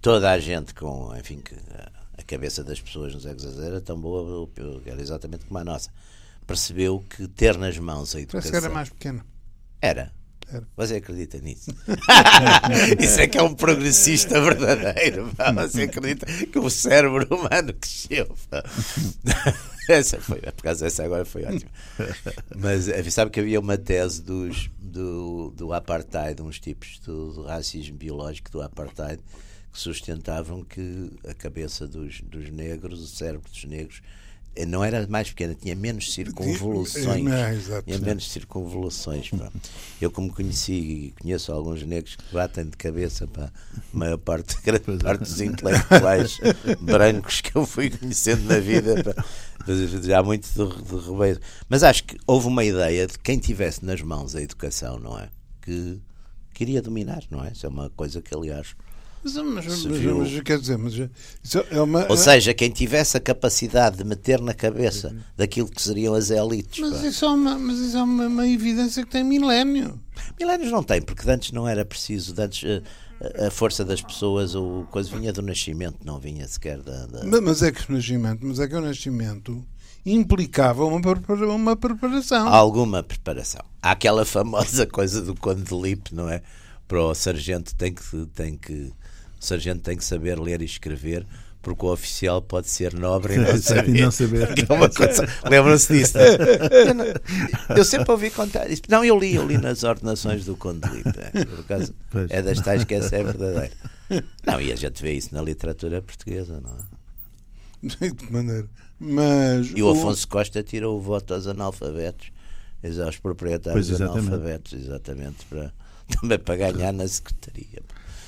toda 0.00 0.30
a 0.30 0.38
gente 0.38 0.74
com, 0.74 1.14
enfim, 1.16 1.40
que 1.40 1.54
a, 1.54 1.90
cabeça 2.26 2.64
das 2.64 2.80
pessoas 2.80 3.14
nos 3.14 3.26
anos 3.26 3.58
era 3.58 3.80
tão 3.80 3.98
boa, 4.00 4.48
era 4.86 5.00
exatamente 5.00 5.44
como 5.46 5.58
a 5.58 5.64
nossa, 5.64 5.90
percebeu 6.46 7.04
que 7.08 7.28
ter 7.28 7.56
nas 7.56 7.78
mãos 7.78 8.14
a 8.14 8.20
educação... 8.20 8.50
Parece 8.50 8.50
que 8.50 8.66
era 8.66 8.74
mais 8.74 8.88
pequena. 8.88 9.24
Era, 9.80 10.12
você 10.76 10.96
acredita 10.96 11.38
nisso? 11.38 11.70
Isso 12.98 13.20
é 13.20 13.26
que 13.26 13.38
é 13.38 13.42
um 13.42 13.54
progressista 13.54 14.40
verdadeiro. 14.40 15.30
Você 15.56 15.82
acredita 15.82 16.26
que 16.26 16.58
o 16.58 16.70
cérebro 16.70 17.26
humano 17.34 17.72
cresceu? 17.74 18.34
Essa 19.88 20.18
foi, 20.18 20.40
por 20.40 20.62
causa 20.62 20.84
dessa 20.84 21.04
agora 21.04 21.24
foi 21.26 21.44
ótima. 21.44 21.70
Mas 22.56 22.88
eh, 22.88 23.10
sabe 23.10 23.30
que 23.30 23.40
havia 23.40 23.60
uma 23.60 23.76
tese 23.76 24.22
dos, 24.22 24.70
do, 24.78 25.52
do 25.54 25.74
apartheid, 25.74 26.40
uns 26.40 26.58
tipos 26.58 26.98
do, 27.00 27.32
do 27.32 27.42
racismo 27.42 27.96
biológico 27.96 28.50
do 28.50 28.62
apartheid, 28.62 29.20
que 29.74 29.80
sustentavam 29.80 30.62
que 30.62 31.10
a 31.28 31.34
cabeça 31.34 31.84
dos, 31.84 32.20
dos 32.20 32.48
negros, 32.48 33.02
o 33.02 33.08
cérebro 33.08 33.50
dos 33.50 33.64
negros, 33.64 34.00
não 34.68 34.84
era 34.84 35.04
mais 35.08 35.30
pequena, 35.30 35.52
tinha 35.52 35.74
menos 35.74 36.12
circunvoluções. 36.14 37.68
É, 37.68 37.82
tinha 37.82 37.98
menos 37.98 38.30
circunvoluções. 38.30 39.30
Pá. 39.30 39.50
Eu, 40.00 40.12
como 40.12 40.32
conheci 40.32 40.72
e 40.72 41.14
conheço 41.20 41.50
alguns 41.50 41.82
negros 41.82 42.14
que 42.14 42.32
batem 42.32 42.66
de 42.66 42.76
cabeça 42.76 43.26
para 43.26 43.46
a 43.46 43.50
maior 43.92 44.16
parte, 44.16 44.56
grande 44.62 45.02
parte 45.02 45.24
dos 45.24 45.40
intelectuais 45.40 46.38
brancos 46.80 47.40
que 47.40 47.56
eu 47.56 47.66
fui 47.66 47.90
conhecendo 47.90 48.44
na 48.44 48.60
vida, 48.60 49.02
pá. 49.02 49.24
já 50.04 50.22
muito 50.22 50.46
de, 50.46 50.82
de 50.84 51.10
rebeiro. 51.10 51.40
Mas 51.68 51.82
acho 51.82 52.04
que 52.04 52.16
houve 52.28 52.46
uma 52.46 52.62
ideia 52.62 53.08
de 53.08 53.18
quem 53.18 53.40
tivesse 53.40 53.84
nas 53.84 54.00
mãos 54.02 54.36
a 54.36 54.40
educação, 54.40 55.00
não 55.00 55.18
é? 55.18 55.30
Que 55.60 56.00
queria 56.54 56.80
dominar, 56.80 57.24
não 57.28 57.44
é? 57.44 57.50
Isso 57.50 57.66
é 57.66 57.68
uma 57.68 57.90
coisa 57.90 58.22
que, 58.22 58.32
aliás, 58.32 58.76
mas, 59.24 59.66
mas, 59.66 59.84
mas, 59.84 60.02
mas, 60.02 60.40
quer 60.42 60.58
dizer, 60.58 60.76
mas 60.76 60.94
é 61.70 61.80
uma, 61.80 62.06
Ou 62.10 62.16
seja, 62.16 62.52
quem 62.52 62.70
tivesse 62.70 63.16
a 63.16 63.20
capacidade 63.20 63.96
de 63.96 64.04
meter 64.04 64.40
na 64.40 64.52
cabeça 64.52 65.08
uhum. 65.08 65.20
daquilo 65.36 65.68
que 65.68 65.80
seriam 65.80 66.14
as 66.14 66.30
elites. 66.30 66.78
Mas 66.78 67.02
isso 67.02 67.24
é, 67.24 67.28
uma, 67.28 67.58
mas 67.58 67.78
isso 67.78 67.96
é 67.96 68.02
uma, 68.02 68.26
uma 68.26 68.46
evidência 68.46 69.02
que 69.02 69.10
tem 69.10 69.24
milénio. 69.24 69.98
Milénios 70.38 70.70
não 70.70 70.82
tem, 70.82 71.00
porque 71.00 71.28
antes 71.28 71.52
não 71.52 71.66
era 71.66 71.84
preciso. 71.84 72.34
Antes, 72.38 72.64
a, 73.38 73.46
a 73.46 73.50
força 73.50 73.84
das 73.84 74.02
pessoas, 74.02 74.54
ou 74.54 74.84
coisa 74.84 75.16
vinha 75.16 75.32
do 75.32 75.42
nascimento, 75.42 75.98
não 76.04 76.18
vinha 76.18 76.46
sequer 76.46 76.82
da. 76.82 77.06
da... 77.06 77.24
Mas, 77.24 77.40
mas, 77.40 77.62
é 77.62 77.72
que 77.72 77.90
o 77.90 77.94
nascimento, 77.94 78.40
mas 78.42 78.58
é 78.58 78.68
que 78.68 78.74
o 78.74 78.80
nascimento 78.80 79.66
implicava 80.04 80.84
uma, 80.84 81.00
uma 81.54 81.76
preparação. 81.76 82.48
Alguma 82.48 83.02
preparação. 83.02 83.62
Há 83.82 83.92
aquela 83.92 84.24
famosa 84.24 84.86
coisa 84.86 85.22
do 85.22 85.34
Conde 85.34 85.62
de 85.62 86.14
não 86.14 86.28
é? 86.28 86.42
Para 86.86 87.02
o 87.02 87.14
sargento 87.14 87.74
tem 87.74 87.94
que, 87.94 88.26
tem 88.34 88.56
que 88.58 88.92
o 89.44 89.46
sargento 89.46 89.82
tem 89.82 89.96
que 89.96 90.04
saber 90.04 90.38
ler 90.38 90.62
e 90.62 90.64
escrever 90.64 91.26
porque 91.64 91.86
o 91.86 91.92
oficial 91.92 92.42
pode 92.42 92.68
ser 92.68 92.92
nobre 92.92 93.34
e 93.34 93.38
não 93.38 93.56
saber. 93.58 94.02
não 94.02 94.10
saber. 94.10 94.48
É 95.44 95.48
lembram-se 95.48 95.92
disso? 95.92 96.18
Eu, 96.18 96.94
não, 96.94 97.04
eu, 97.74 97.84
sempre 97.84 98.10
ouvi 98.12 98.30
contar 98.30 98.70
isso. 98.70 98.82
Não, 98.88 99.02
eu 99.04 99.18
li, 99.18 99.34
eu 99.34 99.46
li 99.46 99.56
nas 99.56 99.82
ordenações 99.82 100.44
do 100.44 100.54
Conde 100.56 100.86
Lipe. 100.90 101.08
É, 101.32 101.44
por 101.44 101.60
acaso, 101.60 101.94
é 102.28 102.42
das 102.42 102.60
tais 102.60 102.84
que 102.84 102.94
essa 102.94 103.16
é 103.16 103.24
verdadeira. 103.24 103.70
Não, 104.46 104.60
e 104.60 104.70
a 104.70 104.76
gente 104.76 105.02
vê 105.02 105.14
isso 105.14 105.34
na 105.34 105.40
literatura 105.40 106.02
portuguesa, 106.02 106.60
não 106.60 106.76
é? 106.76 108.10
De 108.10 108.30
maneira. 108.30 108.68
Mas 109.00 109.72
e 109.74 109.82
o 109.82 109.88
Afonso 109.88 110.28
Costa 110.28 110.62
tirou 110.62 110.98
o 110.98 111.00
voto 111.00 111.32
aos 111.32 111.46
analfabetos, 111.46 112.30
aos 113.02 113.16
proprietários 113.16 113.88
pois, 113.88 114.00
analfabetos, 114.00 114.74
exatamente, 114.74 115.46
para, 115.46 115.72
também 116.20 116.38
para 116.38 116.56
ganhar 116.56 116.92
na 116.92 117.08
secretaria. 117.08 117.82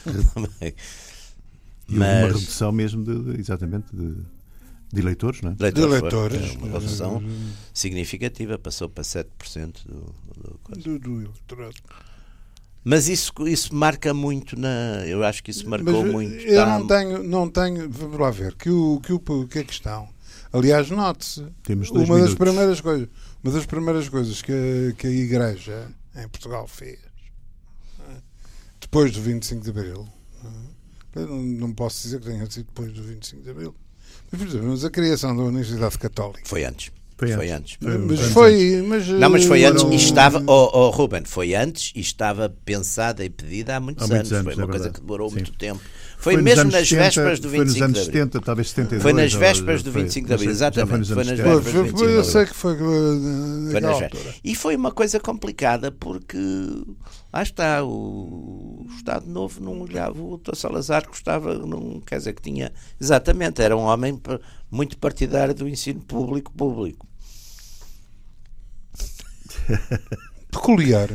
Mas... 1.89 2.25
uma 2.25 2.33
redução 2.33 2.73
mesmo 2.73 3.05
de, 3.05 3.41
exatamente 3.41 3.95
de, 3.95 4.17
de 4.93 5.01
eleitores, 5.01 5.41
não 5.41 5.53
é? 5.53 5.71
De 5.71 5.81
eleitores. 5.81 6.55
É 6.55 6.59
uma 6.59 6.79
redução 6.79 7.23
significativa, 7.73 8.59
passou 8.59 8.89
para 8.89 9.05
7% 9.05 9.27
do, 9.87 10.15
do, 10.37 10.81
do, 10.81 10.99
do 10.99 11.21
eleitorado. 11.23 11.77
Mas 12.89 13.09
isso, 13.09 13.33
isso 13.49 13.75
marca 13.75 14.15
muito 14.15 14.59
na. 14.59 15.05
Eu 15.07 15.25
acho 15.25 15.43
que 15.43 15.51
isso 15.51 15.69
marcou 15.69 16.05
Mas 16.05 16.13
muito. 16.13 16.37
Eu 16.37 16.65
tá... 16.65 16.79
não 16.79 16.87
tenho, 16.87 17.23
não 17.25 17.51
tenho. 17.51 17.91
Vamos 17.91 18.19
lá 18.19 18.31
ver. 18.31 18.55
Que, 18.55 18.71
o, 18.71 19.01
que, 19.01 19.13
o, 19.13 19.49
que 19.49 19.59
a 19.59 19.65
questão. 19.65 20.09
Aliás, 20.53 20.89
note-se. 20.89 21.41
Uma 21.41 21.51
minutos. 21.69 22.21
das 22.21 22.35
primeiras 22.35 22.81
coisas. 22.81 23.09
Uma 23.43 23.53
das 23.53 23.67
primeiras 23.67 24.09
coisas 24.09 24.41
que 24.41 24.95
que 24.97 25.07
a 25.09 25.11
Igreja 25.11 25.89
em 26.15 26.29
Portugal 26.29 26.69
fez 26.69 27.06
depois 28.81 29.13
do 29.13 29.21
25 29.21 29.63
de 29.63 29.71
Abril. 29.71 30.09
Não, 31.15 31.43
não 31.43 31.73
posso 31.73 32.03
dizer 32.03 32.21
que 32.21 32.27
tenha 32.27 32.45
sido 32.51 32.67
depois 32.67 32.93
do 32.93 33.03
25 33.03 33.43
de 33.43 33.51
Abril. 33.51 33.75
Mas, 34.31 34.41
por 34.41 34.49
exemplo, 34.49 34.69
mas 34.69 34.85
a 34.85 34.91
criação 34.91 35.37
da 35.37 35.43
Universidade 35.45 35.99
Católica. 35.99 36.43
Foi 36.45 36.65
antes. 36.65 36.93
Foi, 37.17 37.33
foi 37.33 37.51
antes. 37.51 37.79
Foi, 37.81 37.99
mas 37.99 38.21
foi, 38.21 38.83
mas, 38.87 39.09
não, 39.09 39.31
mas 39.31 39.45
foi 39.45 39.65
antes 39.65 39.83
e 39.85 39.95
estava. 39.95 40.43
Oh, 40.47 40.71
oh, 40.73 40.91
Ruben, 40.91 41.25
foi 41.25 41.55
antes 41.55 41.91
e 41.97 42.01
estava 42.01 42.55
pensada 42.65 43.25
e 43.25 43.31
pedida 43.31 43.77
há 43.77 43.81
muitos, 43.81 44.05
há 44.05 44.15
muitos 44.15 44.33
anos. 44.33 44.47
anos. 44.47 44.55
Foi 44.55 44.65
uma 44.65 44.71
é 44.71 44.77
coisa 44.77 44.93
que 44.93 45.01
demorou 45.01 45.31
Sim. 45.31 45.37
muito 45.37 45.53
tempo. 45.53 45.81
Foi, 46.19 46.35
foi 46.35 46.43
mesmo 46.43 46.71
nas 46.71 46.89
70, 46.89 47.05
vésperas 47.05 47.41
do 47.41 47.49
25 47.49 47.57
foi 47.57 47.65
nos 47.65 47.83
anos 47.83 47.95
de 47.95 48.01
Abril. 48.01 48.23
70, 48.23 48.41
talvez 48.41 48.69
72. 48.71 49.03
Foi 49.03 49.13
nas 49.13 49.33
vésperas 49.33 49.83
do 49.83 49.93
25 49.93 50.27
de 50.27 50.35
Abril, 50.35 50.51
exatamente. 50.51 51.09
Foi, 51.13 51.25
nas 51.25 51.39
vésperas 51.39 51.63
do 51.63 51.83
25 51.83 51.97
de 51.97 52.03
Abril. 52.03 52.17
Eu 52.17 52.25
sei 52.25 52.47
que 52.47 52.55
foi, 52.55 52.77
foi 52.77 53.81
nas 53.81 54.03
altura. 54.03 54.35
E 54.43 54.55
foi 54.55 54.77
uma 54.77 54.91
coisa 54.91 55.21
complicada 55.21 55.93
porque 55.93 56.39
lá 57.33 57.43
está, 57.43 57.85
o, 57.85 58.87
Estado 58.97 59.27
Novo 59.27 59.63
não 59.63 59.81
olhava, 59.81 60.21
o 60.21 60.39
Dr. 60.39 60.57
Salazar 60.57 61.07
gostava, 61.07 61.55
não 61.55 62.01
quer 62.01 62.19
dizer 62.19 62.33
que 62.33 62.43
tinha. 62.43 62.73
Exatamente, 63.01 63.63
era 63.63 63.77
um 63.77 63.83
homem 63.83 64.21
muito 64.71 64.99
partidário 64.99 65.55
do 65.55 65.69
ensino 65.69 66.01
público 66.01 66.53
público. 66.53 67.07
Peculiar. 70.57 71.09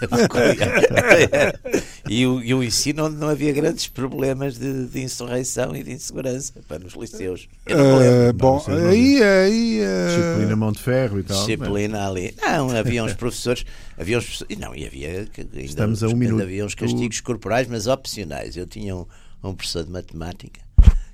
Peculiar. 0.00 1.60
e, 2.08 2.26
o, 2.26 2.42
e 2.42 2.54
o 2.54 2.62
ensino 2.62 3.06
onde 3.06 3.16
não 3.16 3.28
havia 3.28 3.52
grandes 3.52 3.88
problemas 3.88 4.58
de, 4.58 4.86
de 4.86 5.02
insurreição 5.02 5.74
e 5.74 5.82
de 5.82 5.92
insegurança 5.92 6.54
para 6.66 6.78
nos 6.78 6.94
liceus. 6.94 7.48
Uh, 7.68 8.32
bom, 8.32 8.64
aí, 8.68 9.22
aí 9.22 9.80
uh... 9.80 10.08
disciplina 10.08 10.56
mão 10.56 10.72
de 10.72 10.80
ferro 10.80 11.18
e 11.18 11.22
tal. 11.22 11.38
Disciplina 11.38 11.98
mas... 11.98 12.08
ali. 12.08 12.34
Não, 12.40 12.76
havia 12.76 13.04
uns 13.04 13.14
professores, 13.14 13.64
havia 13.98 14.18
uns 14.18 14.44
não, 14.58 14.74
e 14.74 14.86
havia 14.86 15.08
ainda, 15.10 15.30
Estamos 15.60 16.02
a 16.02 16.08
um 16.08 16.16
minuto. 16.16 16.42
havia 16.42 16.64
uns 16.64 16.74
castigos 16.74 17.20
corporais, 17.20 17.66
mas 17.68 17.86
opcionais. 17.86 18.56
Eu 18.56 18.66
tinha 18.66 18.96
um, 18.96 19.06
um 19.42 19.54
professor 19.54 19.84
de 19.84 19.90
matemática 19.90 20.60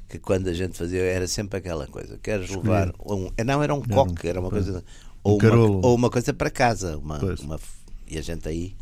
que 0.08 0.18
quando 0.18 0.48
a 0.48 0.54
gente 0.54 0.76
fazia 0.76 1.02
era 1.02 1.28
sempre 1.28 1.58
aquela 1.58 1.86
coisa, 1.86 2.18
queres 2.22 2.48
levar 2.48 2.92
um, 3.04 3.30
não 3.44 3.62
era 3.62 3.74
um 3.74 3.82
coque, 3.82 4.26
era 4.26 4.40
uma 4.40 4.48
coisa 4.48 4.82
ou, 5.22 5.38
uma, 5.38 5.86
ou 5.86 5.94
uma 5.94 6.10
coisa 6.10 6.32
para 6.32 6.50
casa. 6.50 6.98
Uma, 6.98 7.18
uma, 7.40 7.60
e 8.06 8.18
a 8.18 8.22
gente 8.22 8.48
aí 8.48 8.74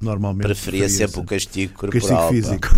Normalmente 0.00 0.44
preferia 0.44 0.88
sempre 0.88 1.20
o 1.20 1.24
castigo 1.24 1.74
corporal. 1.74 2.00
Castigo 2.00 2.28
físico. 2.32 2.68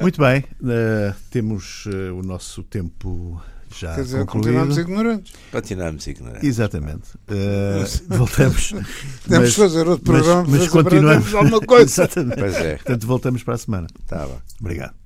Muito 0.00 0.20
bem, 0.20 0.44
uh, 0.62 1.14
temos 1.30 1.84
uh, 1.84 2.14
o 2.18 2.22
nosso 2.22 2.62
tempo 2.62 3.38
já 3.78 3.94
Quer 3.94 4.02
dizer, 4.02 4.18
concluído. 4.20 4.44
continuamos 4.44 4.78
ignorantes. 4.78 5.32
Continuamos 5.52 6.06
ignorantes. 6.06 6.48
Exatamente. 6.48 7.10
Uh, 7.28 8.16
voltamos. 8.16 8.72
Temos 9.28 9.50
que 9.50 9.60
fazer 9.60 9.86
outro 9.86 10.04
programa 10.04 10.44
mas, 10.48 10.60
mas 10.60 10.68
continuamos. 10.68 11.34
alguma 11.34 11.60
coisa. 11.60 11.84
Exatamente. 12.02 12.38
Pois 12.38 12.56
é. 12.56 12.76
Portanto, 12.76 13.06
voltamos 13.06 13.42
para 13.42 13.54
a 13.54 13.58
semana. 13.58 13.86
Tá 14.06 14.26
bom. 14.26 14.40
Obrigado. 14.60 14.99